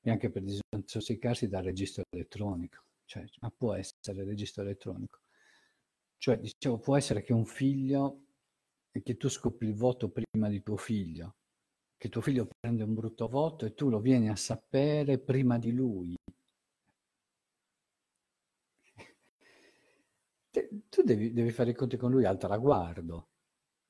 e 0.00 0.10
anche 0.10 0.30
per 0.30 0.42
disintossicarsi 0.42 1.48
dal 1.48 1.64
registro 1.64 2.02
elettronico 2.10 2.87
cioè, 3.08 3.24
ma 3.40 3.50
può 3.50 3.74
essere 3.74 4.22
registro 4.22 4.62
elettronico. 4.62 5.20
Cioè, 6.18 6.38
dicevo, 6.38 6.78
può 6.78 6.96
essere 6.96 7.22
che 7.22 7.32
un 7.32 7.46
figlio, 7.46 8.24
e 8.92 9.02
che 9.02 9.16
tu 9.16 9.28
scopri 9.28 9.66
il 9.66 9.74
voto 9.74 10.10
prima 10.10 10.48
di 10.48 10.62
tuo 10.62 10.76
figlio, 10.76 11.36
che 11.96 12.08
tuo 12.08 12.20
figlio 12.20 12.48
prende 12.58 12.82
un 12.82 12.94
brutto 12.94 13.28
voto 13.28 13.64
e 13.64 13.74
tu 13.74 13.88
lo 13.88 14.00
vieni 14.00 14.28
a 14.28 14.36
sapere 14.36 15.18
prima 15.18 15.58
di 15.58 15.72
lui. 15.72 16.16
tu 20.90 21.02
devi, 21.02 21.32
devi 21.32 21.50
fare 21.50 21.70
i 21.70 21.74
conti 21.74 21.96
con 21.96 22.10
lui 22.10 22.24
al 22.24 22.38
traguardo. 22.38 23.28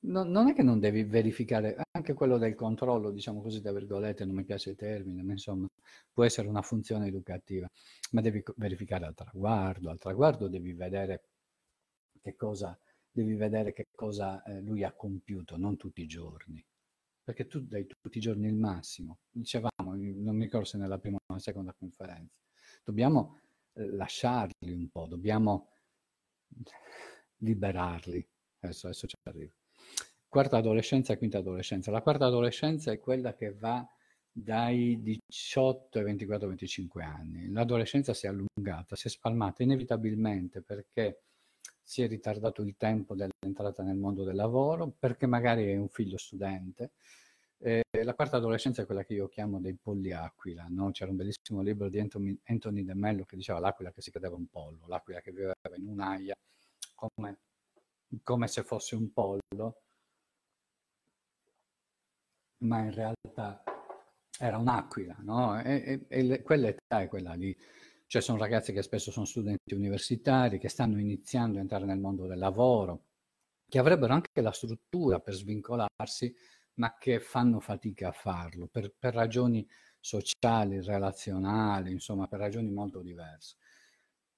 No, 0.01 0.23
non 0.23 0.47
è 0.49 0.53
che 0.53 0.63
non 0.63 0.79
devi 0.79 1.03
verificare, 1.03 1.75
anche 1.99 2.13
quello 2.13 2.37
del 2.37 2.55
controllo, 2.55 3.11
diciamo 3.11 3.41
così, 3.41 3.61
tra 3.61 3.71
virgolette, 3.73 4.25
non 4.25 4.35
mi 4.35 4.45
piace 4.45 4.71
il 4.71 4.75
termine, 4.75 5.21
ma 5.21 5.33
insomma, 5.33 5.67
può 6.11 6.23
essere 6.23 6.47
una 6.47 6.61
funzione 6.61 7.07
educativa, 7.07 7.67
ma 8.11 8.21
devi 8.21 8.43
verificare 8.55 9.05
al 9.05 9.13
traguardo, 9.13 9.89
al 9.89 9.99
traguardo 9.99 10.47
devi 10.47 10.73
vedere 10.73 11.23
che 12.21 12.35
cosa, 12.35 12.77
devi 13.11 13.35
vedere 13.35 13.73
che 13.73 13.87
cosa 13.91 14.41
eh, 14.43 14.61
lui 14.61 14.83
ha 14.83 14.93
compiuto, 14.93 15.57
non 15.57 15.77
tutti 15.77 16.01
i 16.01 16.07
giorni, 16.07 16.63
perché 17.23 17.47
tu 17.47 17.59
dai 17.61 17.85
tutti 17.85 18.17
i 18.17 18.21
giorni 18.21 18.47
il 18.47 18.55
massimo, 18.55 19.19
dicevamo, 19.29 19.69
non 19.93 20.35
mi 20.35 20.43
ricordo 20.45 20.65
se 20.65 20.77
nella 20.77 20.97
prima 20.99 21.17
o 21.17 21.21
nella 21.27 21.41
seconda 21.41 21.73
conferenza, 21.77 22.33
dobbiamo 22.83 23.39
eh, 23.73 23.85
lasciarli 23.91 24.71
un 24.71 24.89
po', 24.89 25.05
dobbiamo 25.07 25.69
liberarli, 27.39 28.25
adesso, 28.61 28.87
adesso 28.87 29.07
ci 29.07 29.15
arrivo 29.23 29.58
quarta 30.29 30.57
adolescenza 30.57 31.13
e 31.13 31.17
quinta 31.17 31.39
adolescenza. 31.39 31.91
La 31.91 32.01
quarta 32.01 32.25
adolescenza 32.27 32.91
è 32.91 32.99
quella 32.99 33.33
che 33.33 33.51
va 33.53 33.85
dai 34.31 35.01
18 35.01 35.99
ai 35.99 36.15
24-25 36.15 37.01
anni. 37.01 37.51
L'adolescenza 37.51 38.13
si 38.13 38.27
è 38.27 38.29
allungata, 38.29 38.95
si 38.95 39.07
è 39.07 39.09
spalmata 39.09 39.63
inevitabilmente 39.63 40.61
perché 40.61 41.23
si 41.83 42.03
è 42.03 42.07
ritardato 42.07 42.61
il 42.61 42.75
tempo 42.77 43.15
dell'entrata 43.15 43.81
nel 43.81 43.97
mondo 43.97 44.23
del 44.23 44.35
lavoro, 44.35 44.93
perché 44.97 45.25
magari 45.25 45.65
è 45.71 45.75
un 45.75 45.89
figlio 45.89 46.17
studente. 46.17 46.91
Eh, 47.57 47.81
la 48.03 48.13
quarta 48.13 48.37
adolescenza 48.37 48.83
è 48.83 48.85
quella 48.85 49.03
che 49.03 49.15
io 49.15 49.27
chiamo 49.27 49.59
dei 49.59 49.73
polli 49.73 50.11
aquila. 50.13 50.67
No? 50.69 50.91
C'era 50.91 51.09
un 51.09 51.17
bellissimo 51.17 51.61
libro 51.61 51.89
di 51.89 51.99
Anthony, 51.99 52.37
Anthony 52.45 52.83
De 52.83 52.93
Mello 52.93 53.25
che 53.25 53.35
diceva 53.35 53.59
l'aquila 53.59 53.91
che 53.91 54.01
si 54.01 54.11
credeva 54.11 54.35
un 54.35 54.47
pollo, 54.47 54.85
l'aquila 54.85 55.19
che 55.19 55.31
viveva 55.31 55.53
in 55.75 55.87
un'aia 55.87 56.35
come, 56.93 57.37
come 58.23 58.47
se 58.47 58.63
fosse 58.63 58.95
un 58.95 59.11
pollo 59.11 59.81
ma 62.59 62.79
in 62.79 62.93
realtà 62.93 63.63
era 64.39 64.57
un'aquila, 64.57 65.17
no? 65.21 65.59
E, 65.61 66.05
e, 66.07 66.29
e 66.31 66.41
quell'età 66.41 67.01
è 67.01 67.07
quella 67.07 67.33
lì. 67.33 67.55
Cioè 68.05 68.21
sono 68.21 68.39
ragazzi 68.39 68.73
che 68.73 68.81
spesso 68.81 69.11
sono 69.11 69.25
studenti 69.25 69.73
universitari, 69.75 70.57
che 70.57 70.69
stanno 70.69 70.99
iniziando 70.99 71.57
a 71.57 71.61
entrare 71.61 71.85
nel 71.85 71.99
mondo 71.99 72.25
del 72.25 72.39
lavoro, 72.39 73.03
che 73.67 73.77
avrebbero 73.79 74.13
anche 74.13 74.41
la 74.41 74.51
struttura 74.51 75.19
per 75.19 75.35
svincolarsi, 75.35 76.33
ma 76.75 76.97
che 76.97 77.19
fanno 77.19 77.59
fatica 77.59 78.07
a 78.09 78.11
farlo 78.11 78.67
per, 78.67 78.93
per 78.97 79.13
ragioni 79.13 79.67
sociali, 79.99 80.81
relazionali, 80.81 81.91
insomma, 81.91 82.27
per 82.27 82.39
ragioni 82.39 82.71
molto 82.71 83.01
diverse. 83.01 83.57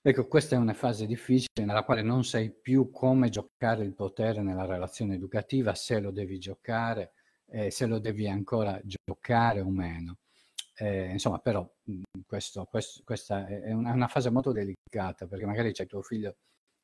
Ecco, 0.01 0.28
questa 0.28 0.55
è 0.55 0.59
una 0.59 0.74
fase 0.74 1.05
difficile 1.05 1.63
nella 1.63 1.84
quale 1.84 2.01
non 2.01 2.24
sai 2.24 2.51
più 2.51 2.89
come 2.89 3.30
giocare 3.30 3.84
il 3.84 3.93
potere 3.93 4.41
nella 4.41 4.65
relazione 4.65 5.13
educativa, 5.13 5.76
se 5.76 5.99
lo 5.99 6.09
devi 6.11 6.39
giocare, 6.39 7.13
eh, 7.51 7.71
se 7.71 7.85
lo 7.85 7.99
devi 7.99 8.27
ancora 8.27 8.79
giocare 8.83 9.61
o 9.61 9.69
meno. 9.69 10.17
Eh, 10.77 11.11
insomma, 11.11 11.39
però 11.39 11.69
questo, 12.25 12.65
questo, 12.65 13.01
questa 13.03 13.45
è 13.45 13.71
una, 13.71 13.91
una, 13.93 14.07
fase 14.07 14.29
molto 14.29 14.51
delicata 14.51 15.27
perché 15.27 15.45
magari 15.45 15.73
c'è 15.73 15.85
tuo 15.85 16.01
figlio 16.01 16.37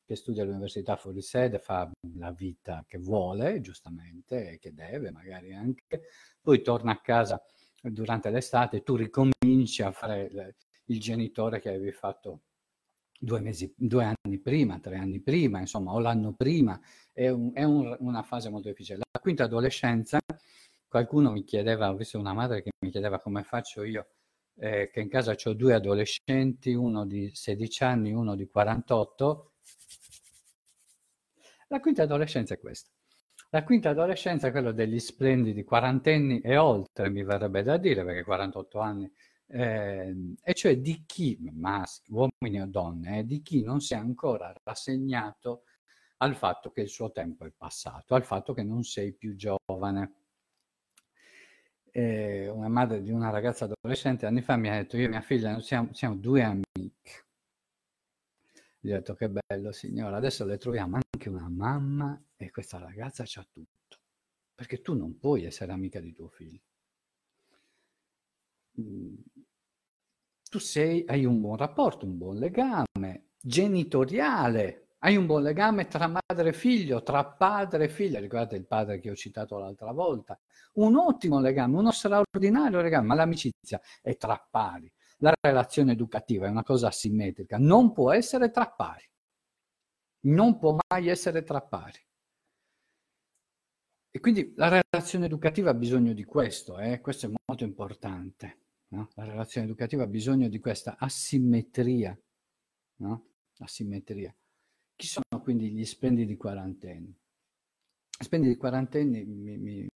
che 0.04 0.14
studia 0.14 0.42
all'università 0.42 0.96
fuori 0.96 1.20
sede, 1.20 1.58
fa 1.58 1.90
la 2.16 2.30
vita 2.32 2.84
che 2.86 2.98
vuole, 2.98 3.60
giustamente, 3.60 4.52
e 4.52 4.58
che 4.58 4.72
deve 4.72 5.10
magari 5.10 5.52
anche, 5.52 6.02
poi 6.40 6.62
torna 6.62 6.92
a 6.92 7.00
casa 7.00 7.42
durante 7.80 8.30
l'estate, 8.30 8.82
tu 8.82 8.96
ricominci 8.96 9.82
a 9.82 9.92
fare 9.92 10.54
il 10.86 11.00
genitore 11.00 11.60
che 11.60 11.68
avevi 11.68 11.92
fatto 11.92 12.42
due, 13.18 13.40
mesi, 13.40 13.72
due 13.76 14.04
anni 14.04 14.38
prima, 14.38 14.78
tre 14.78 14.96
anni 14.96 15.20
prima, 15.20 15.58
insomma, 15.58 15.92
o 15.92 15.98
l'anno 15.98 16.32
prima, 16.32 16.80
è, 17.12 17.28
un, 17.28 17.50
è 17.52 17.64
un, 17.64 17.96
una 18.00 18.22
fase 18.22 18.48
molto 18.48 18.68
difficile. 18.68 18.98
La 18.98 19.20
quinta 19.20 19.44
adolescenza, 19.44 20.18
qualcuno 20.86 21.32
mi 21.32 21.44
chiedeva, 21.44 21.90
ho 21.90 21.96
visto 21.96 22.18
una 22.18 22.32
madre 22.32 22.62
che 22.62 22.70
mi 22.84 22.90
chiedeva 22.90 23.20
come 23.20 23.42
faccio 23.42 23.82
io, 23.82 24.06
eh, 24.56 24.90
che 24.92 25.00
in 25.00 25.08
casa 25.08 25.34
ho 25.42 25.52
due 25.52 25.74
adolescenti, 25.74 26.72
uno 26.74 27.04
di 27.04 27.30
16 27.34 27.84
anni, 27.84 28.12
uno 28.12 28.36
di 28.36 28.46
48. 28.46 29.52
La 31.68 31.80
quinta 31.80 32.04
adolescenza 32.04 32.54
è 32.54 32.58
questa. 32.58 32.90
La 33.50 33.64
quinta 33.64 33.90
adolescenza 33.90 34.48
è 34.48 34.50
quella 34.50 34.72
degli 34.72 34.98
splendidi 34.98 35.64
quarantenni 35.64 36.40
e 36.40 36.56
oltre, 36.58 37.08
mi 37.08 37.24
verrebbe 37.24 37.62
da 37.62 37.78
dire, 37.78 38.04
perché 38.04 38.22
48 38.22 38.78
anni, 38.78 39.10
eh, 39.50 40.34
e 40.42 40.54
cioè 40.54 40.78
di 40.78 41.04
chi, 41.06 41.38
maschi, 41.52 42.12
uomini 42.12 42.60
o 42.60 42.66
donne, 42.66 43.20
eh, 43.20 43.24
di 43.24 43.42
chi 43.42 43.62
non 43.62 43.80
si 43.80 43.94
è 43.94 43.96
ancora 43.96 44.52
rassegnato 44.62 45.64
al 46.18 46.34
fatto 46.36 46.70
che 46.70 46.82
il 46.82 46.88
suo 46.88 47.10
tempo 47.12 47.44
è 47.44 47.52
passato, 47.56 48.14
al 48.14 48.24
fatto 48.24 48.52
che 48.52 48.62
non 48.62 48.82
sei 48.84 49.12
più 49.12 49.36
giovane. 49.36 50.14
Eh, 51.90 52.48
una 52.48 52.68
madre 52.68 53.02
di 53.02 53.10
una 53.10 53.30
ragazza 53.30 53.64
adolescente 53.64 54.26
anni 54.26 54.42
fa 54.42 54.56
mi 54.56 54.68
ha 54.68 54.74
detto, 54.74 54.96
io 54.96 55.06
e 55.06 55.08
mia 55.08 55.20
figlia 55.20 55.60
siamo, 55.60 55.92
siamo 55.94 56.16
due 56.16 56.42
amiche. 56.42 57.26
Gli 58.80 58.92
ho 58.92 58.96
detto 58.96 59.14
che 59.14 59.28
bello 59.30 59.72
signora, 59.72 60.16
adesso 60.16 60.44
le 60.44 60.56
troviamo 60.58 60.96
anche 60.96 61.28
una 61.28 61.48
mamma 61.48 62.20
e 62.36 62.50
questa 62.50 62.78
ragazza 62.78 63.24
c'ha 63.26 63.44
tutto, 63.50 63.98
perché 64.54 64.80
tu 64.80 64.94
non 64.94 65.18
puoi 65.18 65.44
essere 65.44 65.72
amica 65.72 66.00
di 66.00 66.12
tuo 66.12 66.28
figlio. 66.28 66.60
Tu 70.50 70.58
sei, 70.58 71.04
hai 71.06 71.24
un 71.26 71.40
buon 71.40 71.56
rapporto, 71.56 72.06
un 72.06 72.16
buon 72.16 72.36
legame 72.38 73.28
genitoriale, 73.40 74.88
hai 75.00 75.16
un 75.16 75.26
buon 75.26 75.42
legame 75.42 75.86
tra 75.88 76.06
madre 76.06 76.48
e 76.48 76.52
figlio, 76.52 77.02
tra 77.02 77.24
padre 77.24 77.84
e 77.84 77.88
figlia, 77.88 78.18
ricordate 78.18 78.56
il 78.56 78.66
padre 78.66 78.98
che 78.98 79.10
ho 79.10 79.14
citato 79.14 79.58
l'altra 79.58 79.92
volta, 79.92 80.38
un 80.74 80.96
ottimo 80.96 81.38
legame, 81.40 81.76
uno 81.76 81.92
straordinario 81.92 82.80
legame, 82.80 83.06
ma 83.06 83.14
l'amicizia 83.14 83.80
è 84.00 84.16
tra 84.16 84.42
pari. 84.50 84.90
La 85.18 85.34
relazione 85.38 85.92
educativa 85.92 86.46
è 86.46 86.50
una 86.50 86.62
cosa 86.62 86.88
asimmetrica, 86.88 87.58
non 87.58 87.92
può 87.92 88.12
essere 88.12 88.50
tra 88.50 88.68
pari. 88.70 89.04
Non 90.20 90.58
può 90.58 90.76
mai 90.88 91.08
essere 91.08 91.42
tra 91.42 91.60
pari. 91.60 91.98
E 94.10 94.20
quindi 94.20 94.52
la 94.56 94.82
relazione 94.90 95.26
educativa 95.26 95.70
ha 95.70 95.74
bisogno 95.74 96.12
di 96.12 96.24
questo, 96.24 96.78
eh? 96.78 97.00
questo 97.00 97.26
è 97.26 97.32
molto 97.46 97.64
importante. 97.64 98.67
No? 98.88 99.10
La 99.14 99.24
relazione 99.24 99.66
educativa 99.66 100.04
ha 100.04 100.06
bisogno 100.06 100.48
di 100.48 100.58
questa 100.58 100.96
asimmetria. 100.98 102.18
No? 102.96 103.26
Asimmetria. 103.58 104.34
Chi 104.96 105.06
sono 105.06 105.42
quindi 105.42 105.70
gli 105.70 105.84
splendidi 105.84 106.36
quarantenni? 106.36 107.14
Splendidi 108.20 108.56
quarantenni, 108.56 109.24
mi, 109.24 109.56
mi, 109.58 109.88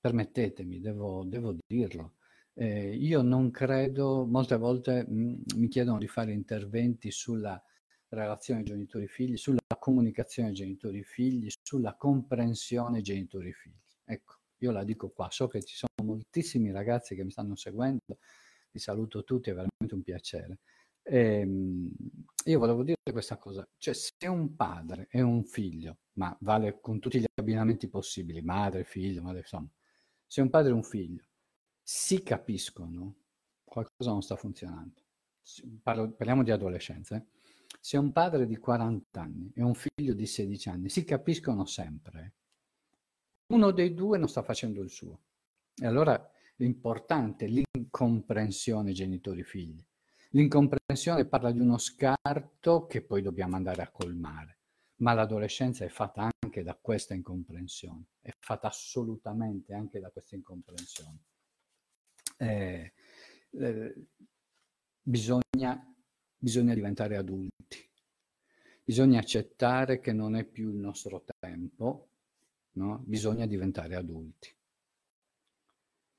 permettetemi, 0.00 0.80
devo, 0.80 1.22
devo 1.24 1.56
dirlo, 1.64 2.14
eh, 2.54 2.94
io 2.94 3.22
non 3.22 3.50
credo, 3.52 4.26
molte 4.26 4.56
volte 4.56 5.06
mh, 5.08 5.14
mm, 5.14 5.34
mi 5.56 5.68
chiedono 5.68 5.98
di 5.98 6.08
fare 6.08 6.32
interventi 6.32 7.12
sulla 7.12 7.62
relazione 8.08 8.62
genitori-figli, 8.64 9.36
sulla 9.36 9.60
comunicazione 9.78 10.52
genitori-figli, 10.52 11.48
sulla 11.62 11.94
comprensione 11.94 13.00
genitori-figli. 13.00 13.80
Ecco, 14.04 14.38
io 14.64 14.70
la 14.70 14.84
dico 14.84 15.10
qua, 15.10 15.28
so 15.30 15.48
che 15.48 15.62
ci 15.62 15.74
sono 15.76 16.08
moltissimi 16.08 16.70
ragazzi 16.70 17.14
che 17.14 17.24
mi 17.24 17.30
stanno 17.30 17.56
seguendo, 17.56 18.18
li 18.70 18.78
saluto 18.78 19.24
tutti, 19.24 19.50
è 19.50 19.54
veramente 19.54 19.94
un 19.94 20.02
piacere. 20.02 20.60
E, 21.02 21.40
ehm, 21.40 21.90
io 22.44 22.58
volevo 22.58 22.82
dire 22.84 22.96
questa 23.10 23.36
cosa, 23.36 23.66
cioè 23.78 23.94
se 23.94 24.26
un 24.28 24.54
padre 24.56 25.08
e 25.10 25.20
un 25.20 25.44
figlio, 25.44 25.98
ma 26.14 26.36
vale 26.40 26.80
con 26.80 27.00
tutti 27.00 27.20
gli 27.20 27.24
abbinamenti 27.34 27.88
possibili, 27.88 28.40
madre, 28.42 28.84
figlio, 28.84 29.22
madre, 29.22 29.40
insomma, 29.40 29.68
se 30.26 30.40
un 30.40 30.50
padre 30.50 30.70
e 30.70 30.74
un 30.74 30.82
figlio 30.84 31.24
si 31.82 32.22
capiscono, 32.22 33.16
qualcosa 33.64 34.10
non 34.10 34.22
sta 34.22 34.36
funzionando. 34.36 35.00
Parlo, 35.82 36.12
parliamo 36.12 36.44
di 36.44 36.52
adolescenza. 36.52 37.16
Eh? 37.16 37.24
Se 37.80 37.96
un 37.96 38.12
padre 38.12 38.46
di 38.46 38.56
40 38.56 39.20
anni 39.20 39.52
e 39.54 39.62
un 39.62 39.74
figlio 39.74 40.14
di 40.14 40.26
16 40.26 40.68
anni 40.68 40.88
si 40.88 41.04
capiscono 41.04 41.64
sempre, 41.66 42.34
uno 43.52 43.70
dei 43.70 43.94
due 43.94 44.18
non 44.18 44.28
sta 44.28 44.42
facendo 44.42 44.82
il 44.82 44.90
suo. 44.90 45.20
E 45.74 45.86
allora 45.86 46.30
l'importante 46.56 47.46
è 47.46 47.48
l'incomprensione 47.48 48.92
genitori-figli. 48.92 49.84
L'incomprensione 50.30 51.26
parla 51.26 51.50
di 51.50 51.60
uno 51.60 51.78
scarto 51.78 52.86
che 52.86 53.02
poi 53.02 53.22
dobbiamo 53.22 53.56
andare 53.56 53.82
a 53.82 53.90
colmare, 53.90 54.58
ma 54.96 55.12
l'adolescenza 55.12 55.84
è 55.84 55.88
fatta 55.88 56.30
anche 56.42 56.62
da 56.62 56.74
questa 56.80 57.14
incomprensione, 57.14 58.06
è 58.20 58.30
fatta 58.38 58.68
assolutamente 58.68 59.74
anche 59.74 60.00
da 60.00 60.10
questa 60.10 60.34
incomprensione 60.34 61.20
eh, 62.42 62.92
eh, 63.50 63.94
bisogna, 65.00 65.94
bisogna 66.36 66.74
diventare 66.74 67.16
adulti, 67.16 67.88
bisogna 68.82 69.20
accettare 69.20 70.00
che 70.00 70.12
non 70.12 70.34
è 70.34 70.44
più 70.44 70.70
il 70.70 70.76
nostro 70.76 71.24
tempo, 71.38 72.08
no? 72.72 73.02
bisogna 73.04 73.46
diventare 73.46 73.94
adulti. 73.96 74.54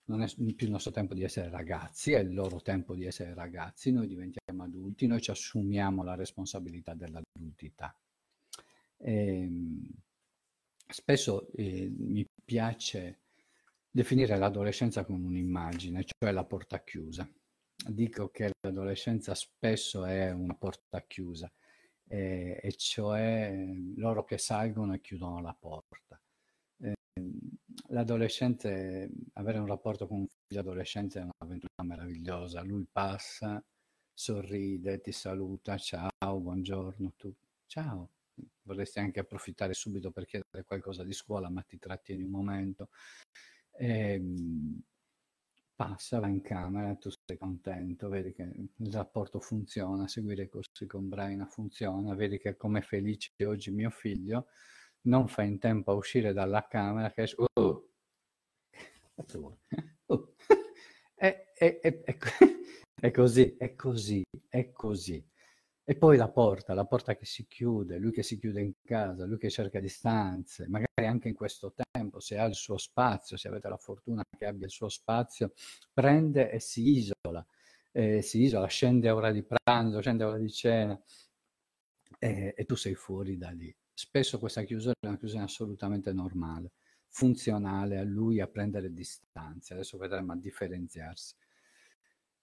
Non 0.05 0.21
è 0.21 0.27
più 0.35 0.65
il 0.67 0.71
nostro 0.71 0.91
tempo 0.91 1.13
di 1.13 1.23
essere 1.23 1.49
ragazzi, 1.49 2.11
è 2.11 2.19
il 2.19 2.33
loro 2.33 2.61
tempo 2.61 2.93
di 2.93 3.05
essere 3.05 3.33
ragazzi, 3.33 3.91
noi 3.91 4.07
diventiamo 4.07 4.63
adulti, 4.63 5.07
noi 5.07 5.21
ci 5.21 5.31
assumiamo 5.31 6.03
la 6.03 6.15
responsabilità 6.15 6.93
dell'adultità. 6.93 7.95
E, 8.97 9.13
ehm, 9.13 9.87
spesso 10.87 11.47
eh, 11.53 11.89
mi 11.95 12.27
piace 12.43 13.19
definire 13.89 14.37
l'adolescenza 14.37 15.05
come 15.05 15.25
un'immagine, 15.25 16.03
cioè 16.03 16.31
la 16.31 16.43
porta 16.43 16.83
chiusa. 16.83 17.29
Dico 17.85 18.29
che 18.29 18.51
l'adolescenza 18.61 19.35
spesso 19.35 20.05
è 20.05 20.31
una 20.31 20.55
porta 20.55 21.01
chiusa, 21.05 21.51
e, 22.07 22.59
e 22.61 22.73
cioè 22.73 23.53
loro 23.95 24.23
che 24.23 24.37
salgono 24.37 24.93
e 24.93 25.01
chiudono 25.01 25.41
la 25.41 25.55
porta. 25.57 25.97
Eh, 26.83 26.93
l'adolescente, 27.89 29.09
avere 29.33 29.59
un 29.59 29.67
rapporto 29.67 30.07
con 30.07 30.19
un 30.19 30.27
figlio 30.27 30.61
adolescente 30.61 31.19
è 31.19 31.23
un'avventura 31.23 31.83
meravigliosa. 31.83 32.61
Lui 32.61 32.85
passa, 32.91 33.63
sorride, 34.13 35.01
ti 35.01 35.11
saluta, 35.11 35.77
ciao, 35.77 36.39
buongiorno, 36.39 37.13
tu, 37.15 37.33
ciao. 37.67 38.09
Vorresti 38.63 38.99
anche 38.99 39.19
approfittare 39.19 39.73
subito 39.73 40.11
per 40.11 40.25
chiedere 40.25 40.63
qualcosa 40.65 41.03
di 41.03 41.13
scuola, 41.13 41.49
ma 41.49 41.61
ti 41.61 41.77
trattieni 41.77 42.23
un 42.23 42.31
momento 42.31 42.89
e, 43.77 44.13
ehm, 44.13 44.81
passa, 45.75 46.19
va 46.19 46.27
in 46.27 46.41
camera, 46.41 46.95
tu 46.95 47.09
sei 47.09 47.37
contento, 47.37 48.09
vedi 48.09 48.31
che 48.33 48.43
il 48.43 48.91
rapporto 48.93 49.39
funziona, 49.39 50.07
seguire 50.07 50.43
i 50.43 50.49
corsi 50.49 50.85
con 50.85 51.09
Braina 51.09 51.45
funziona, 51.45 52.13
vedi 52.15 52.37
che 52.37 52.55
come 52.55 52.81
felice 52.81 53.31
oggi 53.45 53.71
mio 53.71 53.89
figlio 53.89 54.47
non 55.03 55.27
fa 55.27 55.43
in 55.43 55.59
tempo 55.59 55.91
a 55.91 55.95
uscire 55.95 56.33
dalla 56.33 56.67
camera 56.67 57.11
che 57.11 57.23
esce, 57.23 57.35
oh, 57.37 57.89
oh. 60.05 60.35
è, 61.15 61.51
è, 61.53 61.79
è, 61.79 62.01
è, 62.99 63.11
così, 63.11 63.55
è 63.57 63.75
così, 63.75 64.23
è 64.49 64.71
così. 64.71 65.25
E 65.85 65.97
poi 65.97 66.15
la 66.15 66.29
porta, 66.29 66.73
la 66.73 66.85
porta 66.85 67.15
che 67.15 67.25
si 67.25 67.45
chiude, 67.45 67.97
lui 67.97 68.11
che 68.11 68.23
si 68.23 68.39
chiude 68.39 68.61
in 68.61 68.71
casa, 68.83 69.25
lui 69.25 69.37
che 69.37 69.49
cerca 69.49 69.81
distanze, 69.81 70.65
magari 70.69 71.07
anche 71.07 71.27
in 71.27 71.33
questo 71.35 71.73
tempo, 71.91 72.21
se 72.21 72.37
ha 72.37 72.45
il 72.45 72.55
suo 72.55 72.77
spazio, 72.77 73.35
se 73.35 73.49
avete 73.49 73.67
la 73.67 73.75
fortuna 73.75 74.23
che 74.37 74.45
abbia 74.45 74.65
il 74.65 74.71
suo 74.71 74.87
spazio, 74.87 75.51
prende 75.91 76.49
e 76.51 76.59
si 76.61 76.87
isola, 76.87 77.45
eh, 77.91 78.21
si 78.21 78.41
isola, 78.43 78.67
scende 78.67 79.09
a 79.09 79.15
ora 79.15 79.31
di 79.31 79.43
pranzo, 79.43 79.99
scende 79.99 80.23
a 80.23 80.27
ora 80.27 80.37
di 80.37 80.51
cena 80.51 80.97
e, 82.17 82.53
e 82.55 82.65
tu 82.65 82.75
sei 82.75 82.95
fuori 82.95 83.37
da 83.37 83.49
lì. 83.49 83.75
Spesso 83.93 84.39
questa 84.39 84.63
chiusura 84.63 84.93
è 84.99 85.07
una 85.07 85.17
chiusura 85.17 85.43
assolutamente 85.43 86.11
normale, 86.13 86.71
funzionale 87.07 87.97
a 87.99 88.03
lui 88.03 88.39
a 88.39 88.47
prendere 88.47 88.91
distanze, 88.91 89.73
adesso 89.73 89.97
vedremo 89.97 90.33
a 90.33 90.37
differenziarsi. 90.37 91.35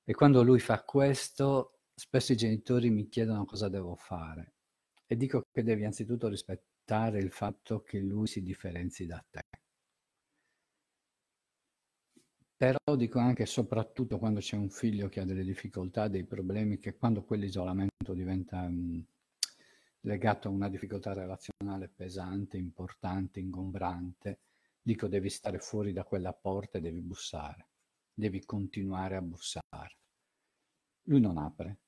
E 0.05 0.15
quando 0.15 0.43
lui 0.43 0.61
fa 0.61 0.83
questo, 0.83 1.81
spesso 1.95 2.33
i 2.33 2.37
genitori 2.37 2.91
mi 2.91 3.09
chiedono 3.09 3.45
cosa 3.45 3.69
devo 3.69 3.95
fare 3.97 4.55
e 5.07 5.17
dico 5.17 5.45
che 5.51 5.65
devi 5.65 5.85
anzitutto 5.85 6.29
rispettare 6.29 7.19
il 7.19 7.33
fatto 7.33 7.83
che 7.83 7.99
lui 7.99 8.29
si 8.29 8.43
differenzi 8.43 9.07
da 9.07 9.25
te. 9.29 9.41
Però 12.57 12.95
dico 12.95 13.19
anche 13.19 13.47
soprattutto 13.47 14.19
quando 14.19 14.39
c'è 14.41 14.57
un 14.57 14.71
figlio 14.71 15.09
che 15.09 15.21
ha 15.21 15.25
delle 15.25 15.43
difficoltà, 15.43 16.09
dei 16.09 16.25
problemi, 16.25 16.79
che 16.79 16.95
quando 16.97 17.23
quell'isolamento 17.25 18.13
diventa 18.13 18.69
mm, 18.69 19.01
legato 20.01 20.49
a 20.49 20.51
una 20.51 20.69
difficoltà 20.69 21.13
relazionale 21.13 21.89
pesante, 21.89 22.57
importante, 22.57 23.41
ingombrante, 23.41 24.41
dico 24.81 25.09
devi 25.09 25.29
stare 25.29 25.59
fuori 25.59 25.93
da 25.93 26.05
quella 26.05 26.33
porta 26.33 26.79
e 26.79 26.81
devi 26.81 27.01
bussare, 27.01 27.69
devi 28.15 28.45
continuare 28.45 29.17
a 29.17 29.23
bussare. 29.23 29.99
Lui 31.05 31.21
non 31.21 31.39
apre, 31.39 31.79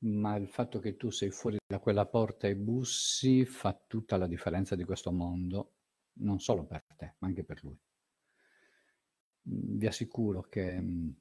ma 0.00 0.36
il 0.36 0.48
fatto 0.48 0.78
che 0.78 0.96
tu 0.96 1.10
sei 1.10 1.30
fuori 1.30 1.58
da 1.66 1.78
quella 1.78 2.06
porta 2.06 2.46
e 2.46 2.56
bussi 2.56 3.44
fa 3.44 3.78
tutta 3.86 4.16
la 4.16 4.26
differenza 4.26 4.74
di 4.76 4.84
questo 4.84 5.12
mondo, 5.12 5.74
non 6.20 6.38
solo 6.40 6.64
per 6.64 6.84
te, 6.96 7.14
ma 7.18 7.28
anche 7.28 7.44
per 7.44 7.62
lui. 7.62 7.78
Vi 9.42 9.86
assicuro 9.86 10.42
che, 10.42 11.14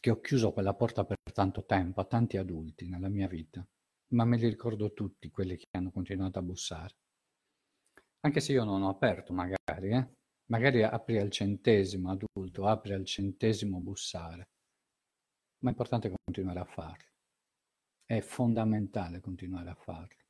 che 0.00 0.10
ho 0.10 0.20
chiuso 0.20 0.52
quella 0.52 0.74
porta 0.74 1.04
per 1.04 1.18
tanto 1.32 1.64
tempo 1.64 2.00
a 2.00 2.04
tanti 2.04 2.36
adulti 2.36 2.88
nella 2.88 3.08
mia 3.08 3.28
vita, 3.28 3.66
ma 4.08 4.24
me 4.24 4.36
li 4.36 4.48
ricordo 4.48 4.92
tutti 4.92 5.30
quelli 5.30 5.56
che 5.56 5.66
hanno 5.72 5.90
continuato 5.90 6.38
a 6.38 6.42
bussare. 6.42 6.94
Anche 8.20 8.40
se 8.40 8.52
io 8.52 8.64
non 8.64 8.82
ho 8.82 8.88
aperto 8.88 9.32
magari, 9.32 9.90
eh? 9.90 10.08
magari 10.46 10.82
apri 10.82 11.18
al 11.18 11.30
centesimo 11.30 12.10
adulto, 12.10 12.66
apri 12.66 12.92
al 12.92 13.04
centesimo 13.04 13.80
bussare, 13.80 14.48
ma 15.58 15.70
è 15.70 15.72
importante 15.72 16.12
continuare 16.24 16.60
a 16.60 16.64
farlo. 16.64 17.08
È 18.06 18.20
fondamentale 18.20 19.20
continuare 19.20 19.70
a 19.70 19.74
farlo. 19.74 20.22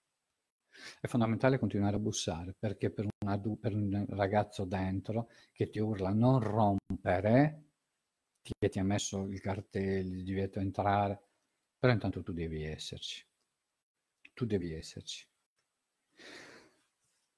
È 1.01 1.07
fondamentale 1.07 1.59
continuare 1.59 1.97
a 1.97 2.01
bussare 2.01 2.55
perché 2.59 2.91
per 2.91 3.07
un, 3.07 3.29
adu- 3.29 3.59
per 3.59 3.75
un 3.75 4.07
ragazzo 4.09 4.65
dentro 4.65 5.29
che 5.53 5.71
ti 5.71 5.79
urla 5.79 6.11
non 6.11 6.41
rompere, 6.41 7.65
che 8.43 8.69
ti 8.69 8.79
ha 8.79 8.85
messo 8.85 9.27
il 9.29 9.41
cartello, 9.41 10.15
di 10.15 10.23
divieto 10.23 10.59
entrare, 10.59 11.21
però 11.79 11.93
intanto 11.93 12.23
tu 12.23 12.33
devi 12.33 12.65
esserci. 12.65 13.25
Tu 14.35 14.45
devi 14.45 14.73
esserci. 14.73 15.27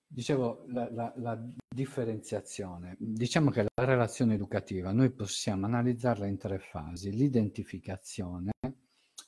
Dicevo, 0.08 0.64
la, 0.68 0.90
la, 0.90 1.12
la, 1.16 1.48
differenziazione. 1.68 2.96
Diciamo 2.98 3.50
che 3.50 3.62
la 3.62 3.84
relazione 3.84 4.34
educativa 4.34 4.92
noi 4.92 5.10
possiamo 5.10 5.66
analizzarla 5.66 6.26
in 6.26 6.38
tre 6.38 6.58
fasi. 6.58 7.10
L'identificazione, 7.12 8.52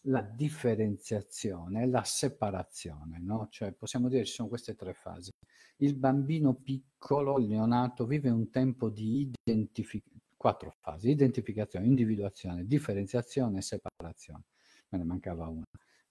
la 0.03 0.23
differenziazione 0.23 1.83
e 1.83 1.87
la 1.89 2.05
separazione, 2.05 3.19
no? 3.21 3.49
Cioè 3.51 3.73
possiamo 3.73 4.09
dire 4.09 4.23
che 4.23 4.29
ci 4.29 4.35
sono 4.35 4.49
queste 4.49 4.75
tre 4.75 4.95
fasi. 4.95 5.31
Il 5.79 5.95
bambino 5.95 6.55
piccolo, 6.55 7.39
il 7.39 7.49
neonato, 7.49 8.07
vive 8.07 8.31
un 8.31 8.49
tempo 8.51 8.89
di 8.89 9.31
identificazione, 9.45 10.23
quattro 10.39 10.71
fasi, 10.81 11.11
identificazione, 11.11 11.85
individuazione, 11.87 12.64
differenziazione 12.64 13.59
e 13.59 13.62
separazione. 13.62 14.45
Me 14.89 14.99
ne 14.99 15.05
mancava 15.05 15.49
una, 15.49 15.64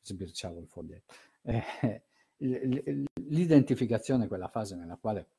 sbirciavo 0.03 0.59
il 0.59 0.67
foglietto. 0.67 1.13
Eh, 1.47 2.03
l'identificazione 3.29 4.25
è 4.25 4.27
quella 4.27 4.49
fase 4.49 4.75
nella 4.75 4.97
quale 4.97 5.29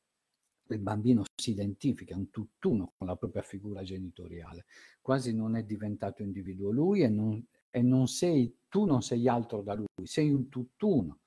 il 0.69 0.79
bambino 0.79 1.23
si 1.35 1.51
identifica, 1.51 2.15
un 2.15 2.29
tutt'uno 2.29 2.93
con 2.97 3.07
la 3.07 3.15
propria 3.15 3.41
figura 3.41 3.83
genitoriale, 3.83 4.65
quasi 5.01 5.33
non 5.33 5.55
è 5.55 5.63
diventato 5.63 6.21
individuo 6.21 6.71
lui 6.71 7.01
e 7.01 7.09
non, 7.09 7.43
e 7.69 7.81
non 7.81 8.07
sei, 8.07 8.57
tu 8.67 8.85
non 8.85 9.01
sei 9.01 9.27
altro 9.27 9.61
da 9.61 9.73
lui, 9.73 9.87
sei 10.03 10.31
un 10.31 10.49
tutt'uno. 10.49 11.19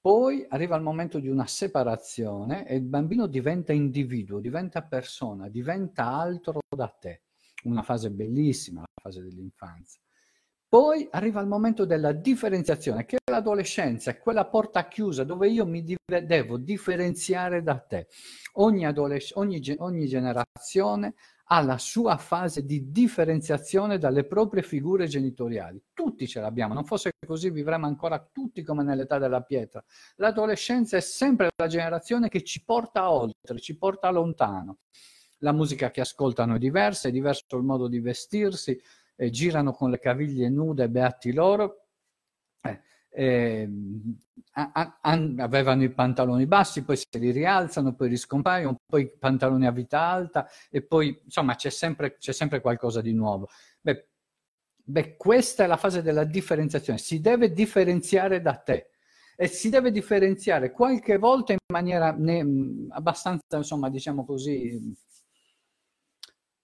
Poi 0.00 0.46
arriva 0.48 0.76
il 0.76 0.82
momento 0.82 1.18
di 1.18 1.28
una 1.28 1.46
separazione 1.46 2.66
e 2.66 2.76
il 2.76 2.84
bambino 2.84 3.26
diventa 3.26 3.74
individuo, 3.74 4.40
diventa 4.40 4.82
persona, 4.82 5.48
diventa 5.48 6.06
altro 6.06 6.60
da 6.74 6.88
te. 6.88 7.24
Una 7.64 7.82
fase 7.82 8.10
bellissima, 8.10 8.80
la 8.80 8.86
fase 9.02 9.22
dell'infanzia. 9.22 10.00
Poi 10.70 11.08
arriva 11.10 11.40
il 11.40 11.48
momento 11.48 11.84
della 11.84 12.12
differenziazione, 12.12 13.04
che 13.04 13.16
è 13.16 13.30
l'adolescenza, 13.32 14.12
è 14.12 14.18
quella 14.18 14.46
porta 14.46 14.86
chiusa 14.86 15.24
dove 15.24 15.48
io 15.48 15.66
mi 15.66 15.82
div- 15.82 16.20
devo 16.20 16.58
differenziare 16.58 17.64
da 17.64 17.80
te. 17.80 18.06
Ogni, 18.52 18.86
adolesc- 18.86 19.36
ogni, 19.36 19.60
ogni 19.78 20.06
generazione 20.06 21.14
ha 21.46 21.60
la 21.62 21.76
sua 21.76 22.18
fase 22.18 22.64
di 22.64 22.92
differenziazione 22.92 23.98
dalle 23.98 24.24
proprie 24.24 24.62
figure 24.62 25.08
genitoriali. 25.08 25.82
Tutti 25.92 26.28
ce 26.28 26.38
l'abbiamo, 26.38 26.72
non 26.72 26.84
fosse 26.84 27.10
così 27.26 27.50
vivremmo 27.50 27.86
ancora 27.86 28.24
tutti 28.32 28.62
come 28.62 28.84
nell'età 28.84 29.18
della 29.18 29.42
pietra. 29.42 29.82
L'adolescenza 30.18 30.96
è 30.96 31.00
sempre 31.00 31.48
la 31.56 31.66
generazione 31.66 32.28
che 32.28 32.44
ci 32.44 32.62
porta 32.62 33.10
oltre, 33.10 33.58
ci 33.58 33.76
porta 33.76 34.08
lontano. 34.10 34.78
La 35.38 35.52
musica 35.52 35.90
che 35.90 36.02
ascoltano 36.02 36.54
è 36.54 36.58
diversa, 36.58 37.08
è 37.08 37.10
diverso 37.10 37.56
il 37.56 37.64
modo 37.64 37.88
di 37.88 37.98
vestirsi, 37.98 38.78
eh, 39.20 39.28
girano 39.28 39.72
con 39.72 39.90
le 39.90 39.98
caviglie 39.98 40.48
nude, 40.48 40.88
beati 40.88 41.32
loro. 41.32 41.84
Eh, 42.62 42.80
eh, 43.10 43.68
a, 44.52 44.98
a, 45.00 45.12
avevano 45.38 45.82
i 45.82 45.90
pantaloni 45.90 46.46
bassi, 46.46 46.82
poi 46.84 46.96
si 46.96 47.06
li 47.18 47.30
rialzano, 47.30 47.94
poi 47.94 48.08
riscompaiono, 48.08 48.76
poi 48.86 49.02
i 49.02 49.10
pantaloni 49.18 49.66
a 49.66 49.72
vita 49.72 50.00
alta 50.00 50.48
e 50.70 50.82
poi 50.82 51.20
insomma 51.24 51.54
c'è 51.54 51.68
sempre, 51.68 52.16
c'è 52.16 52.32
sempre 52.32 52.62
qualcosa 52.62 53.02
di 53.02 53.12
nuovo. 53.12 53.48
Beh, 53.82 54.08
beh, 54.84 55.16
questa 55.16 55.64
è 55.64 55.66
la 55.66 55.76
fase 55.76 56.00
della 56.02 56.24
differenziazione, 56.24 56.98
si 56.98 57.20
deve 57.20 57.52
differenziare 57.52 58.40
da 58.40 58.54
te 58.56 58.90
e 59.36 59.48
si 59.48 59.68
deve 59.68 59.90
differenziare 59.90 60.70
qualche 60.70 61.18
volta 61.18 61.52
in 61.52 61.58
maniera 61.72 62.12
ne, 62.12 62.86
abbastanza, 62.90 63.56
insomma, 63.56 63.90
diciamo 63.90 64.24
così, 64.24 64.96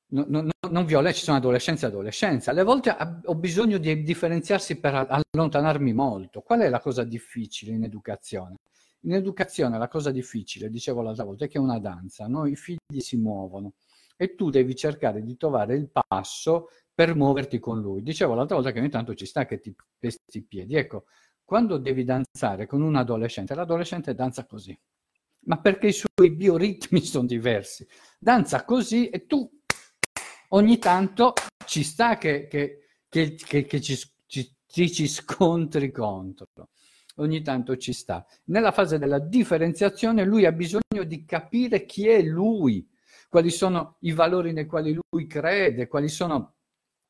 non, 0.08 0.26
non, 0.28 0.50
non 0.70 0.84
violenta, 0.84 1.16
ci 1.16 1.24
sono 1.24 1.36
adolescenza 1.36 1.86
e 1.86 1.90
adolescenza. 1.90 2.50
Alle 2.50 2.62
volte 2.62 2.96
ho 3.24 3.34
bisogno 3.34 3.78
di 3.78 4.02
differenziarsi 4.02 4.78
per 4.78 5.24
allontanarmi 5.32 5.92
molto. 5.92 6.42
Qual 6.42 6.60
è 6.60 6.68
la 6.68 6.80
cosa 6.80 7.04
difficile 7.04 7.72
in 7.72 7.84
educazione? 7.84 8.56
In 9.00 9.14
educazione 9.14 9.78
la 9.78 9.88
cosa 9.88 10.10
difficile, 10.10 10.70
dicevo 10.70 11.02
l'altra 11.02 11.24
volta, 11.24 11.44
è 11.44 11.48
che 11.48 11.58
è 11.58 11.60
una 11.60 11.78
danza, 11.78 12.26
no? 12.26 12.46
i 12.46 12.56
figli 12.56 12.98
si 12.98 13.16
muovono 13.16 13.74
e 14.16 14.34
tu 14.34 14.50
devi 14.50 14.74
cercare 14.74 15.22
di 15.22 15.36
trovare 15.36 15.76
il 15.76 15.90
passo 15.90 16.70
per 16.92 17.14
muoverti 17.14 17.58
con 17.58 17.80
lui. 17.80 18.02
Dicevo 18.02 18.34
l'altra 18.34 18.56
volta 18.56 18.72
che 18.72 18.80
ogni 18.80 18.88
tanto 18.88 19.14
ci 19.14 19.26
sta 19.26 19.44
che 19.44 19.60
ti 19.60 19.74
pesti 19.98 20.38
i 20.38 20.42
piedi. 20.42 20.74
Ecco, 20.74 21.04
quando 21.44 21.78
devi 21.78 22.02
danzare 22.02 22.66
con 22.66 22.82
un 22.82 22.96
adolescente, 22.96 23.54
l'adolescente 23.54 24.14
danza 24.14 24.46
così, 24.46 24.76
ma 25.40 25.60
perché 25.60 25.88
i 25.88 25.92
suoi 25.92 26.30
bioritmi 26.30 27.00
sono 27.04 27.26
diversi. 27.26 27.86
Danza 28.18 28.64
così 28.64 29.08
e 29.08 29.26
tu 29.26 29.48
ogni 30.50 30.78
tanto 30.78 31.34
ci 31.66 31.82
sta 31.82 32.16
che, 32.16 32.46
che, 32.48 32.80
che, 33.08 33.64
che 33.64 33.80
ci, 33.80 33.96
ci, 34.26 34.92
ci 34.92 35.08
scontri 35.08 35.90
contro. 35.90 36.68
Ogni 37.16 37.42
tanto 37.42 37.76
ci 37.76 37.92
sta. 37.92 38.26
Nella 38.44 38.72
fase 38.72 38.98
della 38.98 39.18
differenziazione 39.18 40.24
lui 40.24 40.44
ha 40.44 40.52
bisogno 40.52 41.04
di 41.06 41.24
capire 41.24 41.86
chi 41.86 42.08
è 42.08 42.20
lui, 42.20 42.86
quali 43.28 43.50
sono 43.50 43.96
i 44.00 44.12
valori 44.12 44.52
nei 44.52 44.66
quali 44.66 44.98
lui 45.10 45.26
crede, 45.26 45.88
quali 45.88 46.08
sono 46.08 46.56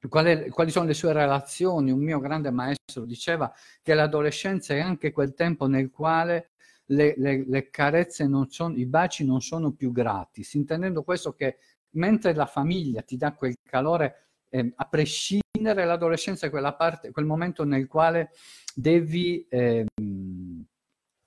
quali, 0.08 0.48
quali, 0.50 0.70
sono 0.70 0.86
le 0.86 0.94
sue 0.94 1.12
relazioni. 1.12 1.90
Un 1.90 2.02
mio 2.02 2.20
grande 2.20 2.50
maestro 2.50 3.04
diceva 3.04 3.52
che 3.82 3.94
l'adolescenza 3.94 4.74
è 4.74 4.80
anche 4.80 5.10
quel 5.10 5.34
tempo 5.34 5.66
nel 5.66 5.90
quale 5.90 6.50
le, 6.86 7.14
le, 7.16 7.44
le 7.46 7.70
carezze 7.70 8.26
non 8.26 8.48
sono, 8.48 8.76
i 8.76 8.86
baci 8.86 9.24
non 9.24 9.40
sono 9.40 9.72
più 9.72 9.90
gratis, 9.90 10.54
intendendo 10.54 11.02
questo 11.02 11.32
che 11.32 11.58
mentre 11.96 12.34
la 12.34 12.46
famiglia 12.46 13.02
ti 13.02 13.16
dà 13.16 13.32
quel 13.34 13.56
calore, 13.62 14.28
eh, 14.48 14.72
a 14.74 14.84
prescindere 14.86 15.84
l'adolescenza 15.84 16.46
è 16.46 16.50
quella 16.50 16.74
parte, 16.74 17.10
quel 17.10 17.24
momento 17.26 17.64
nel 17.64 17.86
quale 17.86 18.30
devi, 18.74 19.46
eh, 19.48 19.84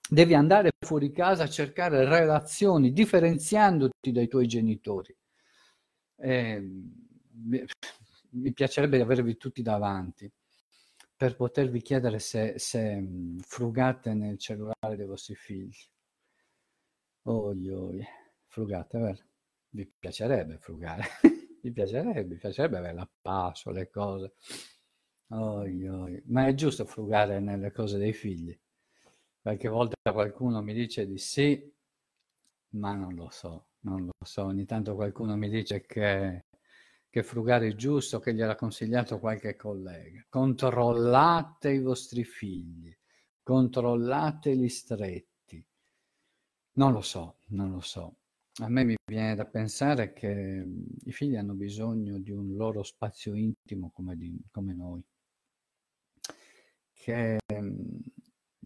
devi 0.08 0.34
andare 0.34 0.70
fuori 0.84 1.10
casa 1.12 1.44
a 1.44 1.48
cercare 1.48 2.04
relazioni, 2.04 2.92
differenziandoti 2.92 4.12
dai 4.12 4.28
tuoi 4.28 4.46
genitori. 4.46 5.14
Eh, 6.16 6.60
mi 8.32 8.52
piacerebbe 8.52 9.00
avervi 9.00 9.36
tutti 9.36 9.62
davanti, 9.62 10.30
per 11.16 11.36
potervi 11.36 11.82
chiedere 11.82 12.18
se, 12.18 12.58
se 12.58 13.04
frugate 13.40 14.14
nel 14.14 14.38
cellulare 14.38 14.96
dei 14.96 15.06
vostri 15.06 15.34
figli. 15.34 15.76
Oi, 17.24 17.68
oi, 17.70 18.06
frugate, 18.46 18.98
vero? 18.98 19.29
Vi 19.72 19.86
piacerebbe 19.98 20.58
frugare, 20.58 21.04
vi 21.62 21.70
piacerebbe, 21.72 22.24
vi 22.24 22.36
piacerebbe 22.36 22.78
avere 22.78 22.94
la 22.94 23.08
passo, 23.20 23.70
le 23.70 23.88
cose. 23.88 24.34
Oi, 25.28 25.88
oi. 25.88 26.22
Ma 26.26 26.46
è 26.46 26.54
giusto 26.54 26.84
frugare 26.84 27.38
nelle 27.38 27.70
cose 27.70 27.98
dei 27.98 28.12
figli? 28.12 28.58
Qualche 29.40 29.68
volta 29.68 29.94
qualcuno 30.12 30.60
mi 30.60 30.74
dice 30.74 31.06
di 31.06 31.18
sì, 31.18 31.72
ma 32.70 32.94
non 32.94 33.14
lo 33.14 33.30
so, 33.30 33.68
non 33.80 34.04
lo 34.04 34.12
so. 34.24 34.44
Ogni 34.44 34.64
tanto 34.66 34.94
qualcuno 34.94 35.36
mi 35.36 35.48
dice 35.48 35.82
che, 35.86 36.46
che 37.08 37.22
frugare 37.22 37.68
è 37.68 37.74
giusto, 37.74 38.18
che 38.18 38.34
gliel'ha 38.34 38.56
consigliato 38.56 39.20
qualche 39.20 39.54
collega. 39.56 40.24
Controllate 40.28 41.70
i 41.70 41.80
vostri 41.80 42.24
figli, 42.24 42.94
controllate 43.42 44.56
gli 44.56 44.68
stretti. 44.68 45.64
Non 46.72 46.92
lo 46.92 47.00
so, 47.02 47.38
non 47.48 47.70
lo 47.70 47.80
so. 47.80 48.16
A 48.60 48.68
me 48.68 48.84
mi 48.84 48.94
viene 49.06 49.34
da 49.34 49.46
pensare 49.46 50.12
che 50.12 50.64
i 51.04 51.12
figli 51.12 51.36
hanno 51.36 51.54
bisogno 51.54 52.18
di 52.18 52.30
un 52.30 52.56
loro 52.56 52.82
spazio 52.82 53.34
intimo 53.34 53.90
come, 53.90 54.16
di, 54.16 54.38
come 54.50 54.74
noi 54.74 55.02
che, 56.92 57.38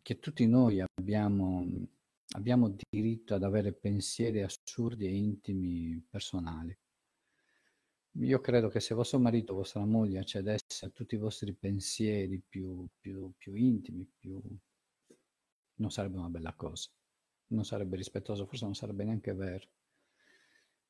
che 0.03 0.19
tutti 0.19 0.47
noi 0.47 0.81
abbiamo, 0.81 1.65
abbiamo 2.35 2.75
diritto 2.91 3.35
ad 3.35 3.45
avere 3.45 3.73
pensieri 3.73 4.43
assurdi 4.43 5.07
e 5.07 5.15
intimi 5.15 6.05
personali. 6.11 6.77
Io 8.19 8.41
credo 8.41 8.69
che 8.69 8.81
se 8.81 8.95
vostro 8.95 9.21
marito 9.21 9.55
vostra 9.55 9.85
moglie 9.85 10.19
accedesse 10.19 10.85
a 10.85 10.91
tutti 10.91 11.15
i 11.15 11.19
vostri 11.19 11.53
pensieri 11.53 12.43
più, 12.47 12.85
più, 13.01 13.33
più 13.37 13.55
intimi, 13.55 14.05
più... 14.19 14.41
non 15.77 15.91
sarebbe 15.91 16.19
una 16.19 16.29
bella 16.29 16.55
cosa, 16.55 16.91
non 17.49 17.65
sarebbe 17.65 17.97
rispettoso, 17.97 18.47
forse 18.47 18.65
non 18.65 18.75
sarebbe 18.75 19.05
neanche 19.05 19.33
vero. 19.33 19.69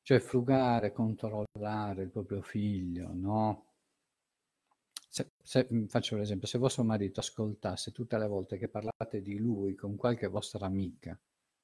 Cioè 0.05 0.19
frugare, 0.19 0.91
controllare 0.91 2.03
il 2.03 2.11
proprio 2.11 2.39
figlio, 2.43 3.09
no? 3.11 3.65
Se, 5.09 5.31
se, 5.41 5.67
mm, 5.73 5.85
faccio 5.85 6.15
l'esempio, 6.15 6.47
se 6.47 6.59
vostro 6.59 6.83
marito 6.83 7.21
ascoltasse 7.21 7.91
tutte 7.91 8.15
le 8.19 8.27
volte 8.27 8.59
che 8.59 8.67
parlate 8.67 9.23
di 9.23 9.39
lui 9.39 9.73
con 9.73 9.95
qualche 9.95 10.27
vostra 10.27 10.67
amica, 10.67 11.19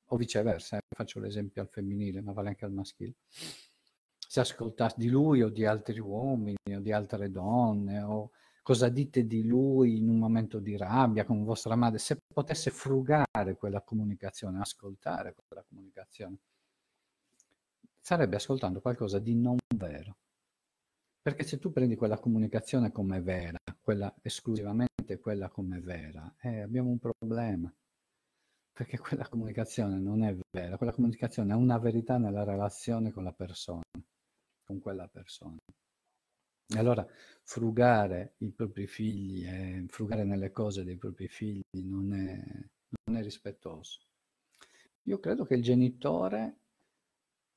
o 0.06 0.18
viceversa, 0.18 0.78
eh, 0.78 0.82
faccio 0.90 1.20
l'esempio 1.20 1.62
al 1.62 1.70
femminile, 1.70 2.22
ma 2.22 2.32
vale 2.34 2.50
anche 2.50 2.66
al 2.66 2.72
maschile, 2.72 3.14
se 3.30 4.40
ascoltasse 4.40 4.96
di 4.98 5.08
lui 5.08 5.44
o 5.44 5.50
di 5.50 5.64
altri 5.64 6.00
uomini 6.00 6.56
o 6.76 6.80
di 6.80 6.92
altre 6.92 7.30
donne, 7.30 8.02
o 8.02 8.32
cosa 8.64 8.90
dite 8.90 9.28
di 9.28 9.46
lui 9.46 9.98
in 9.98 10.10
un 10.10 10.18
momento 10.18 10.58
di 10.58 10.76
rabbia 10.78 11.26
con 11.26 11.44
vostra 11.44 11.76
madre, 11.76 12.00
se 12.00 12.18
potesse 12.34 12.72
frugare 12.72 13.56
quella 13.56 13.82
comunicazione, 13.84 14.60
ascoltare 14.60 15.36
quella 15.46 15.64
comunicazione, 15.68 16.38
starebbe 18.02 18.36
ascoltando 18.36 18.82
qualcosa 18.82 19.20
di 19.20 19.36
non 19.36 19.58
vero. 19.76 20.18
Perché 21.22 21.44
se 21.44 21.60
tu 21.60 21.72
prendi 21.72 21.96
quella 21.96 22.18
comunicazione 22.18 22.92
come 22.92 23.22
vera, 23.22 23.60
quella 23.80 24.14
esclusivamente 24.24 25.20
quella 25.20 25.50
come 25.50 25.80
vera, 25.80 26.34
eh, 26.42 26.62
abbiamo 26.62 26.90
un 26.90 26.98
problema. 26.98 27.72
Perché 28.74 28.98
quella 28.98 29.28
comunicazione 29.28 30.00
non 30.00 30.24
è 30.24 30.36
vera, 30.50 30.78
quella 30.78 30.94
comunicazione 30.94 31.54
è 31.54 31.56
una 31.56 31.78
verità 31.78 32.18
nella 32.18 32.44
relazione 32.44 33.12
con 33.12 33.24
la 33.24 33.34
persona, 33.34 33.84
con 34.66 34.80
quella 34.80 35.08
persona. 35.08 35.58
E 36.74 36.80
allora 36.80 37.06
frugare 37.44 38.36
i 38.38 38.52
propri 38.52 38.88
figli, 38.88 39.46
eh, 39.46 39.86
frugare 39.88 40.24
nelle 40.24 40.52
cose 40.52 40.84
dei 40.84 40.96
propri 40.96 41.28
figli 41.28 41.62
non 41.74 42.14
è, 42.14 42.42
non 43.06 43.18
è 43.18 43.22
rispettoso. 43.22 44.00
Io 45.04 45.20
credo 45.20 45.46
che 45.46 45.56
il 45.56 45.62
genitore 45.62 46.61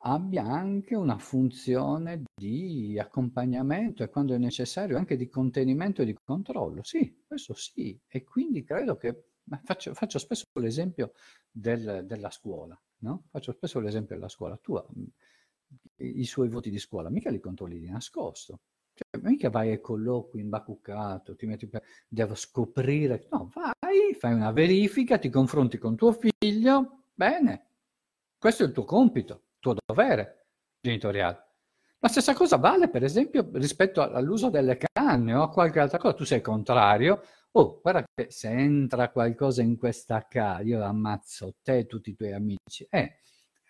abbia 0.07 0.45
anche 0.45 0.95
una 0.95 1.19
funzione 1.19 2.25
di 2.35 2.99
accompagnamento 2.99 4.03
e 4.03 4.11
quando 4.11 4.35
è 4.35 4.39
necessario 4.39 4.99
anche 4.99 5.17
di 5.17 5.29
contenimento 5.29 6.03
e 6.03 6.05
di 6.05 6.17
controllo. 6.23 6.83
Sì, 6.83 7.23
questo 7.27 7.55
sì. 7.55 7.99
E 8.07 8.23
quindi 8.23 8.65
credo 8.65 8.97
che 8.97 9.29
faccio, 9.63 9.95
faccio 9.95 10.19
spesso 10.19 10.45
l'esempio 10.55 11.13
del, 11.51 12.05
della 12.07 12.31
scuola, 12.31 12.79
no? 12.99 13.25
Faccio 13.31 13.53
spesso 13.53 13.81
l'esempio 13.81 14.15
della 14.15 14.29
scuola. 14.29 14.59
Tu 14.59 14.75
mm, 14.75 15.05
i 15.97 16.25
suoi 16.25 16.49
voti 16.49 16.71
di 16.71 16.79
scuola 16.79 17.09
mica 17.09 17.31
li 17.31 17.41
controlli 17.41 17.79
di 17.79 17.89
nascosto. 17.89 18.61
Cioè, 18.93 19.23
mica 19.23 19.49
vai 19.49 19.71
ai 19.71 19.81
colloqui 19.81 20.39
imbacuccato, 20.41 21.35
ti 21.35 21.47
metti 21.47 21.67
per... 21.67 21.83
devo 22.07 22.35
scoprire. 22.35 23.27
No, 23.31 23.51
vai, 23.55 24.13
fai 24.19 24.35
una 24.35 24.53
verifica, 24.53 25.19
ti 25.19 25.31
confronti 25.31 25.79
con 25.79 25.97
tuo 25.97 26.13
figlio, 26.13 27.05
bene. 27.15 27.69
Questo 28.37 28.65
è 28.65 28.67
il 28.67 28.73
tuo 28.73 28.85
compito 28.85 29.44
tuo 29.65 29.75
dovere 29.87 30.49
genitoriale. 30.83 31.43
La 32.01 32.09
stessa 32.09 32.35
cosa 32.35 32.59
vale, 32.59 32.91
per 32.91 33.03
esempio, 33.03 33.49
rispetto 33.55 34.03
all'uso 34.03 34.51
delle 34.51 34.77
canne 34.77 35.33
o 35.33 35.43
a 35.43 35.49
qualche 35.49 35.81
altra 35.81 35.97
cosa. 35.97 36.13
Tu 36.13 36.25
sei 36.25 36.43
contrario, 36.43 37.23
oh, 37.53 37.81
guarda 37.81 38.05
che 38.15 38.27
se 38.31 38.51
entra 38.51 39.09
qualcosa 39.09 39.63
in 39.63 39.79
questa 39.79 40.27
casa, 40.29 40.61
io 40.61 40.85
ammazzo 40.85 41.55
te 41.63 41.79
e 41.79 41.87
tutti 41.87 42.11
i 42.11 42.15
tuoi 42.15 42.35
amici. 42.35 42.87
Eh, 42.91 42.99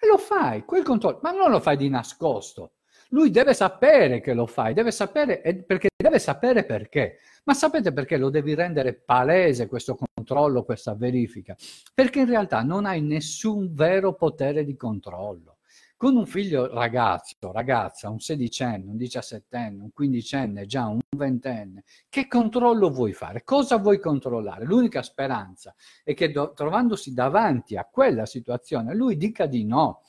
e 0.01 0.07
lo 0.09 0.19
fai, 0.19 0.65
quel 0.65 0.83
controllo, 0.83 1.21
ma 1.23 1.31
non 1.31 1.53
lo 1.53 1.61
fai 1.61 1.77
di 1.77 1.89
nascosto. 1.89 2.73
Lui 3.11 3.31
deve 3.31 3.55
sapere 3.55 4.21
che 4.21 4.35
lo 4.35 4.47
fai, 4.47 4.75
deve 4.75 4.91
sapere, 4.91 5.41
perché 5.65 5.91
deve 5.97 6.19
sapere 6.19 6.65
perché. 6.65 7.19
Ma 7.45 7.55
sapete 7.55 7.93
perché 7.93 8.17
lo 8.17 8.31
devi 8.31 8.55
rendere 8.55 8.95
palese 8.95 9.69
questo 9.69 9.97
controllo, 9.97 10.65
questa 10.65 10.97
verifica? 10.97 11.55
Perché 11.95 12.21
in 12.21 12.27
realtà 12.27 12.63
non 12.63 12.85
hai 12.85 13.01
nessun 13.01 13.73
vero 13.75 14.15
potere 14.15 14.65
di 14.65 14.75
controllo. 14.77 15.54
Con 15.97 16.17
un 16.17 16.27
figlio 16.27 16.67
ragazzo, 16.75 17.53
ragazza, 17.53 18.11
un 18.11 18.19
sedicenne, 18.19 18.91
un 18.91 18.97
diciassettenne, 18.97 19.83
un 19.85 19.93
quindicenne, 19.93 20.67
già 20.67 20.87
un 20.87 20.99
ventenne, 21.17 21.85
che 22.09 22.27
controllo 22.27 22.91
vuoi 22.91 23.13
fare? 23.13 23.45
Cosa 23.45 23.79
vuoi 23.79 24.01
controllare? 24.01 24.65
L'unica 24.65 25.03
speranza 25.03 25.75
è 26.03 26.13
che 26.13 26.33
do- 26.33 26.53
trovandosi 26.53 27.15
davanti 27.15 27.77
a 27.77 27.89
quella 27.91 28.27
situazione 28.27 28.95
lui 28.95 29.17
dica 29.17 29.47
di 29.47 29.65
no, 29.65 30.03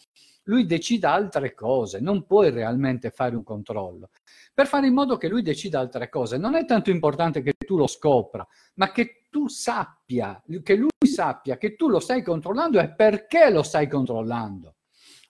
lui 0.46 0.66
decida 0.66 1.12
altre 1.12 1.54
cose, 1.54 2.00
non 2.00 2.26
puoi 2.26 2.50
realmente 2.50 3.12
fare 3.12 3.36
un 3.36 3.44
controllo. 3.44 4.10
Per 4.54 4.68
fare 4.68 4.88
in 4.88 4.94
modo 4.94 5.18
che 5.18 5.28
lui 5.28 5.44
decida 5.44 5.80
altre 5.80 6.10
cose, 6.10 6.38
non 6.38 6.56
è 6.56 6.66
tanto 6.66 6.90
importante 6.90 7.42
che 7.42 7.54
tu 7.54 7.78
lo 7.78 7.88
scopra, 7.88 8.46
ma 8.76 8.92
che 8.92 9.28
tu 9.30 9.48
sappia, 9.48 10.42
che 10.64 10.76
lui 10.76 10.90
sappia 11.00 11.58
che 11.58 11.76
tu 11.76 11.90
lo 11.90 12.00
stai 12.00 12.24
controllando 12.24 12.80
e 12.80 12.94
perché 12.94 13.50
lo 13.50 13.64
stai 13.64 13.88
controllando. 13.88 14.75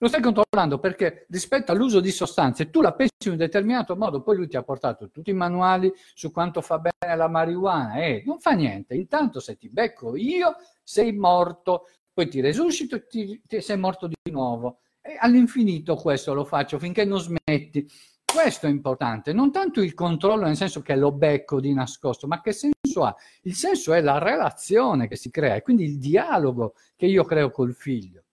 Lo 0.06 0.12
stai 0.12 0.22
controllando 0.22 0.78
perché 0.78 1.26
rispetto 1.32 1.72
all'uso 1.72 2.00
di 2.00 2.12
sostanze 2.12 2.70
tu 2.70 2.80
la 2.80 2.94
pensi 2.94 3.26
in 3.26 3.32
un 3.32 3.38
determinato 3.38 3.96
modo, 3.96 4.22
poi 4.22 4.36
lui 4.36 4.48
ti 4.48 4.56
ha 4.56 4.62
portato 4.62 5.10
tutti 5.10 5.32
i 5.32 5.34
manuali 5.34 5.92
su 6.14 6.32
quanto 6.32 6.62
fa 6.62 6.78
bene 6.78 7.16
la 7.16 7.28
marijuana 7.28 7.96
e 7.96 8.22
non 8.24 8.40
fa 8.40 8.52
niente. 8.52 8.94
Intanto 8.94 9.40
se 9.40 9.58
ti 9.58 9.68
becco 9.68 10.16
io 10.16 10.58
sei 10.84 11.12
morto, 11.12 11.88
poi 12.14 12.28
ti 12.28 12.40
resuscito 12.40 13.02
e 13.48 13.62
sei 13.62 13.78
morto 13.80 14.06
di 14.06 14.14
nuovo. 14.30 14.82
E 15.02 15.18
all'infinito 15.20 15.96
questo 15.96 16.36
lo 16.36 16.46
faccio 16.46 16.78
finché 16.78 17.04
non 17.04 17.20
smetti. 17.20 17.90
Questo 18.24 18.68
è 18.68 18.70
importante, 18.70 19.34
non 19.34 19.52
tanto 19.52 19.82
il 19.82 19.96
controllo 19.96 20.44
nel 20.46 20.56
senso 20.56 20.84
che 20.84 20.96
lo 20.96 21.14
becco 21.14 21.60
di 21.60 21.74
nascosto, 21.74 22.28
ma 22.28 22.42
che 22.42 22.52
senso 22.52 23.06
ha? 23.06 23.16
Il 23.42 23.56
senso 23.56 23.92
è 23.92 24.02
la 24.02 24.20
relazione 24.20 25.08
che 25.08 25.16
si 25.16 25.32
crea 25.32 25.60
quindi 25.64 25.86
il 25.86 25.98
dialogo 25.98 26.76
che 26.96 27.08
io 27.08 27.24
creo 27.24 27.50
col 27.50 27.74
figlio. 27.74 28.25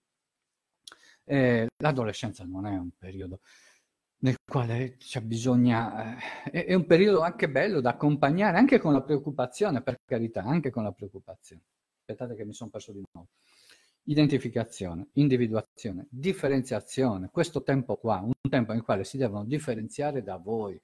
Eh, 1.33 1.67
l'adolescenza 1.79 2.45
non 2.45 2.67
è 2.67 2.77
un 2.77 2.91
periodo 2.99 3.41
nel 4.19 4.37
quale 4.45 4.99
c'è 4.99 5.23
bisogna, 5.23 6.19
eh, 6.51 6.67
è 6.67 6.75
un 6.75 6.85
periodo 6.85 7.21
anche 7.23 7.49
bello 7.49 7.81
da 7.81 7.91
accompagnare, 7.91 8.59
anche 8.59 8.79
con 8.79 8.93
la 8.93 9.01
preoccupazione, 9.01 9.81
per 9.81 9.97
carità, 10.05 10.43
anche 10.43 10.69
con 10.69 10.83
la 10.83 10.93
preoccupazione. 10.93 11.63
Aspettate 12.01 12.35
che 12.35 12.45
mi 12.45 12.53
sono 12.53 12.69
perso 12.69 12.93
di 12.93 13.03
nuovo. 13.15 13.31
Identificazione, 14.05 15.09
individuazione, 15.15 16.07
differenziazione, 16.11 17.31
questo 17.33 17.63
tempo 17.63 17.97
qua, 17.97 18.21
un 18.21 18.33
tempo 18.51 18.73
nel 18.73 18.83
quale 18.83 19.05
si 19.05 19.17
devono 19.17 19.47
differenziare 19.47 20.23
da 20.23 20.37
voi, 20.37 20.79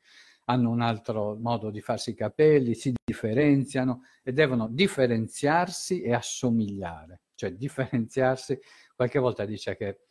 hanno 0.47 0.71
un 0.71 0.81
altro 0.81 1.37
modo 1.37 1.71
di 1.71 1.83
farsi 1.83 2.11
i 2.11 2.15
capelli, 2.15 2.75
si 2.75 2.95
differenziano 3.05 4.05
e 4.23 4.33
devono 4.33 4.67
differenziarsi 4.67 6.01
e 6.01 6.15
assomigliare, 6.15 7.21
cioè 7.35 7.53
differenziarsi, 7.53 8.59
qualche 8.97 9.19
volta 9.19 9.45
dice 9.45 9.77
che 9.77 10.07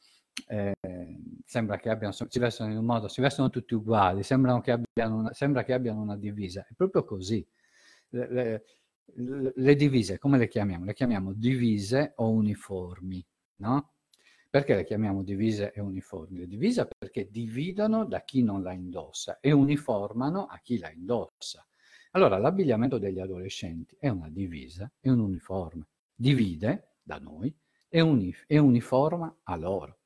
eh, 0.48 0.76
sembra 1.46 1.78
che 1.78 1.90
abbiano, 1.90 2.14
si 2.14 2.40
vestono 2.40 2.72
in 2.72 2.78
un 2.78 2.86
modo, 2.86 3.08
si 3.08 3.22
vestono 3.22 3.50
tutti 3.50 3.74
uguali, 3.74 4.22
che 4.24 4.32
una, 4.96 5.34
sembra 5.34 5.64
che 5.64 5.74
abbiano 5.74 6.02
una 6.02 6.18
divisa. 6.18 6.66
È 6.70 6.74
proprio 6.76 7.04
così. 7.04 7.46
Le, 8.10 8.30
le, 8.30 8.64
le, 9.56 9.76
divise, 9.76 10.18
come 10.20 10.38
le 10.38 10.48
chiamiamo? 10.48 10.86
Le 10.86 10.94
chiamiamo 10.94 11.34
divise 11.34 12.14
o 12.18 12.30
uniformi, 12.30 13.26
no? 13.58 13.92
Perché 14.50 14.76
le 14.76 14.86
chiamiamo 14.86 15.24
divise 15.24 15.74
e 15.74 15.82
uniformi? 15.82 16.40
Le 16.40 16.48
divise 16.48 16.88
perché 16.98 17.30
dividono 17.30 18.06
da 18.06 18.24
chi 18.24 18.44
non 18.44 18.64
la 18.64 18.72
indossa 18.72 19.40
e 19.40 19.52
uniformano 19.52 20.46
a 20.46 20.60
chi 20.64 20.78
la 20.78 20.92
indossa. 20.92 21.66
Allora, 22.12 22.38
l'abbigliamento 22.38 22.98
degli 22.98 23.20
adolescenti 23.20 23.96
è 24.00 24.08
una 24.08 24.30
divisa, 24.30 24.90
è 25.00 25.10
un 25.10 25.20
uniforme. 25.20 25.88
Divide 26.16 26.96
da 27.04 27.20
noi 27.20 27.54
e, 27.90 28.02
unif- 28.02 28.46
e 28.48 28.58
uniforma 28.58 29.36
a 29.44 29.56
loro. 29.56 29.97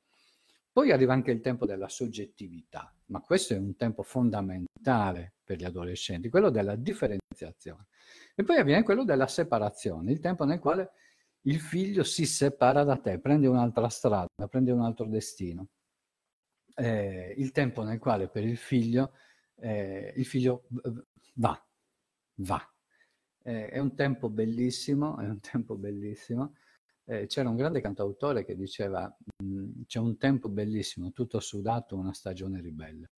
Poi 0.72 0.90
arriva 0.90 1.12
anche 1.12 1.30
il 1.30 1.42
tempo 1.42 1.66
della 1.66 1.88
soggettività, 1.88 2.94
ma 3.06 3.20
questo 3.20 3.52
è 3.52 3.58
un 3.58 3.76
tempo 3.76 4.02
fondamentale 4.02 5.34
per 5.44 5.58
gli 5.58 5.64
adolescenti, 5.64 6.30
quello 6.30 6.48
della 6.48 6.76
differenziazione. 6.76 7.88
E 8.34 8.42
poi 8.42 8.56
avviene 8.56 8.82
quello 8.82 9.04
della 9.04 9.26
separazione, 9.26 10.12
il 10.12 10.18
tempo 10.18 10.44
nel 10.44 10.60
quale 10.60 10.92
il 11.42 11.60
figlio 11.60 12.04
si 12.04 12.24
separa 12.24 12.84
da 12.84 12.96
te, 12.96 13.18
prende 13.18 13.48
un'altra 13.48 13.88
strada, 13.90 14.28
prende 14.48 14.72
un 14.72 14.80
altro 14.80 15.06
destino. 15.06 15.68
Eh, 16.74 17.34
il 17.36 17.50
tempo 17.52 17.82
nel 17.82 17.98
quale 17.98 18.28
per 18.28 18.44
il 18.44 18.56
figlio, 18.56 19.12
eh, 19.56 20.14
il 20.16 20.24
figlio 20.24 20.68
va, 21.34 21.62
va. 22.36 22.72
Eh, 23.42 23.68
è 23.68 23.78
un 23.78 23.94
tempo 23.94 24.30
bellissimo, 24.30 25.18
è 25.18 25.28
un 25.28 25.40
tempo 25.40 25.76
bellissimo. 25.76 26.54
Eh, 27.04 27.26
c'era 27.26 27.48
un 27.48 27.56
grande 27.56 27.80
cantautore 27.80 28.44
che 28.44 28.56
diceva 28.56 29.12
mh, 29.42 29.82
c'è 29.86 29.98
un 29.98 30.16
tempo 30.18 30.48
bellissimo, 30.48 31.12
tutto 31.12 31.40
sudato, 31.40 31.96
una 31.96 32.12
stagione 32.12 32.60
ribelle. 32.60 33.10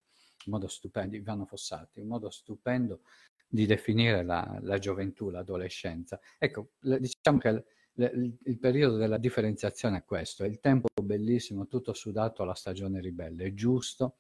Un 0.46 0.52
modo 0.52 0.68
stupendo, 0.68 1.16
Ivano 1.16 1.46
Fossati, 1.46 2.00
un 2.00 2.08
modo 2.08 2.30
stupendo 2.30 3.00
di 3.46 3.66
definire 3.66 4.24
la, 4.24 4.58
la 4.62 4.78
gioventù, 4.78 5.30
l'adolescenza. 5.30 6.20
Ecco, 6.38 6.72
diciamo 6.80 7.38
che 7.38 7.64
il, 7.94 8.36
il, 8.42 8.58
periodo 8.58 8.96
della 8.96 9.18
differenziazione 9.18 9.98
è 9.98 10.04
questo, 10.04 10.44
è 10.44 10.48
il 10.48 10.60
tempo 10.60 10.88
bellissimo, 11.02 11.66
tutto 11.66 11.92
sudato 11.92 12.42
alla 12.42 12.54
stagione 12.54 13.00
ribelle. 13.00 13.44
È 13.44 13.54
giusto 13.54 14.16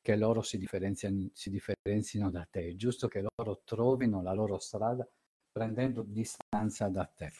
che 0.00 0.16
loro 0.16 0.42
si, 0.42 0.58
si 1.32 1.50
differenzino 1.50 2.30
da 2.30 2.46
te, 2.50 2.68
è 2.68 2.74
giusto 2.74 3.06
che 3.08 3.24
loro 3.36 3.62
trovino 3.64 4.20
la 4.20 4.32
loro 4.32 4.58
strada 4.58 5.08
prendendo 5.52 6.02
distanza 6.02 6.88
da 6.88 7.04
te. 7.04 7.30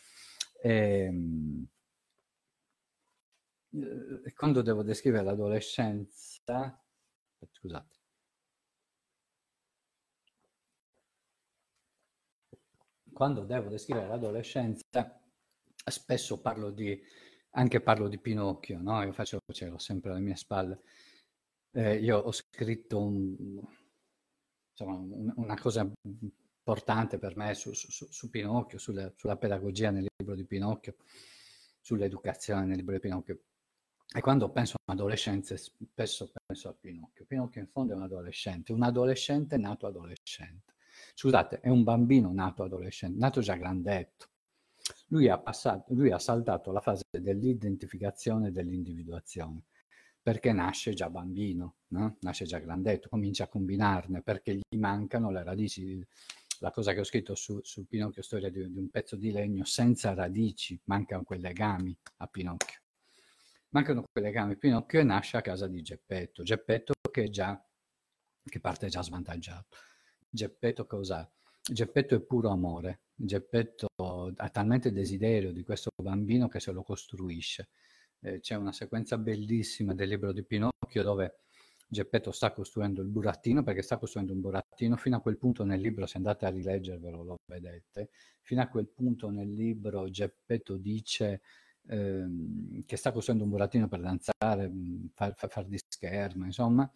Ehm, 0.65 1.67
e, 4.25 4.33
quando 4.35 4.63
devo 4.63 4.83
descrivere 4.83 5.25
l'adolescenza, 5.25 6.81
scusate, 7.51 7.99
quando 13.13 13.45
devo 13.45 13.69
descrivere 13.69 14.07
l'adolescenza, 14.09 15.21
spesso 15.85 16.41
parlo 16.41 16.71
di, 16.71 17.01
anche 17.51 17.81
parlo 17.81 18.09
di 18.09 18.19
Pinocchio, 18.19 18.81
no? 18.81 19.03
Io 19.03 19.13
faccio, 19.13 19.41
ce 19.53 19.69
l'ho 19.69 19.79
sempre 19.79 20.13
alle 20.13 20.21
mie 20.21 20.37
spalle. 20.37 20.81
Eh, 21.73 21.97
io 21.97 22.19
ho 22.19 22.33
scritto 22.33 23.01
un, 23.01 23.61
insomma, 24.71 24.97
una 25.37 25.57
cosa 25.59 25.91
importante 26.65 27.19
per 27.19 27.37
me 27.37 27.55
su, 27.55 27.73
su, 27.73 28.07
su 28.09 28.31
Pinocchio, 28.31 28.79
sulla, 28.79 29.13
sulla, 29.17 29.37
pedagogia 29.37 29.91
nel 29.91 30.07
libro 30.17 30.37
di 30.37 30.45
Pinocchio, 30.45 30.95
sull'educazione 31.81 32.65
nel 32.65 32.77
libro 32.77 32.95
di 32.95 33.01
Pinocchio. 33.01 33.41
E 34.15 34.21
quando 34.21 34.51
penso 34.51 34.77
all'adolescenza, 34.85 35.57
spesso 35.57 36.31
penso 36.47 36.69
a 36.69 36.75
Pinocchio. 36.79 37.25
Pinocchio 37.27 37.61
in 37.61 37.69
fondo 37.69 37.95
è 37.95 37.97
un 37.97 38.03
adolescente, 38.03 38.73
un 38.73 38.83
adolescente 38.83 39.57
nato 39.57 39.87
adolescente. 39.87 40.75
Scusate, 41.15 41.61
è 41.61 41.69
un 41.69 41.83
bambino 41.83 42.33
nato 42.33 42.63
adolescente, 42.63 43.19
nato 43.19 43.41
già 43.41 43.57
grandetto. 43.57 44.29
Lui 45.09 45.29
ha, 45.29 45.39
passato, 45.39 45.93
lui 45.95 46.11
ha 46.11 46.19
saltato 46.19 46.71
la 46.73 46.81
fase 46.81 47.05
dell'identificazione 47.11 48.49
e 48.49 48.51
dell'individuazione, 48.53 49.63
perché 50.21 50.53
nasce 50.53 50.93
già 50.93 51.09
bambino, 51.09 51.77
no? 51.89 52.17
nasce 52.21 52.45
già 52.45 52.59
grandetto, 52.59 53.09
comincia 53.09 53.45
a 53.45 53.49
combinarne, 53.49 54.23
perché 54.23 54.55
gli 54.55 54.77
mancano 54.77 55.31
le 55.31 55.43
radici. 55.43 56.07
La 56.63 56.71
cosa 56.71 56.93
che 56.93 57.01
ho 57.01 57.05
scritto 57.05 57.35
su, 57.35 57.59
su 57.65 57.89
Pinocchio, 57.89 58.23
storia 58.23 58.49
di, 58.49 58.71
di 58.71 58.79
un 58.79 58.89
pezzo 58.89 59.17
di 59.17 59.33
legno, 59.33 59.65
senza 59.65 60.15
radici, 60.15 60.81
mancano 60.85 61.25
quei 61.25 61.41
legami 61.41 61.97
a 62.19 62.29
Pinocchio. 62.29 62.79
Mancano 63.71 64.05
quei 64.09 64.23
legami. 64.23 64.57
Pinocchio 64.57 65.03
nasce 65.03 65.37
a 65.39 65.41
casa 65.41 65.67
di 65.67 65.83
Geppetto, 65.83 66.45
Geppetto 66.45 66.93
che, 67.11 67.31
già, 67.31 67.61
che 68.45 68.61
parte 68.61 68.87
già 68.87 69.03
svantaggiato. 69.03 69.77
Geppetto 70.31 70.87
cos'ha? 70.87 71.29
Geppetto 71.61 72.15
è 72.15 72.21
puro 72.21 72.51
amore, 72.51 73.01
Geppetto 73.13 73.89
ha 74.37 74.49
talmente 74.49 74.93
desiderio 74.93 75.53
di 75.53 75.65
questo 75.65 75.91
bambino 76.01 76.47
che 76.47 76.61
se 76.61 76.71
lo 76.71 76.85
costruisce. 76.85 77.71
Eh, 78.21 78.39
c'è 78.39 78.55
una 78.55 78.73
sequenza 78.73 79.19
bellissima 79.19 79.95
del 79.95 80.11
libro 80.11 80.33
di 80.33 80.45
Pinocchio 80.45 81.03
dove 81.03 81.41
Geppetto 81.93 82.33
sta 82.33 82.53
costruendo 82.53 83.03
il 83.03 83.09
burattino, 83.09 83.63
perché 83.63 83.83
sta 83.83 83.99
costruendo 83.99 84.33
un 84.33 84.41
burattino, 84.41 84.97
fino 84.97 85.17
a 85.17 85.21
quel 85.21 85.37
punto 85.37 85.63
nel 85.63 85.79
libro, 85.79 86.07
se 86.07 86.17
andate 86.17 86.47
a 86.47 86.49
rileggervelo 86.49 87.23
lo 87.23 87.37
vedete, 87.45 88.09
fino 88.41 88.63
a 88.63 88.69
quel 88.69 88.89
punto 88.89 89.29
nel 89.29 89.53
libro 89.53 90.09
Geppetto 90.09 90.79
dice 90.79 91.43
ehm, 91.89 92.85
che 92.87 92.97
sta 92.97 93.13
costruendo 93.13 93.45
un 93.45 93.51
burattino 93.51 93.89
per 93.89 94.01
danzare, 94.01 94.73
far, 95.13 95.35
far 95.37 95.67
di 95.67 95.79
scherma, 95.87 96.47
insomma, 96.47 96.91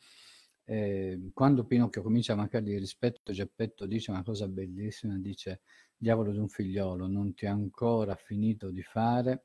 eh, 0.65 1.31
quando 1.35 1.67
Pinocchio 1.67 2.01
comincia 2.01 2.33
a 2.33 2.37
mancare 2.37 2.65
di 2.65 2.79
rispetto, 2.79 3.33
Geppetto 3.33 3.85
dice 3.85 4.11
una 4.11 4.23
cosa 4.23 4.49
bellissima, 4.49 5.19
dice 5.19 5.61
diavolo 5.95 6.33
di 6.33 6.39
un 6.39 6.49
figliolo, 6.49 7.07
non 7.07 7.35
ti 7.35 7.45
ha 7.45 7.53
ancora 7.53 8.15
finito 8.15 8.71
di 8.71 8.83
fare 8.83 9.45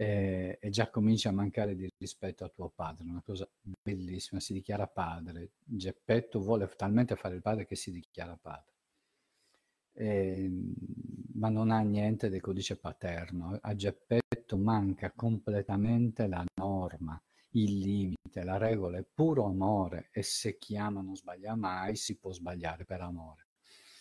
eh, 0.00 0.56
e 0.58 0.70
già 0.70 0.88
comincia 0.88 1.28
a 1.28 1.32
mancare 1.32 1.76
di 1.76 1.86
rispetto 1.98 2.42
a 2.42 2.48
tuo 2.48 2.70
padre, 2.70 3.06
una 3.06 3.20
cosa 3.22 3.46
bellissima, 3.82 4.40
si 4.40 4.54
dichiara 4.54 4.86
padre. 4.86 5.50
Geppetto 5.62 6.40
vuole 6.40 6.66
talmente 6.74 7.16
fare 7.16 7.34
il 7.34 7.42
padre 7.42 7.66
che 7.66 7.76
si 7.76 7.92
dichiara 7.92 8.34
padre. 8.40 8.72
Eh, 9.92 10.50
ma 11.34 11.50
non 11.50 11.70
ha 11.70 11.80
niente 11.80 12.30
del 12.30 12.40
codice 12.40 12.78
paterno. 12.78 13.58
A 13.60 13.76
Geppetto 13.76 14.56
manca 14.56 15.12
completamente 15.14 16.26
la 16.26 16.42
norma, 16.54 17.22
il 17.50 17.78
limite, 17.80 18.42
la 18.42 18.56
regola 18.56 18.96
è 18.96 19.04
puro 19.04 19.44
amore 19.44 20.08
e 20.12 20.22
se 20.22 20.56
chi 20.56 20.78
ama 20.78 21.02
non 21.02 21.14
sbaglia 21.14 21.54
mai, 21.56 21.94
si 21.96 22.16
può 22.16 22.32
sbagliare 22.32 22.86
per 22.86 23.02
amore. 23.02 23.48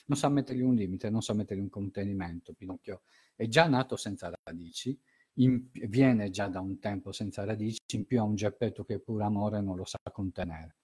Non 0.05 0.17
sa 0.17 0.29
mettergli 0.29 0.61
un 0.61 0.75
limite, 0.75 1.09
non 1.09 1.21
sa 1.21 1.33
mettergli 1.33 1.59
un 1.59 1.69
contenimento. 1.69 2.53
Pinocchio 2.53 3.01
è 3.35 3.47
già 3.49 3.67
nato 3.67 3.97
senza 3.97 4.31
radici, 4.43 4.97
in, 5.39 5.69
viene 5.71 6.29
già 6.29 6.47
da 6.47 6.59
un 6.59 6.79
tempo 6.79 7.11
senza 7.11 7.43
radici, 7.45 7.79
in 7.95 8.05
più 8.05 8.19
ha 8.19 8.23
un 8.23 8.35
geppetto 8.35 8.83
che 8.83 8.95
è 8.95 8.99
puro 8.99 9.23
amore 9.25 9.61
non 9.61 9.75
lo 9.75 9.85
sa 9.85 9.97
contenere. 10.11 10.75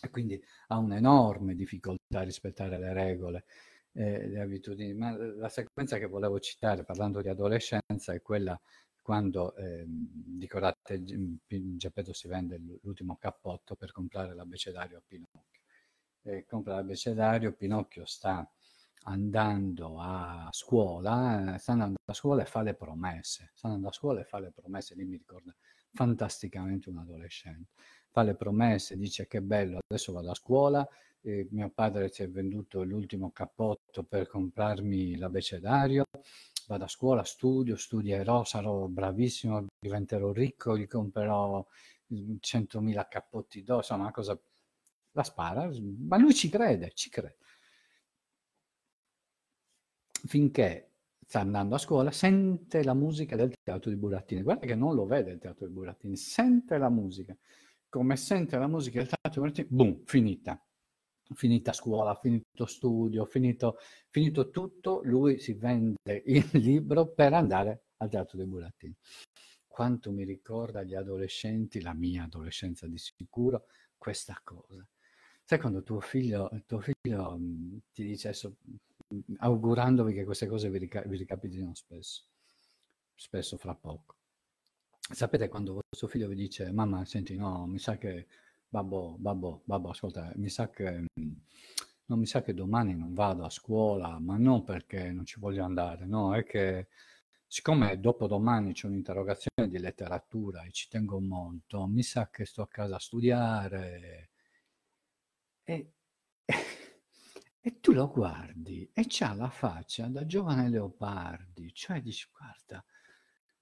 E 0.00 0.10
quindi 0.10 0.40
ha 0.68 0.78
un'enorme 0.78 1.54
difficoltà 1.54 2.20
a 2.20 2.22
rispettare 2.22 2.78
le 2.78 2.92
regole, 2.92 3.44
eh, 3.92 4.28
le 4.28 4.40
abitudini. 4.40 4.94
Ma 4.94 5.16
la 5.16 5.48
sequenza 5.48 5.98
che 5.98 6.06
volevo 6.06 6.38
citare 6.40 6.84
parlando 6.84 7.22
di 7.22 7.28
adolescenza 7.28 8.12
è 8.12 8.20
quella 8.22 8.60
quando, 9.02 9.54
eh, 9.56 9.86
ricordate, 10.38 11.02
Geppetto 11.46 12.12
si 12.12 12.28
vende 12.28 12.58
l'ultimo 12.82 13.16
cappotto 13.16 13.76
per 13.76 13.92
comprare 13.92 14.34
l'abbecedario 14.34 14.98
a 14.98 15.02
Pinocchio. 15.06 15.62
E 16.22 16.44
compra 16.44 16.74
l'abbecedario, 16.74 17.52
Pinocchio 17.52 18.04
sta 18.04 18.48
andando 19.08 19.98
a 20.00 20.48
scuola, 20.50 21.56
sta 21.58 21.72
andando 21.72 21.96
a 22.04 22.12
scuola 22.12 22.42
e 22.42 22.46
fa 22.46 22.62
le 22.62 22.74
promesse, 22.74 23.50
sta 23.54 23.68
andando 23.68 23.88
a 23.88 23.92
scuola 23.92 24.20
e 24.20 24.24
fa 24.24 24.38
le 24.38 24.50
promesse, 24.50 24.94
lì 24.94 25.04
mi 25.04 25.16
ricorda 25.16 25.54
fantasticamente 25.92 26.88
un 26.88 26.98
adolescente, 26.98 27.72
fa 28.10 28.22
le 28.22 28.34
promesse, 28.34 28.96
dice 28.96 29.26
che 29.26 29.42
bello, 29.42 29.78
adesso 29.88 30.12
vado 30.12 30.30
a 30.30 30.34
scuola, 30.34 30.86
eh, 31.22 31.46
mio 31.50 31.70
padre 31.70 32.08
si 32.08 32.22
è 32.22 32.28
venduto 32.28 32.82
l'ultimo 32.82 33.30
cappotto 33.30 34.02
per 34.02 34.26
comprarmi 34.26 35.16
l'abbecedario, 35.16 36.04
vado 36.66 36.84
a 36.84 36.88
scuola, 36.88 37.22
studio, 37.24 37.76
studierò, 37.76 38.44
sarò 38.44 38.86
bravissimo, 38.88 39.66
diventerò 39.78 40.32
ricco, 40.32 40.76
gli 40.76 40.86
comprerò 40.86 41.64
100.000 42.10 43.06
cappotti 43.08 43.62
d'oro, 43.62 43.78
insomma 43.78 44.02
una 44.02 44.12
cosa... 44.12 44.38
La 45.12 45.22
spara, 45.22 45.70
ma 46.00 46.18
lui 46.18 46.34
ci 46.34 46.50
crede, 46.50 46.92
ci 46.92 47.08
crede. 47.08 47.38
Finché 50.26 50.90
sta 51.26 51.40
andando 51.40 51.74
a 51.74 51.78
scuola, 51.78 52.10
sente 52.10 52.82
la 52.82 52.94
musica 52.94 53.36
del 53.36 53.52
teatro 53.62 53.90
di 53.90 53.96
Burattini. 53.96 54.42
Guarda 54.42 54.66
che 54.66 54.74
non 54.74 54.94
lo 54.94 55.06
vede 55.06 55.32
il 55.32 55.38
teatro 55.38 55.66
di 55.66 55.72
Burattini, 55.72 56.16
sente 56.16 56.78
la 56.78 56.90
musica. 56.90 57.36
Come 57.88 58.16
sente 58.16 58.58
la 58.58 58.66
musica 58.66 58.98
del 58.98 59.08
teatro 59.08 59.30
di 59.30 59.38
Burattini, 59.38 59.68
boom, 59.70 60.02
finita 60.04 60.60
finita 61.34 61.72
scuola, 61.72 62.14
finito 62.14 62.66
studio, 62.66 63.24
finito, 63.24 63.78
finito 64.10 64.50
tutto, 64.50 65.00
lui 65.04 65.38
si 65.38 65.54
vende 65.54 66.22
il 66.26 66.48
libro 66.60 67.08
per 67.08 67.32
andare 67.32 67.84
al 67.98 68.10
teatro 68.10 68.38
dei 68.38 68.46
burattini. 68.46 68.94
Quanto 69.66 70.12
mi 70.12 70.24
ricorda 70.24 70.82
gli 70.82 70.94
adolescenti, 70.94 71.80
la 71.80 71.94
mia 71.94 72.24
adolescenza 72.24 72.86
di 72.86 72.98
sicuro, 72.98 73.66
questa 73.98 74.40
cosa. 74.42 74.86
Sai 75.44 75.60
quando 75.60 75.82
tuo 75.82 76.00
figlio, 76.00 76.50
tuo 76.66 76.80
figlio 76.80 77.38
ti 77.92 78.04
dice 78.04 78.28
adesso, 78.28 78.56
augurandovi 79.38 80.12
che 80.12 80.24
queste 80.24 80.46
cose 80.46 80.70
vi, 80.70 80.78
rica- 80.78 81.02
vi 81.02 81.16
ricapitino 81.16 81.74
spesso, 81.74 82.24
spesso 83.14 83.56
fra 83.56 83.74
poco. 83.74 84.16
Sapete 84.98 85.48
quando 85.48 85.74
vostro 85.74 86.08
figlio 86.08 86.28
vi 86.28 86.34
dice, 86.34 86.70
mamma, 86.72 87.04
senti, 87.04 87.36
no, 87.36 87.66
mi 87.66 87.78
sa 87.78 87.96
che 87.96 88.26
babbo, 88.68 89.16
babbo, 89.18 89.62
babbo, 89.64 89.90
ascolta, 89.90 90.32
mi 90.36 90.48
sa 90.48 90.68
che 90.70 91.04
no, 92.06 92.16
mi 92.16 92.26
sa 92.26 92.42
che 92.42 92.54
domani 92.54 92.94
non 92.94 93.14
vado 93.14 93.44
a 93.44 93.50
scuola, 93.50 94.18
ma 94.18 94.36
non 94.36 94.64
perché 94.64 95.10
non 95.12 95.24
ci 95.24 95.38
voglio 95.40 95.64
andare, 95.64 96.06
no, 96.06 96.34
è 96.34 96.44
che 96.44 96.88
siccome 97.46 98.00
dopo 98.00 98.26
domani 98.26 98.72
c'è 98.72 98.86
un'interrogazione 98.86 99.68
di 99.68 99.78
letteratura 99.78 100.64
e 100.64 100.72
ci 100.72 100.88
tengo 100.88 101.20
molto, 101.20 101.86
mi 101.86 102.02
sa 102.02 102.28
che 102.30 102.44
sto 102.44 102.62
a 102.62 102.68
casa 102.68 102.96
a 102.96 103.00
studiare 103.00 104.30
e, 105.64 105.92
e 107.66 107.80
tu 107.80 107.90
lo 107.90 108.08
guardi 108.08 108.88
e 108.92 109.06
c'ha 109.08 109.34
la 109.34 109.50
faccia 109.50 110.06
da 110.06 110.24
giovane 110.24 110.68
Leopardi, 110.68 111.74
cioè 111.74 112.00
dici 112.00 112.28
guarda, 112.30 112.84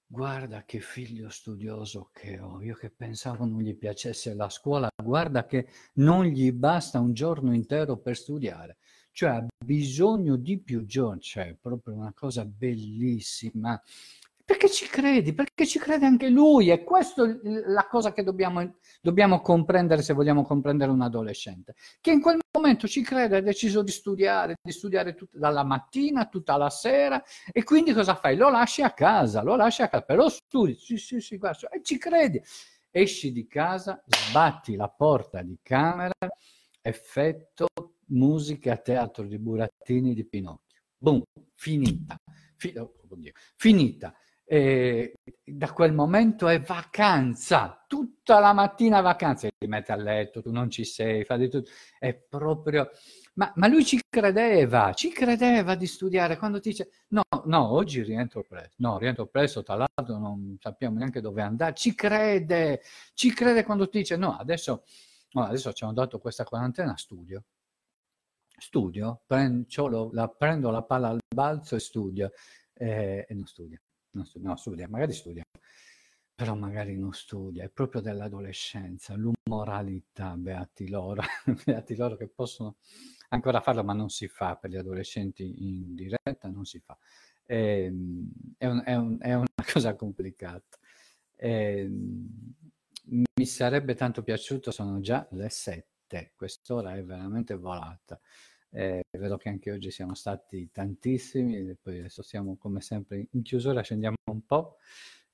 guarda 0.05 0.63
che 0.63 0.79
figlio 0.79 1.27
studioso 1.29 2.11
che 2.13 2.39
ho, 2.39 2.61
io 2.61 2.75
che 2.75 2.91
pensavo 2.91 3.45
non 3.45 3.61
gli 3.61 3.75
piacesse 3.75 4.35
la 4.35 4.47
scuola, 4.47 4.87
guarda 5.03 5.47
che 5.47 5.69
non 5.93 6.25
gli 6.25 6.51
basta 6.51 6.99
un 6.99 7.13
giorno 7.13 7.51
intero 7.51 7.97
per 7.97 8.15
studiare 8.15 8.77
cioè 9.15 9.29
ha 9.29 9.47
bisogno 9.65 10.35
di 10.35 10.59
più 10.59 10.85
giorni, 10.85 11.21
cioè 11.21 11.47
è 11.47 11.55
proprio 11.55 11.95
una 11.95 12.11
cosa 12.13 12.43
bellissima. 12.43 13.81
Perché 14.45 14.69
ci 14.69 14.85
credi? 14.85 15.33
Perché 15.33 15.65
ci 15.65 15.79
crede 15.79 16.05
anche 16.05 16.29
lui 16.29 16.69
e 16.69 16.83
questa 16.83 17.23
è 17.23 17.35
la 17.65 17.87
cosa 17.87 18.13
che 18.13 18.21
dobbiamo, 18.21 18.75
dobbiamo 19.01 19.41
comprendere 19.41 20.03
se 20.03 20.13
vogliamo 20.13 20.43
comprendere 20.43 20.91
un 20.91 21.01
adolescente, 21.01 21.73
che 21.99 22.11
in 22.11 22.21
quel 22.21 22.37
momento 22.55 22.87
ci 22.87 23.01
crede, 23.01 23.37
ha 23.37 23.41
deciso 23.41 23.81
di 23.81 23.89
studiare, 23.89 24.53
di 24.61 24.71
studiare 24.71 25.15
tut- 25.15 25.35
dalla 25.35 25.63
mattina, 25.63 26.27
tutta 26.27 26.57
la 26.57 26.69
sera 26.69 27.23
e 27.51 27.63
quindi 27.63 27.91
cosa 27.91 28.13
fai? 28.13 28.37
Lo 28.37 28.51
lasci 28.51 28.83
a 28.83 28.91
casa, 28.91 29.41
lo 29.41 29.55
lasci 29.55 29.81
a 29.81 29.89
casa, 29.89 30.03
però 30.03 30.29
studi, 30.29 30.75
sì 30.75 30.97
sì 30.97 31.19
sì, 31.19 31.37
guarda, 31.37 31.69
e 31.69 31.81
ci 31.81 31.97
credi. 31.97 32.39
Esci 32.91 33.31
di 33.31 33.47
casa, 33.47 34.01
sbatti 34.07 34.75
la 34.75 34.89
porta 34.89 35.41
di 35.41 35.57
camera, 35.63 36.13
effetto 36.81 37.65
musica 38.09 38.77
teatro 38.77 39.25
di 39.25 39.39
Burattini 39.39 40.13
di 40.13 40.23
Pinocchio. 40.23 40.83
Boom, 40.97 41.23
finita. 41.55 42.15
Fi- 42.57 42.77
oh, 42.77 42.93
finita. 43.55 44.13
E 44.47 45.15
da 45.43 45.71
quel 45.73 45.91
momento 45.91 46.47
è 46.47 46.61
vacanza, 46.61 47.83
tutta 47.87 48.39
la 48.39 48.53
mattina 48.53 49.01
vacanza, 49.01 49.47
ti 49.57 49.67
metti 49.67 49.91
a 49.91 49.95
letto, 49.95 50.41
tu 50.41 50.51
non 50.51 50.69
ci 50.69 50.85
sei, 50.85 51.23
fa 51.23 51.35
di 51.37 51.49
tutto, 51.49 51.71
è 51.99 52.13
proprio... 52.13 52.89
Ma, 53.35 53.51
ma, 53.55 53.67
lui 53.67 53.83
ci 53.83 53.99
credeva, 54.07 54.93
ci 54.93 55.11
credeva 55.11 55.75
di 55.75 55.87
studiare. 55.87 56.37
Quando 56.37 56.59
dice 56.59 56.89
no, 57.09 57.23
no, 57.45 57.71
oggi 57.73 58.01
rientro 58.01 58.43
presto, 58.47 58.75
no, 58.77 58.97
rientro 58.97 59.25
presto, 59.27 59.61
tra 59.61 59.75
l'altro 59.75 60.17
non 60.17 60.55
sappiamo 60.59 60.97
neanche 60.97 61.19
dove 61.19 61.41
andare, 61.41 61.73
ci 61.73 61.93
crede, 61.95 62.81
ci 63.13 63.33
crede 63.33 63.65
quando 63.65 63.89
dice 63.91 64.15
no, 64.15 64.37
adesso, 64.37 64.85
no, 65.31 65.43
adesso 65.43 65.73
ci 65.73 65.83
hanno 65.83 65.91
dato 65.93 66.19
questa 66.19 66.45
quarantena, 66.45 66.95
studio, 66.95 67.43
studio, 68.57 69.21
prendo, 69.25 70.09
la, 70.13 70.27
prendo 70.29 70.69
la 70.71 70.83
palla 70.83 71.09
al 71.09 71.19
balzo 71.27 71.75
e 71.75 71.79
studio, 71.79 72.31
eh, 72.73 73.25
e 73.27 73.33
non 73.33 73.45
studia, 73.45 73.79
non 74.15 74.25
studia, 74.25 74.49
no, 74.49 74.55
studia, 74.55 74.87
magari 74.89 75.13
studia, 75.13 75.43
però 76.33 76.55
magari 76.55 76.97
non 76.97 77.13
studia, 77.13 77.63
è 77.63 77.69
proprio 77.69 78.01
dell'adolescenza, 78.01 79.15
l'umoralità, 79.15 80.35
beati 80.35 80.89
loro, 80.89 81.21
beati 81.65 81.95
loro 81.95 82.15
che 82.15 82.27
possono 82.27 82.75
ancora 83.29 83.61
farlo, 83.61 83.83
ma 83.83 83.93
non 83.93 84.09
si 84.09 84.27
fa 84.27 84.55
per 84.55 84.69
gli 84.71 84.77
adolescenti 84.77 85.65
in 85.65 85.95
diretta, 85.95 86.49
non 86.49 86.65
si 86.65 86.79
fa. 86.79 86.97
È, 87.43 87.53
ehm, 87.53 88.29
è, 88.57 88.65
un, 88.67 88.81
è, 88.85 88.95
un, 88.95 89.17
è 89.19 89.33
una 89.33 89.45
cosa 89.73 89.95
complicata. 89.95 90.77
E, 91.35 91.89
mi 93.07 93.45
sarebbe 93.45 93.95
tanto 93.95 94.23
piaciuto, 94.23 94.71
sono 94.71 94.99
già 94.99 95.27
le 95.31 95.49
sette, 95.49 96.33
quest'ora 96.35 96.95
è 96.95 97.03
veramente 97.03 97.55
volata. 97.55 98.19
Eh, 98.75 99.05
vedo 99.11 99.37
che 99.37 99.47
anche 99.47 99.71
oggi 99.71 99.89
siamo 99.89 100.15
stati 100.15 100.69
tantissimi, 100.69 101.75
poi 101.81 101.99
adesso 101.99 102.21
siamo 102.21 102.57
come 102.57 102.81
sempre 102.81 103.27
in 103.31 103.41
chiusura, 103.41 103.81
scendiamo 103.81 104.17
un 104.29 104.45
po'. 104.45 104.79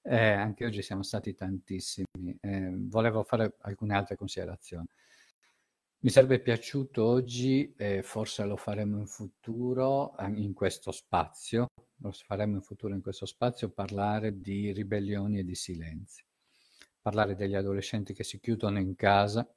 Eh, 0.03 0.15
anche 0.15 0.63
oggi 0.63 0.83
siamo 0.83 1.01
stati 1.01 1.33
tantissimi. 1.33 2.37
Eh, 2.39 2.71
volevo 2.75 3.23
fare 3.23 3.55
alcune 3.61 3.95
altre 3.95 4.15
considerazioni. 4.15 4.85
Mi 6.03 6.09
sarebbe 6.11 6.39
piaciuto 6.39 7.03
oggi, 7.03 7.73
e 7.75 8.03
forse 8.03 8.45
lo 8.45 8.57
faremo 8.57 8.99
in 8.99 9.07
futuro, 9.07 10.15
in 10.35 10.53
questo 10.53 10.91
spazio, 10.91 11.65
lo 11.97 12.11
faremo 12.11 12.55
in 12.55 12.61
futuro 12.61 12.93
in 12.93 13.01
questo 13.01 13.25
spazio, 13.25 13.69
parlare 13.69 14.39
di 14.39 14.71
ribellioni 14.71 15.39
e 15.39 15.43
di 15.43 15.55
silenzi. 15.55 16.23
Parlare 17.01 17.35
degli 17.35 17.55
adolescenti 17.55 18.13
che 18.13 18.23
si 18.23 18.39
chiudono 18.39 18.79
in 18.79 18.95
casa 18.95 19.47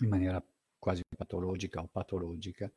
in 0.00 0.08
maniera 0.08 0.42
quasi 0.88 1.02
patologica 1.14 1.82
o 1.82 1.88
patologica, 1.92 2.70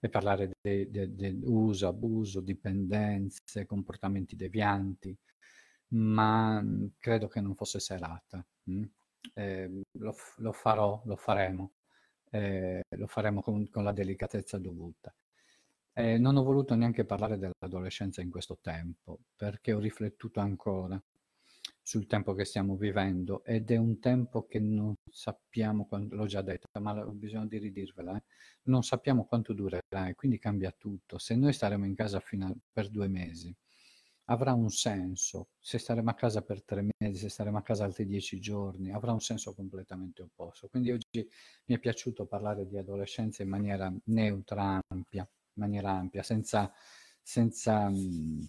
e 0.00 0.08
parlare 0.08 0.50
di 0.60 1.40
uso, 1.44 1.86
abuso, 1.86 2.40
dipendenze, 2.40 3.66
comportamenti 3.66 4.34
devianti, 4.34 5.16
ma 5.90 6.60
mm, 6.60 6.86
credo 6.98 7.28
che 7.28 7.40
non 7.40 7.54
fosse 7.54 7.78
serata. 7.78 8.44
Mm? 8.68 8.82
Eh, 9.34 9.82
lo, 9.92 10.14
lo, 10.38 10.52
farò, 10.52 11.00
lo 11.04 11.14
faremo, 11.14 11.74
eh, 12.30 12.82
lo 12.96 13.06
faremo 13.06 13.42
con, 13.42 13.68
con, 13.70 13.84
la 13.84 13.92
delicatezza 13.92 14.58
dovuta. 14.58 15.14
Eh, 15.94 16.18
non 16.18 16.36
ho 16.36 16.42
voluto 16.42 16.74
neanche 16.74 17.04
parlare 17.04 17.38
dell'adolescenza 17.38 18.20
in 18.22 18.30
questo 18.30 18.58
tempo, 18.60 19.20
perché 19.36 19.72
ho 19.72 19.78
riflettuto 19.78 20.40
ancora 20.40 21.00
sul 21.82 22.06
tempo 22.06 22.32
che 22.34 22.44
stiamo 22.44 22.76
vivendo 22.76 23.44
ed 23.44 23.70
è 23.70 23.76
un 23.76 23.98
tempo 23.98 24.46
che 24.46 24.60
non 24.60 24.94
sappiamo, 25.10 25.88
l'ho 25.90 26.26
già 26.26 26.40
detto, 26.40 26.68
ma 26.80 26.92
ho 27.04 27.10
bisogno 27.10 27.46
di 27.46 27.58
ridirvela, 27.58 28.16
eh? 28.16 28.22
non 28.64 28.84
sappiamo 28.84 29.24
quanto 29.24 29.52
durerà 29.52 30.08
e 30.08 30.14
quindi 30.14 30.38
cambia 30.38 30.72
tutto. 30.76 31.18
Se 31.18 31.34
noi 31.34 31.52
staremo 31.52 31.84
in 31.84 31.94
casa 31.94 32.18
a, 32.18 32.54
per 32.72 32.88
due 32.88 33.08
mesi, 33.08 33.54
avrà 34.26 34.52
un 34.52 34.70
senso. 34.70 35.48
Se 35.58 35.78
staremo 35.78 36.10
a 36.10 36.14
casa 36.14 36.42
per 36.42 36.62
tre 36.62 36.86
mesi, 36.98 37.18
se 37.18 37.28
staremo 37.28 37.58
a 37.58 37.62
casa 37.62 37.84
altri 37.84 38.06
dieci 38.06 38.40
giorni, 38.40 38.92
avrà 38.92 39.12
un 39.12 39.20
senso 39.20 39.52
completamente 39.52 40.22
opposto. 40.22 40.68
Quindi 40.68 40.92
oggi 40.92 41.28
mi 41.66 41.74
è 41.74 41.78
piaciuto 41.78 42.26
parlare 42.26 42.66
di 42.66 42.78
adolescenza 42.78 43.42
in 43.42 43.48
maniera 43.48 43.92
neutra, 44.04 44.80
ampia, 44.88 45.22
in 45.22 45.62
maniera 45.62 45.90
ampia, 45.90 46.22
senza, 46.22 46.72
senza 47.20 47.88
mh, 47.88 47.96
mm, 47.96 48.42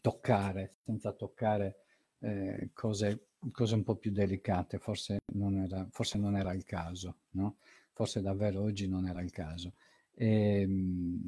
toccare, 0.00 0.76
senza 0.84 1.12
toccare 1.12 1.83
eh, 2.24 2.70
cose, 2.72 3.28
cose, 3.52 3.74
un 3.74 3.84
po' 3.84 3.96
più 3.96 4.10
delicate, 4.10 4.78
forse 4.78 5.18
non 5.34 5.56
era, 5.58 5.86
forse 5.90 6.18
non 6.18 6.36
era 6.36 6.52
il 6.52 6.64
caso, 6.64 7.18
no? 7.32 7.58
Forse 7.92 8.20
davvero 8.22 8.62
oggi 8.62 8.88
non 8.88 9.06
era 9.06 9.20
il 9.22 9.30
caso. 9.30 9.74
E, 10.14 10.60
ehm, 10.62 11.20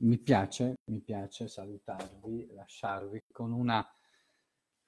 mi 0.00 0.18
piace, 0.18 0.74
mi 0.86 1.00
piace 1.00 1.48
salutarvi, 1.48 2.48
lasciarvi 2.52 3.20
con 3.32 3.52
una, 3.52 3.86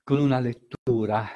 con 0.03 0.19
una 0.19 0.41
lettura, 0.41 1.27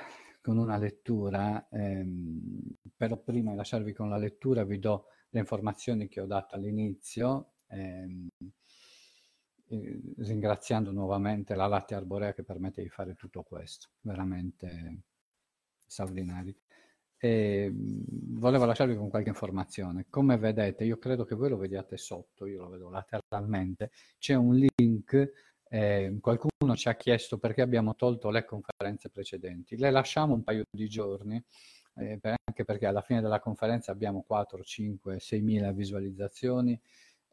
con 0.40 0.58
una 0.58 0.76
lettura, 0.76 1.68
ehm, 1.70 2.60
però 2.96 3.16
prima 3.16 3.50
di 3.52 3.56
lasciarvi 3.56 3.92
con 3.92 4.08
la 4.08 4.16
lettura 4.16 4.64
vi 4.64 4.78
do 4.78 5.06
le 5.30 5.40
informazioni 5.40 6.08
che 6.08 6.20
ho 6.20 6.26
dato 6.26 6.54
all'inizio. 6.54 7.54
Ehm, 7.68 8.28
ringraziando 9.68 10.90
nuovamente 10.90 11.54
la 11.54 11.66
latte 11.66 11.94
arborea 11.94 12.34
che 12.34 12.42
permette 12.44 12.82
di 12.82 12.88
fare 12.88 13.14
tutto 13.14 13.42
questo, 13.42 13.88
veramente 14.02 15.02
straordinari. 15.86 16.54
E 17.16 17.72
volevo 17.72 18.66
lasciarvi 18.66 18.96
con 18.96 19.08
qualche 19.08 19.30
informazione. 19.30 20.06
Come 20.10 20.36
vedete, 20.36 20.84
io 20.84 20.98
credo 20.98 21.24
che 21.24 21.34
voi 21.34 21.48
lo 21.48 21.56
vediate 21.56 21.96
sotto, 21.96 22.44
io 22.46 22.62
lo 22.62 22.68
vedo 22.68 22.90
lateralmente, 22.90 23.90
c'è 24.18 24.34
un 24.34 24.54
link, 24.76 25.32
eh, 25.68 26.18
qualcuno 26.20 26.76
ci 26.76 26.88
ha 26.88 26.94
chiesto 26.96 27.38
perché 27.38 27.62
abbiamo 27.62 27.94
tolto 27.94 28.30
le 28.30 28.44
conferenze 28.44 29.08
precedenti. 29.08 29.76
Le 29.78 29.90
lasciamo 29.90 30.34
un 30.34 30.42
paio 30.44 30.64
di 30.70 30.88
giorni, 30.88 31.42
eh, 31.96 32.18
anche 32.22 32.64
perché 32.64 32.86
alla 32.86 33.00
fine 33.00 33.22
della 33.22 33.40
conferenza 33.40 33.90
abbiamo 33.90 34.22
4, 34.22 34.62
5, 34.62 35.18
6 35.18 35.40
mila 35.40 35.72
visualizzazioni 35.72 36.78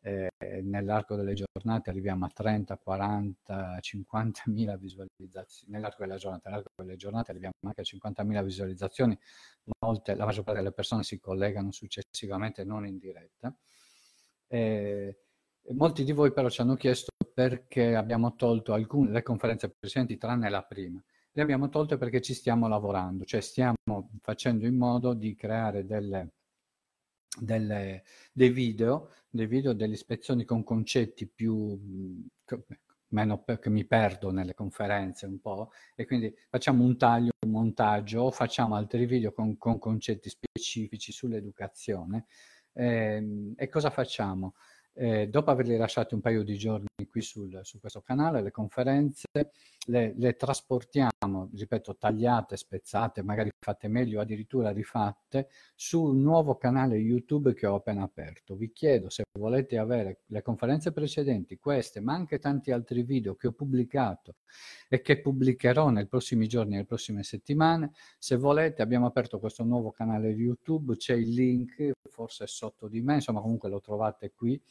eh, 0.04 0.30
nell'arco 0.64 1.16
delle 1.16 1.34
giornate 1.34 1.89
arriviamo 1.91 2.26
a 2.26 2.30
30, 2.30 2.78
40, 2.78 3.78
50 3.80 4.43
mila 4.47 4.76
visualizzazioni, 4.76 5.74
nell'arco 5.74 6.04
della 6.04 6.18
giornata, 6.18 6.49
nell'arco 6.49 6.72
delle 6.76 6.95
giornate 6.95 7.32
arriviamo 7.32 7.54
anche 7.66 7.82
a 7.82 7.84
50 7.84 8.24
mila 8.24 8.41
visualizzazioni, 8.41 9.18
molte, 9.80 10.16
la 10.16 10.26
maggior 10.26 10.43
parte 10.43 10.60
delle 10.60 10.74
persone 10.74 11.04
si 11.04 11.20
collegano 11.20 11.72
successivamente 11.72 12.64
non 12.64 12.86
in 12.88 12.97
diretta. 12.97 13.56
Eh, 14.47 15.18
molti 15.70 16.04
di 16.04 16.12
voi 16.12 16.34
però 16.34 16.49
ci 16.49 16.62
hanno 16.62 16.76
chiesto 16.76 17.12
perché 17.34 17.95
abbiamo 17.95 18.36
tolto 18.36 18.74
alcune 18.74 19.12
le 19.12 19.24
conferenze 19.24 19.70
precedenti 19.70 20.18
tranne 20.18 20.49
la 20.49 20.64
prima. 20.64 21.02
Le 21.34 21.41
abbiamo 21.41 21.70
tolte 21.70 21.97
perché 21.97 22.22
ci 22.22 22.34
stiamo 22.34 22.68
lavorando, 22.68 23.24
cioè 23.24 23.39
stiamo 23.39 23.76
facendo 24.22 24.66
in 24.66 24.76
modo 24.76 25.14
di 25.14 25.34
creare 25.36 25.86
delle 25.86 26.34
delle, 27.40 28.04
dei 28.32 28.50
video, 28.50 29.12
dei 29.30 29.48
video 29.48 29.74
delle 29.74 29.94
ispezioni 29.94 30.46
con 30.46 30.64
concetti 30.64 31.28
più, 31.28 31.80
meno 33.10 33.44
che 33.44 33.70
mi 33.70 33.86
perdo 33.86 34.32
nelle 34.32 34.54
conferenze 34.54 35.26
un 35.26 35.40
po' 35.40 35.72
e 35.96 36.06
quindi 36.06 36.34
facciamo 36.50 36.84
un 36.84 36.98
taglio, 36.98 37.32
un 37.46 37.52
montaggio 37.52 38.32
facciamo 38.32 38.76
altri 38.76 39.06
video 39.06 39.34
con, 39.34 39.58
con 39.58 39.80
concetti 39.80 40.30
specifici 40.30 41.12
sull'educazione 41.12 42.26
Eh, 42.74 43.54
e 43.58 43.68
cosa 43.68 43.90
facciamo? 43.90 44.54
Eh, 44.94 45.28
dopo 45.28 45.52
averli 45.52 45.78
lasciati 45.78 46.14
un 46.14 46.22
paio 46.22 46.44
di 46.44 46.58
giorni 46.58 46.88
qui 47.10 47.22
sul, 47.22 47.60
su 47.64 47.80
questo 47.80 48.02
canale, 48.02 48.42
le 48.42 48.52
conferenze, 48.52 49.28
le, 49.88 50.14
le, 50.16 50.36
trasportiamo, 50.36 51.50
ripeto, 51.54 51.98
tagliate, 51.98 52.56
spezzate, 52.56 53.24
magari 53.24 53.50
fatte 53.60 53.88
meglio, 53.88 54.22
addirittura 54.22 54.72
rifatte, 54.72 55.50
sul 55.76 56.16
nuovo 56.16 56.56
canale 56.56 56.98
YouTube 56.98 57.54
che 57.54 57.66
ho 57.66 57.76
appena 57.76 58.04
aperto. 58.04 58.56
Vi 58.56 58.72
chiedo 58.72 59.10
se 59.10 59.24
volete 59.38 59.78
avere 59.78 60.22
le 60.28 60.42
conferenze 60.44 60.92
precedenti, 60.92 61.58
queste, 61.58 62.00
ma 62.00 62.14
anche 62.14 62.38
tanti 62.38 62.72
altri 62.72 63.02
video 63.04 63.36
che 63.36 63.48
ho 63.48 63.52
pubblicato 63.54 64.36
e 64.88 65.02
che 65.02 65.20
pubblicherò 65.20 65.90
nei 65.90 66.08
prossimi 66.08 66.48
giorni, 66.48 66.74
nelle 66.74 66.86
prossime 66.86 67.24
settimane, 67.24 67.92
se 68.20 68.36
volete 68.36 68.82
abbiamo 68.84 69.08
aperto 69.08 69.40
questo 69.40 69.64
nuovo 69.64 69.92
canale 69.92 70.30
YouTube, 70.30 70.96
c'è 70.96 71.16
il 71.16 71.30
link, 71.30 71.92
forse 72.10 72.46
sotto 72.46 72.88
di 72.88 73.02
me, 73.02 73.16
insomma 73.16 73.42
comunque 73.42 73.70
lo 73.70 73.80
trovate 73.80 74.32
qui. 74.32 74.62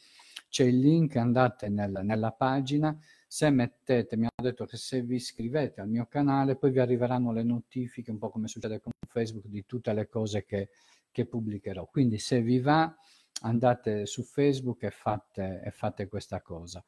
C'è 0.47 0.65
il 0.65 0.79
link, 0.79 1.15
andate 1.15 1.69
nel, 1.69 2.01
nella 2.03 2.31
pagina, 2.31 2.97
se 3.33 3.49
mettete, 3.49 4.17
mi 4.17 4.23
hanno 4.23 4.49
detto 4.49 4.65
che 4.65 4.75
se 4.75 5.01
vi 5.03 5.15
iscrivete 5.15 5.79
al 5.79 5.87
mio 5.87 6.05
canale 6.05 6.57
poi 6.57 6.69
vi 6.69 6.79
arriveranno 6.79 7.31
le 7.31 7.43
notifiche, 7.43 8.11
un 8.11 8.17
po' 8.17 8.29
come 8.29 8.49
succede 8.49 8.81
con 8.81 8.91
Facebook, 9.07 9.45
di 9.45 9.65
tutte 9.65 9.93
le 9.93 10.09
cose 10.09 10.43
che, 10.43 10.71
che 11.09 11.25
pubblicherò. 11.25 11.87
Quindi 11.89 12.17
se 12.17 12.41
vi 12.41 12.59
va 12.59 12.93
andate 13.43 14.05
su 14.05 14.23
Facebook 14.23 14.83
e 14.83 14.91
fate, 14.91 15.61
e 15.63 15.71
fate 15.71 16.09
questa 16.09 16.41
cosa. 16.41 16.83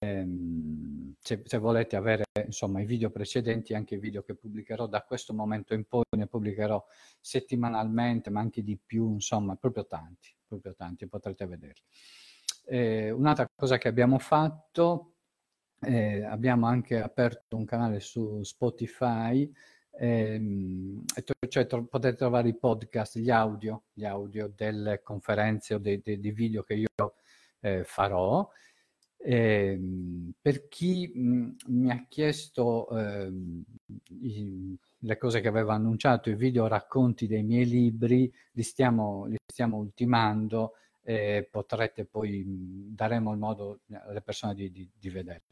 Ehm, 0.00 1.14
se, 1.20 1.42
se, 1.44 1.58
volete 1.58 1.94
avere 1.94 2.24
insomma 2.44 2.80
i 2.80 2.84
video 2.84 3.10
precedenti, 3.10 3.72
anche 3.72 3.94
i 3.94 4.00
video 4.00 4.24
che 4.24 4.34
pubblicherò 4.34 4.88
da 4.88 5.02
questo 5.02 5.32
momento 5.34 5.72
in 5.72 5.84
poi, 5.84 6.02
ne 6.16 6.26
pubblicherò 6.26 6.84
settimanalmente, 7.20 8.28
ma 8.28 8.40
anche 8.40 8.64
di 8.64 8.76
più, 8.76 9.12
insomma, 9.12 9.54
proprio 9.54 9.86
tanti, 9.86 10.34
proprio 10.48 10.74
tanti, 10.74 11.06
potrete 11.06 11.46
vederli. 11.46 11.82
Eh, 12.64 13.12
un'altra 13.12 13.46
cosa 13.54 13.78
che 13.78 13.86
abbiamo 13.86 14.18
fatto, 14.18 15.12
eh, 15.86 16.24
abbiamo 16.24 16.66
anche 16.66 17.00
aperto 17.00 17.56
un 17.56 17.64
canale 17.64 18.00
su 18.00 18.42
Spotify, 18.42 19.50
ehm, 19.92 21.04
cioè 21.48 21.66
tro- 21.66 21.84
potete 21.84 22.16
trovare 22.16 22.48
i 22.48 22.56
podcast, 22.56 23.18
gli 23.18 23.30
audio, 23.30 23.84
gli 23.92 24.04
audio 24.04 24.52
delle 24.54 25.02
conferenze 25.02 25.74
o 25.74 25.78
dei, 25.78 26.00
dei, 26.02 26.20
dei 26.20 26.32
video 26.32 26.62
che 26.62 26.74
io 26.74 27.14
eh, 27.60 27.84
farò. 27.84 28.48
Eh, 29.18 29.78
per 30.40 30.68
chi 30.68 31.10
mh, 31.14 31.56
mi 31.68 31.90
ha 31.90 32.04
chiesto 32.08 32.88
eh, 32.96 33.32
i, 34.20 34.78
le 34.98 35.16
cose 35.18 35.40
che 35.40 35.48
avevo 35.48 35.70
annunciato, 35.70 36.30
i 36.30 36.34
video 36.36 36.66
racconti 36.66 37.26
dei 37.26 37.42
miei 37.42 37.66
libri, 37.66 38.32
li 38.52 38.62
stiamo, 38.62 39.24
li 39.26 39.36
stiamo 39.44 39.78
ultimando 39.78 40.74
e 41.02 41.46
potrete 41.48 42.04
poi, 42.04 42.44
daremo 42.92 43.32
il 43.32 43.38
modo 43.38 43.80
alle 44.06 44.20
persone 44.22 44.54
di, 44.54 44.72
di, 44.72 44.88
di 44.92 45.08
vedere, 45.08 45.44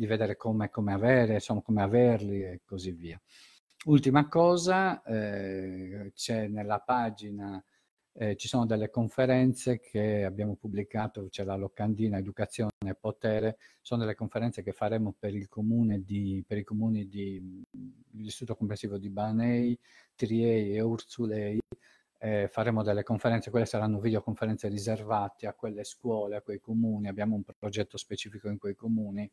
di 0.00 0.06
vedere 0.06 0.34
come, 0.34 0.70
come, 0.70 0.94
avere, 0.94 1.34
insomma, 1.34 1.60
come 1.60 1.82
averli 1.82 2.42
e 2.42 2.60
così 2.64 2.90
via. 2.92 3.20
Ultima 3.84 4.28
cosa, 4.28 5.02
eh, 5.02 6.10
c'è 6.14 6.48
nella 6.48 6.78
pagina, 6.78 7.62
eh, 8.14 8.34
ci 8.36 8.48
sono 8.48 8.64
delle 8.64 8.88
conferenze 8.88 9.78
che 9.78 10.24
abbiamo 10.24 10.56
pubblicato, 10.56 11.28
c'è 11.28 11.44
la 11.44 11.54
locandina 11.54 12.16
Educazione 12.16 12.70
e 12.82 12.94
Potere, 12.94 13.58
sono 13.82 14.00
delle 14.00 14.14
conferenze 14.14 14.62
che 14.62 14.72
faremo 14.72 15.14
per 15.18 15.34
il 15.34 15.48
comune 15.48 16.02
di, 16.02 16.42
per 16.46 16.56
i 16.56 16.64
comuni 16.64 17.06
di, 17.06 17.62
l'Istituto 18.12 18.56
Comprensivo 18.56 18.96
di 18.96 19.10
Banei, 19.10 19.78
Triei 20.14 20.76
e 20.76 20.80
Ursulei, 20.80 21.60
eh, 22.22 22.48
faremo 22.48 22.82
delle 22.82 23.02
conferenze, 23.02 23.50
quelle 23.50 23.64
saranno 23.64 23.98
videoconferenze 23.98 24.68
riservate 24.68 25.46
a 25.46 25.54
quelle 25.54 25.84
scuole, 25.84 26.36
a 26.36 26.42
quei 26.42 26.60
comuni, 26.60 27.08
abbiamo 27.08 27.34
un 27.34 27.42
progetto 27.58 27.96
specifico 27.96 28.48
in 28.48 28.58
quei 28.58 28.74
comuni, 28.74 29.30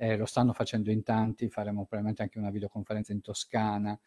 eh, 0.00 0.16
lo 0.16 0.24
stanno 0.24 0.54
facendo 0.54 0.90
in 0.90 1.02
tanti, 1.02 1.50
faremo 1.50 1.82
probabilmente 1.82 2.22
anche 2.22 2.38
una 2.38 2.48
videoconferenza 2.48 3.12
in 3.12 3.20
Toscana, 3.20 3.98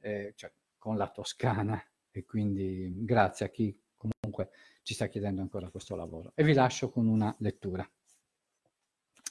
eh, 0.00 0.32
cioè 0.34 0.50
con 0.78 0.96
la 0.96 1.10
Toscana 1.10 1.78
e 2.10 2.24
quindi 2.24 2.90
grazie 3.04 3.44
a 3.44 3.48
chi 3.50 3.78
comunque 3.94 4.48
ci 4.82 4.94
sta 4.94 5.08
chiedendo 5.08 5.42
ancora 5.42 5.68
questo 5.68 5.94
lavoro. 5.94 6.32
E 6.34 6.42
vi 6.42 6.54
lascio 6.54 6.88
con 6.88 7.06
una 7.06 7.34
lettura 7.40 7.86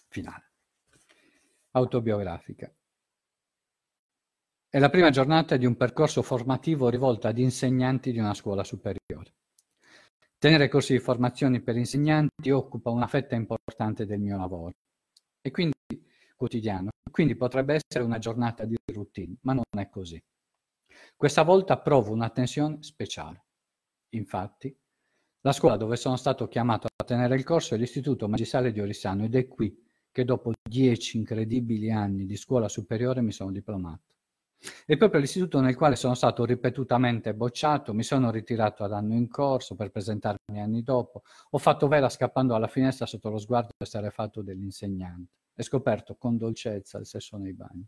finale, 0.10 0.52
autobiografica. 1.72 2.72
È 4.70 4.78
la 4.78 4.90
prima 4.92 5.10
giornata 5.10 5.58
di 5.58 5.66
un 5.66 5.76
percorso 5.76 6.22
formativo 6.22 6.90
rivolto 6.90 7.28
ad 7.28 7.40
insegnanti 7.40 8.12
di 8.12 8.20
una 8.20 8.36
scuola 8.36 8.64
superiore. 8.64 9.34
Tenere 10.38 10.70
corsi 10.70 10.94
di 10.94 11.00
formazione 11.00 11.62
per 11.62 11.78
insegnanti 11.78 12.52
occupa 12.52 12.92
una 12.92 13.08
fetta 13.08 13.34
importante 13.34 14.06
del 14.06 14.20
mio 14.20 14.38
lavoro 14.38 14.74
e 15.42 15.50
quindi 15.50 15.74
quotidiano. 16.42 16.90
Quindi 17.12 17.36
potrebbe 17.36 17.76
essere 17.76 18.04
una 18.04 18.18
giornata 18.18 18.66
di 18.66 18.76
routine, 18.92 19.36
ma 19.42 19.54
non 19.54 19.64
è 19.78 19.90
così. 19.90 20.20
Questa 21.16 21.44
volta 21.44 21.78
provo 21.78 22.12
un'attenzione 22.12 22.82
speciale. 22.82 23.46
Infatti, 24.16 24.76
la 25.42 25.52
scuola 25.52 25.78
dove 25.78 25.98
sono 25.98 26.16
stato 26.16 26.48
chiamato 26.48 26.88
a 26.88 27.04
tenere 27.04 27.36
il 27.36 27.44
corso 27.44 27.76
è 27.76 27.78
l'Istituto 27.78 28.28
Magistrale 28.28 28.72
di 28.72 28.80
Orissano 28.80 29.24
ed 29.24 29.36
è 29.36 29.48
qui 29.48 29.76
che 30.12 30.26
dopo 30.26 30.52
dieci 30.68 31.18
incredibili 31.18 31.92
anni 31.92 32.26
di 32.26 32.36
scuola 32.36 32.68
superiore 32.68 33.22
mi 33.22 33.32
sono 33.32 33.52
diplomato. 33.52 34.16
È 34.86 34.98
proprio 34.98 35.20
l'istituto 35.20 35.60
nel 35.60 35.76
quale 35.76 35.96
sono 35.96 36.16
stato 36.16 36.44
ripetutamente 36.44 37.34
bocciato, 37.36 37.94
mi 37.94 38.04
sono 38.04 38.32
ritirato 38.32 38.84
ad 38.84 38.94
anno 38.94 39.14
in 39.14 39.28
corso 39.28 39.76
per 39.76 39.92
presentarmi 39.92 40.60
anni 40.60 40.82
dopo, 40.82 41.22
ho 41.52 41.58
fatto 41.58 41.88
vela 41.88 42.10
scappando 42.10 42.56
alla 42.56 42.68
finestra 42.68 43.06
sotto 43.06 43.30
lo 43.30 43.38
sguardo 43.38 43.72
estarefatto 43.78 44.42
dell'insegnante 44.42 45.41
e 45.56 45.64
scoperto 45.64 46.16
con 46.16 46.38
dolcezza 46.38 46.98
il 46.98 47.06
sesso 47.06 47.38
nei 47.38 47.54
bagni. 47.54 47.86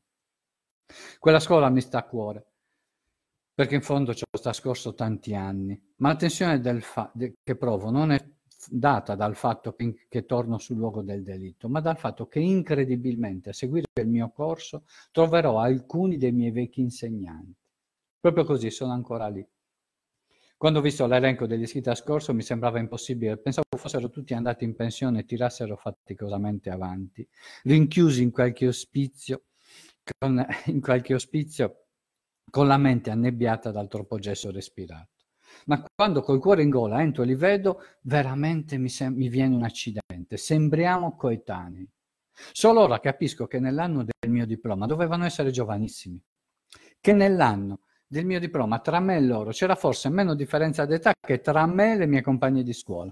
Quella 1.19 1.39
scuola 1.39 1.69
mi 1.69 1.81
sta 1.81 1.99
a 1.99 2.03
cuore, 2.03 2.45
perché 3.53 3.75
in 3.75 3.81
fondo 3.81 4.13
ci 4.13 4.23
ho 4.29 4.39
trascorso 4.39 4.93
tanti 4.93 5.35
anni, 5.35 5.79
ma 5.97 6.09
la 6.09 6.15
tensione 6.15 6.81
fa- 6.81 7.11
che 7.15 7.55
provo 7.55 7.89
non 7.89 8.11
è 8.11 8.23
data 8.69 9.15
dal 9.15 9.35
fatto 9.35 9.73
che, 9.73 10.05
che, 10.07 10.25
torno 10.25 10.57
sul 10.57 10.77
luogo 10.77 11.01
del 11.01 11.23
delitto, 11.23 11.69
ma 11.69 11.79
dal 11.81 11.97
fatto 11.97 12.27
che 12.27 12.39
incredibilmente 12.39 13.49
a 13.49 13.53
seguire 13.53 13.87
il 14.01 14.07
mio 14.07 14.31
corso 14.31 14.85
troverò 15.11 15.59
alcuni 15.59 16.17
dei 16.17 16.31
miei 16.31 16.51
vecchi 16.51 16.81
insegnanti. 16.81 17.55
Proprio 18.19 18.45
così 18.45 18.71
sono 18.71 18.93
ancora 18.93 19.27
lì. 19.27 19.45
Quando 20.63 20.79
ho 20.79 20.83
visto 20.83 21.05
l'elenco 21.07 21.45
degli 21.45 21.63
iscritti 21.63 21.89
a 21.89 21.93
scorso 21.93 22.33
mi 22.33 22.41
sembrava 22.41 22.79
impossibile, 22.79 23.35
pensavo 23.35 23.67
fossero 23.77 24.09
tutti 24.09 24.33
andati 24.33 24.63
in 24.63 24.77
pensione 24.77 25.19
e 25.19 25.25
tirassero 25.25 25.75
faticosamente 25.75 26.69
avanti, 26.69 27.27
rinchiusi 27.63 28.23
in 28.23 28.31
qualche 28.31 28.69
ospizio, 28.69 29.43
con, 30.17 30.41
in 30.67 30.79
qualche 30.79 31.15
ospizio 31.15 31.87
con 32.49 32.67
la 32.67 32.77
mente 32.77 33.09
annebbiata 33.09 33.71
dal 33.71 33.89
troppo 33.89 34.17
gesso 34.19 34.51
respirato 34.51 35.09
ma 35.65 35.83
quando 35.93 36.21
col 36.21 36.39
cuore 36.39 36.63
in 36.63 36.69
gola 36.69 37.01
entro 37.01 37.23
e 37.23 37.25
li 37.25 37.35
vedo, 37.35 37.81
veramente 38.03 38.77
mi, 38.77 38.87
sem- 38.87 39.17
mi 39.17 39.27
viene 39.27 39.55
un 39.55 39.63
accidente. 39.63 40.37
Sembriamo 40.37 41.17
coetanei. 41.17 41.85
Solo 42.53 42.79
ora 42.79 43.01
capisco 43.01 43.47
che 43.47 43.59
nell'anno 43.59 44.05
del 44.05 44.31
mio 44.31 44.45
diploma 44.45 44.85
dovevano 44.85 45.25
essere 45.25 45.51
giovanissimi, 45.51 46.23
che 47.01 47.11
nell'anno 47.11 47.81
del 48.13 48.25
mio 48.27 48.39
diploma 48.39 48.79
tra 48.79 48.99
me 48.99 49.15
e 49.15 49.21
loro 49.21 49.49
c'era 49.49 49.73
forse 49.73 50.07
meno 50.07 50.35
differenza 50.35 50.85
d'età 50.85 51.13
che 51.19 51.41
tra 51.41 51.65
me 51.65 51.93
e 51.93 51.97
le 51.97 52.05
mie 52.05 52.21
compagne 52.21 52.61
di 52.61 52.71
scuola. 52.71 53.11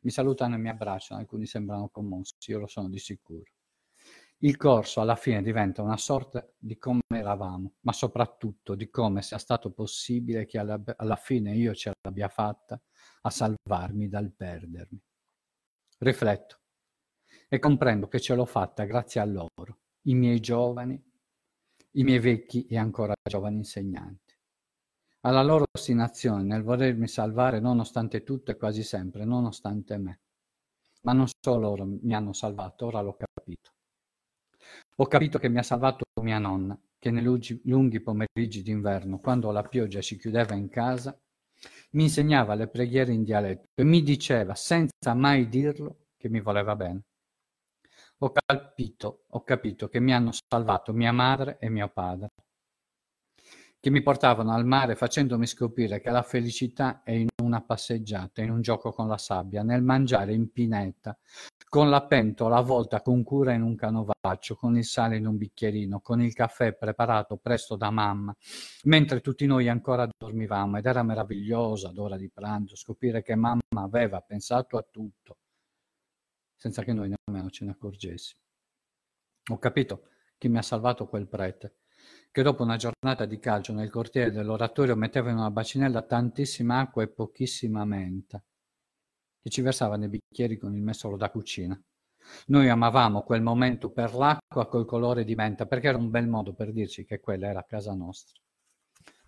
Mi 0.00 0.10
salutano 0.10 0.56
e 0.56 0.58
mi 0.58 0.68
abbracciano, 0.68 1.20
alcuni 1.20 1.46
sembrano 1.46 1.88
commossi, 1.88 2.34
io 2.46 2.58
lo 2.58 2.66
sono 2.66 2.88
di 2.88 2.98
sicuro. 2.98 3.44
Il 4.38 4.56
corso 4.56 5.00
alla 5.00 5.14
fine 5.14 5.40
diventa 5.40 5.82
una 5.82 5.96
sorta 5.96 6.44
di 6.56 6.78
come 6.78 7.00
eravamo, 7.06 7.74
ma 7.82 7.92
soprattutto 7.92 8.74
di 8.74 8.90
come 8.90 9.22
sia 9.22 9.38
stato 9.38 9.70
possibile 9.70 10.46
che 10.46 10.58
alla, 10.58 10.82
alla 10.96 11.16
fine 11.16 11.54
io 11.54 11.72
ce 11.74 11.92
l'abbia 12.00 12.28
fatta 12.28 12.80
a 13.22 13.30
salvarmi 13.30 14.08
dal 14.08 14.32
perdermi. 14.32 15.00
Rifletto 15.98 16.58
e 17.48 17.60
comprendo 17.60 18.08
che 18.08 18.18
ce 18.18 18.34
l'ho 18.34 18.46
fatta 18.46 18.82
grazie 18.82 19.20
a 19.20 19.24
loro, 19.24 19.78
i 20.02 20.14
miei 20.14 20.40
giovani, 20.40 21.07
i 21.98 22.04
miei 22.04 22.20
vecchi 22.20 22.64
e 22.66 22.78
ancora 22.78 23.12
giovani 23.28 23.56
insegnanti. 23.56 24.36
Alla 25.22 25.42
loro 25.42 25.64
ostinazione 25.72 26.44
nel 26.44 26.62
volermi 26.62 27.08
salvare 27.08 27.58
nonostante 27.58 28.22
tutto 28.22 28.52
e 28.52 28.56
quasi 28.56 28.84
sempre, 28.84 29.24
nonostante 29.24 29.98
me. 29.98 30.20
Ma 31.02 31.12
non 31.12 31.26
solo 31.26 31.58
loro 31.58 31.84
mi 31.84 32.14
hanno 32.14 32.32
salvato, 32.32 32.86
ora 32.86 33.00
l'ho 33.00 33.16
capito. 33.16 33.72
Ho 34.96 35.06
capito 35.06 35.40
che 35.40 35.48
mi 35.48 35.58
ha 35.58 35.62
salvato 35.64 36.04
mia 36.22 36.38
nonna, 36.38 36.78
che 37.00 37.10
nei 37.10 37.22
lunghi 37.22 38.00
pomeriggi 38.00 38.62
d'inverno, 38.62 39.18
quando 39.18 39.50
la 39.50 39.62
pioggia 39.64 40.00
si 40.00 40.16
chiudeva 40.18 40.54
in 40.54 40.68
casa, 40.68 41.18
mi 41.90 42.04
insegnava 42.04 42.54
le 42.54 42.68
preghiere 42.68 43.12
in 43.12 43.24
dialetto 43.24 43.70
e 43.74 43.82
mi 43.82 44.02
diceva, 44.04 44.54
senza 44.54 45.14
mai 45.14 45.48
dirlo, 45.48 46.06
che 46.16 46.28
mi 46.28 46.40
voleva 46.40 46.76
bene. 46.76 47.02
Ho 48.20 48.30
capito, 48.32 49.24
ho 49.28 49.42
capito 49.42 49.88
che 49.88 49.98
mi 49.98 50.12
hanno 50.14 50.30
salvato 50.32 50.92
mia 50.92 51.10
madre 51.10 51.58
e 51.58 51.68
mio 51.68 51.88
padre. 51.88 52.30
che 53.80 53.90
mi 53.90 54.02
portavano 54.02 54.52
al 54.52 54.64
mare 54.66 54.96
facendomi 54.96 55.46
scoprire 55.46 56.00
che 56.00 56.10
la 56.10 56.22
felicità 56.22 57.02
è 57.04 57.12
in 57.12 57.28
una 57.42 57.60
passeggiata, 57.62 58.42
in 58.42 58.50
un 58.50 58.60
gioco 58.60 58.92
con 58.92 59.06
la 59.06 59.18
sabbia, 59.18 59.62
nel 59.62 59.82
mangiare 59.82 60.32
in 60.34 60.50
pineta, 60.50 61.16
con 61.68 61.88
la 61.88 62.04
pentola 62.04 62.56
avvolta 62.56 63.02
con 63.02 63.22
cura 63.22 63.52
in 63.52 63.62
un 63.62 63.76
canovaccio, 63.76 64.56
con 64.56 64.76
il 64.76 64.84
sale 64.84 65.16
in 65.16 65.26
un 65.26 65.36
bicchierino, 65.36 66.00
con 66.00 66.20
il 66.20 66.32
caffè 66.34 66.74
preparato 66.74 67.36
presto 67.36 67.76
da 67.76 67.90
mamma, 67.90 68.34
mentre 68.84 69.20
tutti 69.20 69.46
noi 69.46 69.68
ancora 69.68 70.08
dormivamo 70.16 70.78
ed 70.78 70.86
era 70.86 71.02
meraviglioso 71.04 71.88
ad 71.88 71.98
ora 71.98 72.16
di 72.16 72.30
pranzo 72.30 72.74
scoprire 72.74 73.22
che 73.22 73.36
mamma 73.36 73.60
aveva 73.76 74.20
pensato 74.20 74.76
a 74.76 74.84
tutto, 74.90 75.36
senza 76.58 76.82
che 76.82 76.92
noi 76.92 77.14
nemmeno 77.24 77.48
ce 77.48 77.64
ne 77.64 77.70
accorgessimo. 77.70 78.42
Ho 79.52 79.58
capito 79.58 80.08
chi 80.36 80.48
mi 80.48 80.58
ha 80.58 80.62
salvato 80.62 81.06
quel 81.06 81.26
prete 81.26 81.78
che 82.30 82.42
dopo 82.42 82.62
una 82.62 82.76
giornata 82.76 83.24
di 83.24 83.38
calcio 83.38 83.72
nel 83.72 83.90
cortile 83.90 84.30
dell'oratorio 84.30 84.94
metteva 84.96 85.30
in 85.30 85.38
una 85.38 85.50
bacinella 85.50 86.02
tantissima 86.02 86.78
acqua 86.78 87.02
e 87.02 87.08
pochissima 87.08 87.84
menta, 87.84 88.42
che 89.40 89.50
ci 89.50 89.60
versava 89.60 89.96
nei 89.96 90.08
bicchieri 90.08 90.56
con 90.56 90.74
il 90.74 90.82
mestolo 90.82 91.16
da 91.16 91.30
cucina. 91.30 91.80
Noi 92.46 92.68
amavamo 92.68 93.22
quel 93.22 93.40
momento 93.40 93.90
per 93.90 94.14
l'acqua 94.14 94.66
col 94.66 94.84
colore 94.84 95.24
di 95.24 95.34
menta, 95.34 95.66
perché 95.66 95.88
era 95.88 95.98
un 95.98 96.10
bel 96.10 96.28
modo 96.28 96.52
per 96.52 96.72
dirci 96.72 97.04
che 97.04 97.20
quella 97.20 97.48
era 97.48 97.64
casa 97.64 97.94
nostra. 97.94 98.38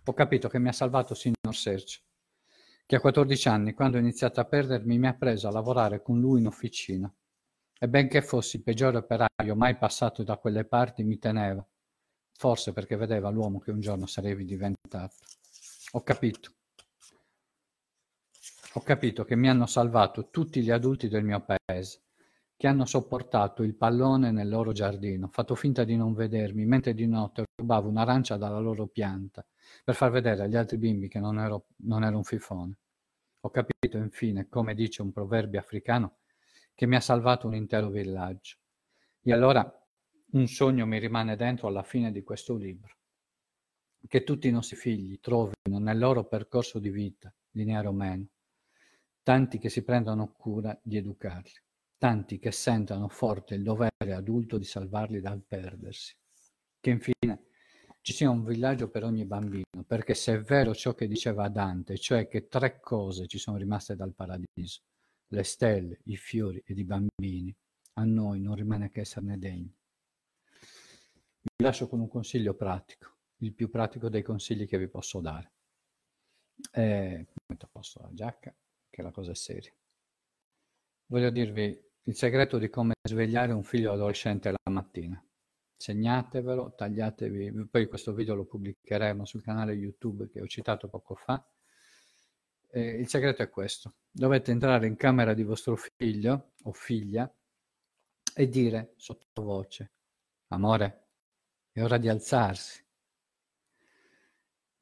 Ho 0.05 0.13
capito 0.13 0.47
che 0.47 0.59
mi 0.59 0.69
ha 0.69 0.73
salvato 0.73 1.15
Signor 1.15 1.55
Sergio, 1.55 1.99
che 2.85 2.95
a 2.95 2.99
14 2.99 3.47
anni, 3.47 3.73
quando 3.73 3.97
ho 3.97 3.99
iniziato 3.99 4.39
a 4.39 4.45
perdermi, 4.45 4.97
mi 4.97 5.07
ha 5.07 5.15
preso 5.15 5.47
a 5.47 5.51
lavorare 5.51 6.01
con 6.01 6.19
lui 6.19 6.39
in 6.39 6.47
officina. 6.47 7.11
E 7.83 7.89
benché 7.89 8.21
fossi 8.21 8.57
il 8.57 8.63
peggiore 8.63 8.97
operaio 8.97 9.55
mai 9.55 9.75
passato 9.75 10.23
da 10.23 10.37
quelle 10.37 10.65
parti, 10.65 11.03
mi 11.03 11.17
teneva 11.17 11.65
Forse 12.41 12.73
perché 12.73 12.95
vedeva 12.95 13.29
l'uomo 13.29 13.59
che 13.59 13.69
un 13.69 13.79
giorno 13.79 14.07
sarevi 14.07 14.45
diventato. 14.45 15.13
Ho 15.91 16.01
capito. 16.01 16.53
Ho 18.73 18.81
capito 18.81 19.25
che 19.25 19.35
mi 19.35 19.47
hanno 19.47 19.67
salvato 19.67 20.31
tutti 20.31 20.63
gli 20.63 20.71
adulti 20.71 21.07
del 21.07 21.23
mio 21.23 21.45
paese, 21.45 22.01
che 22.57 22.65
hanno 22.65 22.85
sopportato 22.85 23.61
il 23.61 23.75
pallone 23.75 24.31
nel 24.31 24.49
loro 24.49 24.71
giardino, 24.71 25.27
fatto 25.27 25.53
finta 25.53 25.83
di 25.83 25.95
non 25.95 26.15
vedermi, 26.15 26.65
mentre 26.65 26.95
di 26.95 27.05
notte 27.05 27.43
rubavo 27.55 27.89
un'arancia 27.89 28.37
dalla 28.37 28.57
loro 28.57 28.87
pianta, 28.87 29.45
per 29.83 29.93
far 29.93 30.09
vedere 30.09 30.41
agli 30.41 30.55
altri 30.55 30.77
bimbi 30.77 31.07
che 31.07 31.19
non 31.19 31.37
ero, 31.37 31.65
non 31.83 32.03
ero 32.03 32.17
un 32.17 32.23
fifone. 32.23 32.75
Ho 33.41 33.51
capito 33.51 33.97
infine, 33.97 34.49
come 34.49 34.73
dice 34.73 35.03
un 35.03 35.11
proverbio 35.11 35.59
africano, 35.59 36.20
che 36.81 36.87
mi 36.87 36.95
ha 36.95 36.99
salvato 36.99 37.45
un 37.45 37.53
intero 37.53 37.91
villaggio. 37.91 38.55
E 39.21 39.31
allora 39.31 39.71
un 40.31 40.47
sogno 40.47 40.87
mi 40.87 40.97
rimane 40.97 41.35
dentro 41.35 41.67
alla 41.67 41.83
fine 41.83 42.11
di 42.11 42.23
questo 42.23 42.55
libro, 42.55 42.97
che 44.07 44.23
tutti 44.23 44.47
i 44.47 44.51
nostri 44.51 44.75
figli 44.77 45.19
trovino 45.19 45.77
nel 45.77 45.99
loro 45.99 46.25
percorso 46.25 46.79
di 46.79 46.89
vita, 46.89 47.31
lineare 47.51 47.87
o 47.87 47.91
meno, 47.91 48.29
tanti 49.21 49.59
che 49.59 49.69
si 49.69 49.83
prendano 49.83 50.33
cura 50.35 50.75
di 50.81 50.97
educarli, 50.97 51.53
tanti 51.99 52.39
che 52.39 52.51
sentano 52.51 53.09
forte 53.09 53.53
il 53.53 53.61
dovere 53.61 54.13
adulto 54.15 54.57
di 54.57 54.65
salvarli 54.65 55.21
dal 55.21 55.43
perdersi, 55.47 56.15
che 56.79 56.89
infine 56.89 57.43
ci 58.01 58.11
sia 58.11 58.31
un 58.31 58.43
villaggio 58.43 58.89
per 58.89 59.03
ogni 59.03 59.25
bambino, 59.25 59.83
perché 59.85 60.15
se 60.15 60.33
è 60.33 60.39
vero 60.39 60.73
ciò 60.73 60.95
che 60.95 61.07
diceva 61.07 61.47
Dante, 61.47 61.95
cioè 61.99 62.27
che 62.27 62.47
tre 62.47 62.79
cose 62.79 63.27
ci 63.27 63.37
sono 63.37 63.57
rimaste 63.57 63.95
dal 63.95 64.15
paradiso, 64.15 64.81
le 65.31 65.43
stelle, 65.43 65.99
i 66.05 66.17
fiori 66.17 66.61
ed 66.65 66.77
i 66.77 66.83
bambini, 66.83 67.55
a 67.93 68.03
noi 68.03 68.39
non 68.39 68.55
rimane 68.55 68.89
che 68.89 69.01
esserne 69.01 69.37
degni. 69.37 69.73
Vi 71.41 71.63
lascio 71.63 71.87
con 71.87 71.99
un 71.99 72.07
consiglio 72.07 72.53
pratico, 72.53 73.15
il 73.37 73.53
più 73.53 73.69
pratico 73.69 74.09
dei 74.09 74.23
consigli 74.23 74.67
che 74.67 74.77
vi 74.77 74.87
posso 74.87 75.19
dare. 75.19 75.51
Eh, 76.71 77.25
metto 77.47 77.65
a 77.65 77.69
posto 77.71 78.01
la 78.01 78.13
giacca, 78.13 78.53
che 78.89 79.01
la 79.01 79.11
cosa 79.11 79.31
è 79.31 79.35
seria. 79.35 79.73
Voglio 81.07 81.29
dirvi 81.29 81.89
il 82.03 82.15
segreto 82.15 82.57
di 82.57 82.69
come 82.69 82.93
svegliare 83.07 83.53
un 83.53 83.63
figlio 83.63 83.93
adolescente 83.93 84.51
la 84.51 84.71
mattina. 84.71 85.23
Segnatevelo, 85.77 86.75
tagliatevi, 86.75 87.67
poi 87.67 87.87
questo 87.87 88.13
video 88.13 88.35
lo 88.35 88.45
pubblicheremo 88.45 89.25
sul 89.25 89.41
canale 89.41 89.73
YouTube 89.73 90.29
che 90.29 90.41
ho 90.41 90.47
citato 90.47 90.87
poco 90.89 91.15
fa. 91.15 91.43
Eh, 92.73 92.99
il 92.99 93.07
segreto 93.09 93.41
è 93.41 93.49
questo. 93.49 93.95
Dovete 94.09 94.51
entrare 94.51 94.87
in 94.87 94.95
camera 94.95 95.33
di 95.33 95.43
vostro 95.43 95.75
figlio 95.75 96.53
o 96.63 96.71
figlia 96.71 97.29
e 98.33 98.47
dire 98.47 98.93
sottovoce, 98.95 99.91
amore, 100.47 101.07
è 101.71 101.81
ora 101.83 101.97
di 101.97 102.07
alzarsi. 102.07 102.81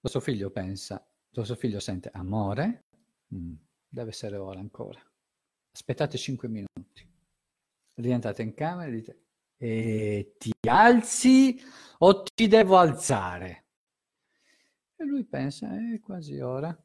Vostro 0.01 0.21
figlio 0.21 0.51
pensa, 0.51 1.03
vostro 1.31 1.55
figlio 1.55 1.79
sente 1.79 2.09
amore, 2.13 2.85
mm, 3.33 3.55
deve 3.87 4.09
essere 4.09 4.37
ora 4.37 4.59
ancora. 4.59 5.01
Aspettate 5.71 6.17
5 6.17 6.47
minuti. 6.47 7.07
Rientrate 7.95 8.43
in 8.43 8.53
camera 8.53 8.87
e 8.87 8.91
dite, 8.91 9.21
e 9.57 10.35
ti 10.37 10.51
alzi 10.67 11.59
o 11.97 12.23
ti 12.23 12.47
devo 12.47 12.77
alzare? 12.77 13.65
E 14.95 15.03
lui 15.05 15.25
pensa, 15.25 15.69
è 15.75 15.99
quasi 15.99 16.39
ora. 16.39 16.77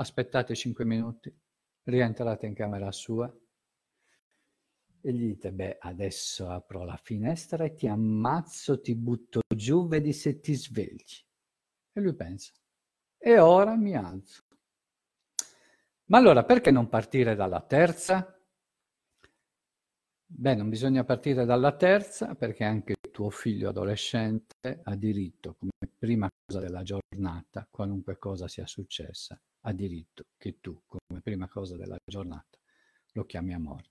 Aspettate 0.00 0.54
5 0.54 0.84
minuti, 0.84 1.36
rientrate 1.84 2.46
in 2.46 2.54
camera 2.54 2.92
sua 2.92 3.28
e 5.00 5.12
gli 5.12 5.26
dite, 5.26 5.50
beh, 5.50 5.78
adesso 5.80 6.48
apro 6.48 6.84
la 6.84 6.96
finestra 7.02 7.64
e 7.64 7.74
ti 7.74 7.88
ammazzo, 7.88 8.80
ti 8.80 8.94
butto 8.94 9.40
giù, 9.52 9.88
vedi 9.88 10.12
se 10.12 10.38
ti 10.38 10.54
svegli. 10.54 11.26
E 11.92 12.00
lui 12.00 12.14
pensa, 12.14 12.52
e 13.18 13.38
ora 13.40 13.74
mi 13.74 13.96
alzo. 13.96 14.44
Ma 16.04 16.18
allora 16.18 16.44
perché 16.44 16.70
non 16.70 16.88
partire 16.88 17.34
dalla 17.34 17.60
terza? 17.60 18.40
Beh, 20.26 20.54
non 20.54 20.68
bisogna 20.68 21.02
partire 21.02 21.44
dalla 21.44 21.74
terza 21.74 22.36
perché 22.36 22.62
anche 22.62 22.94
tuo 23.10 23.30
figlio 23.30 23.70
adolescente 23.70 24.80
ha 24.84 24.94
diritto, 24.94 25.56
come 25.56 25.72
prima 25.98 26.28
cosa 26.46 26.60
della 26.60 26.84
giornata, 26.84 27.66
qualunque 27.68 28.16
cosa 28.16 28.46
sia 28.46 28.66
successa, 28.66 29.36
ha 29.62 29.72
diritto 29.72 30.26
che 30.36 30.60
tu, 30.60 30.80
come 30.86 31.20
prima 31.22 31.48
cosa 31.48 31.76
della 31.76 31.96
giornata, 32.04 32.58
lo 33.12 33.24
chiami 33.24 33.54
amore. 33.54 33.90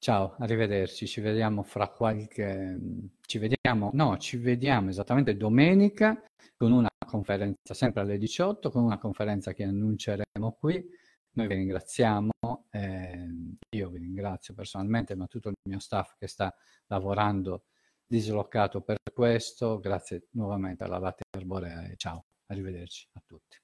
Ciao, 0.00 0.36
arrivederci, 0.38 1.06
ci 1.08 1.20
vediamo 1.20 1.62
fra 1.64 1.88
qualche... 1.88 2.78
ci 3.26 3.38
vediamo, 3.38 3.90
no, 3.94 4.16
ci 4.18 4.36
vediamo 4.36 4.90
esattamente 4.90 5.36
domenica 5.36 6.22
con 6.56 6.70
una 6.72 6.88
conferenza 7.04 7.74
sempre 7.74 8.02
alle 8.02 8.16
18, 8.16 8.70
con 8.70 8.84
una 8.84 8.98
conferenza 8.98 9.52
che 9.52 9.64
annunceremo 9.64 10.52
qui. 10.58 10.88
Noi 11.32 11.46
vi 11.46 11.54
ringraziamo, 11.54 12.30
eh, 12.70 13.28
io 13.76 13.90
vi 13.90 13.98
ringrazio 13.98 14.54
personalmente, 14.54 15.14
ma 15.16 15.26
tutto 15.26 15.48
il 15.48 15.54
mio 15.68 15.78
staff 15.80 16.14
che 16.16 16.28
sta 16.28 16.54
lavorando 16.86 17.64
dislocato 18.06 18.80
per 18.82 18.98
questo. 19.12 19.78
Grazie 19.80 20.28
nuovamente 20.32 20.84
alla 20.84 20.98
Latte 20.98 21.24
Arborea 21.36 21.84
e 21.86 21.96
ciao, 21.96 22.26
arrivederci 22.46 23.08
a 23.12 23.22
tutti. 23.26 23.58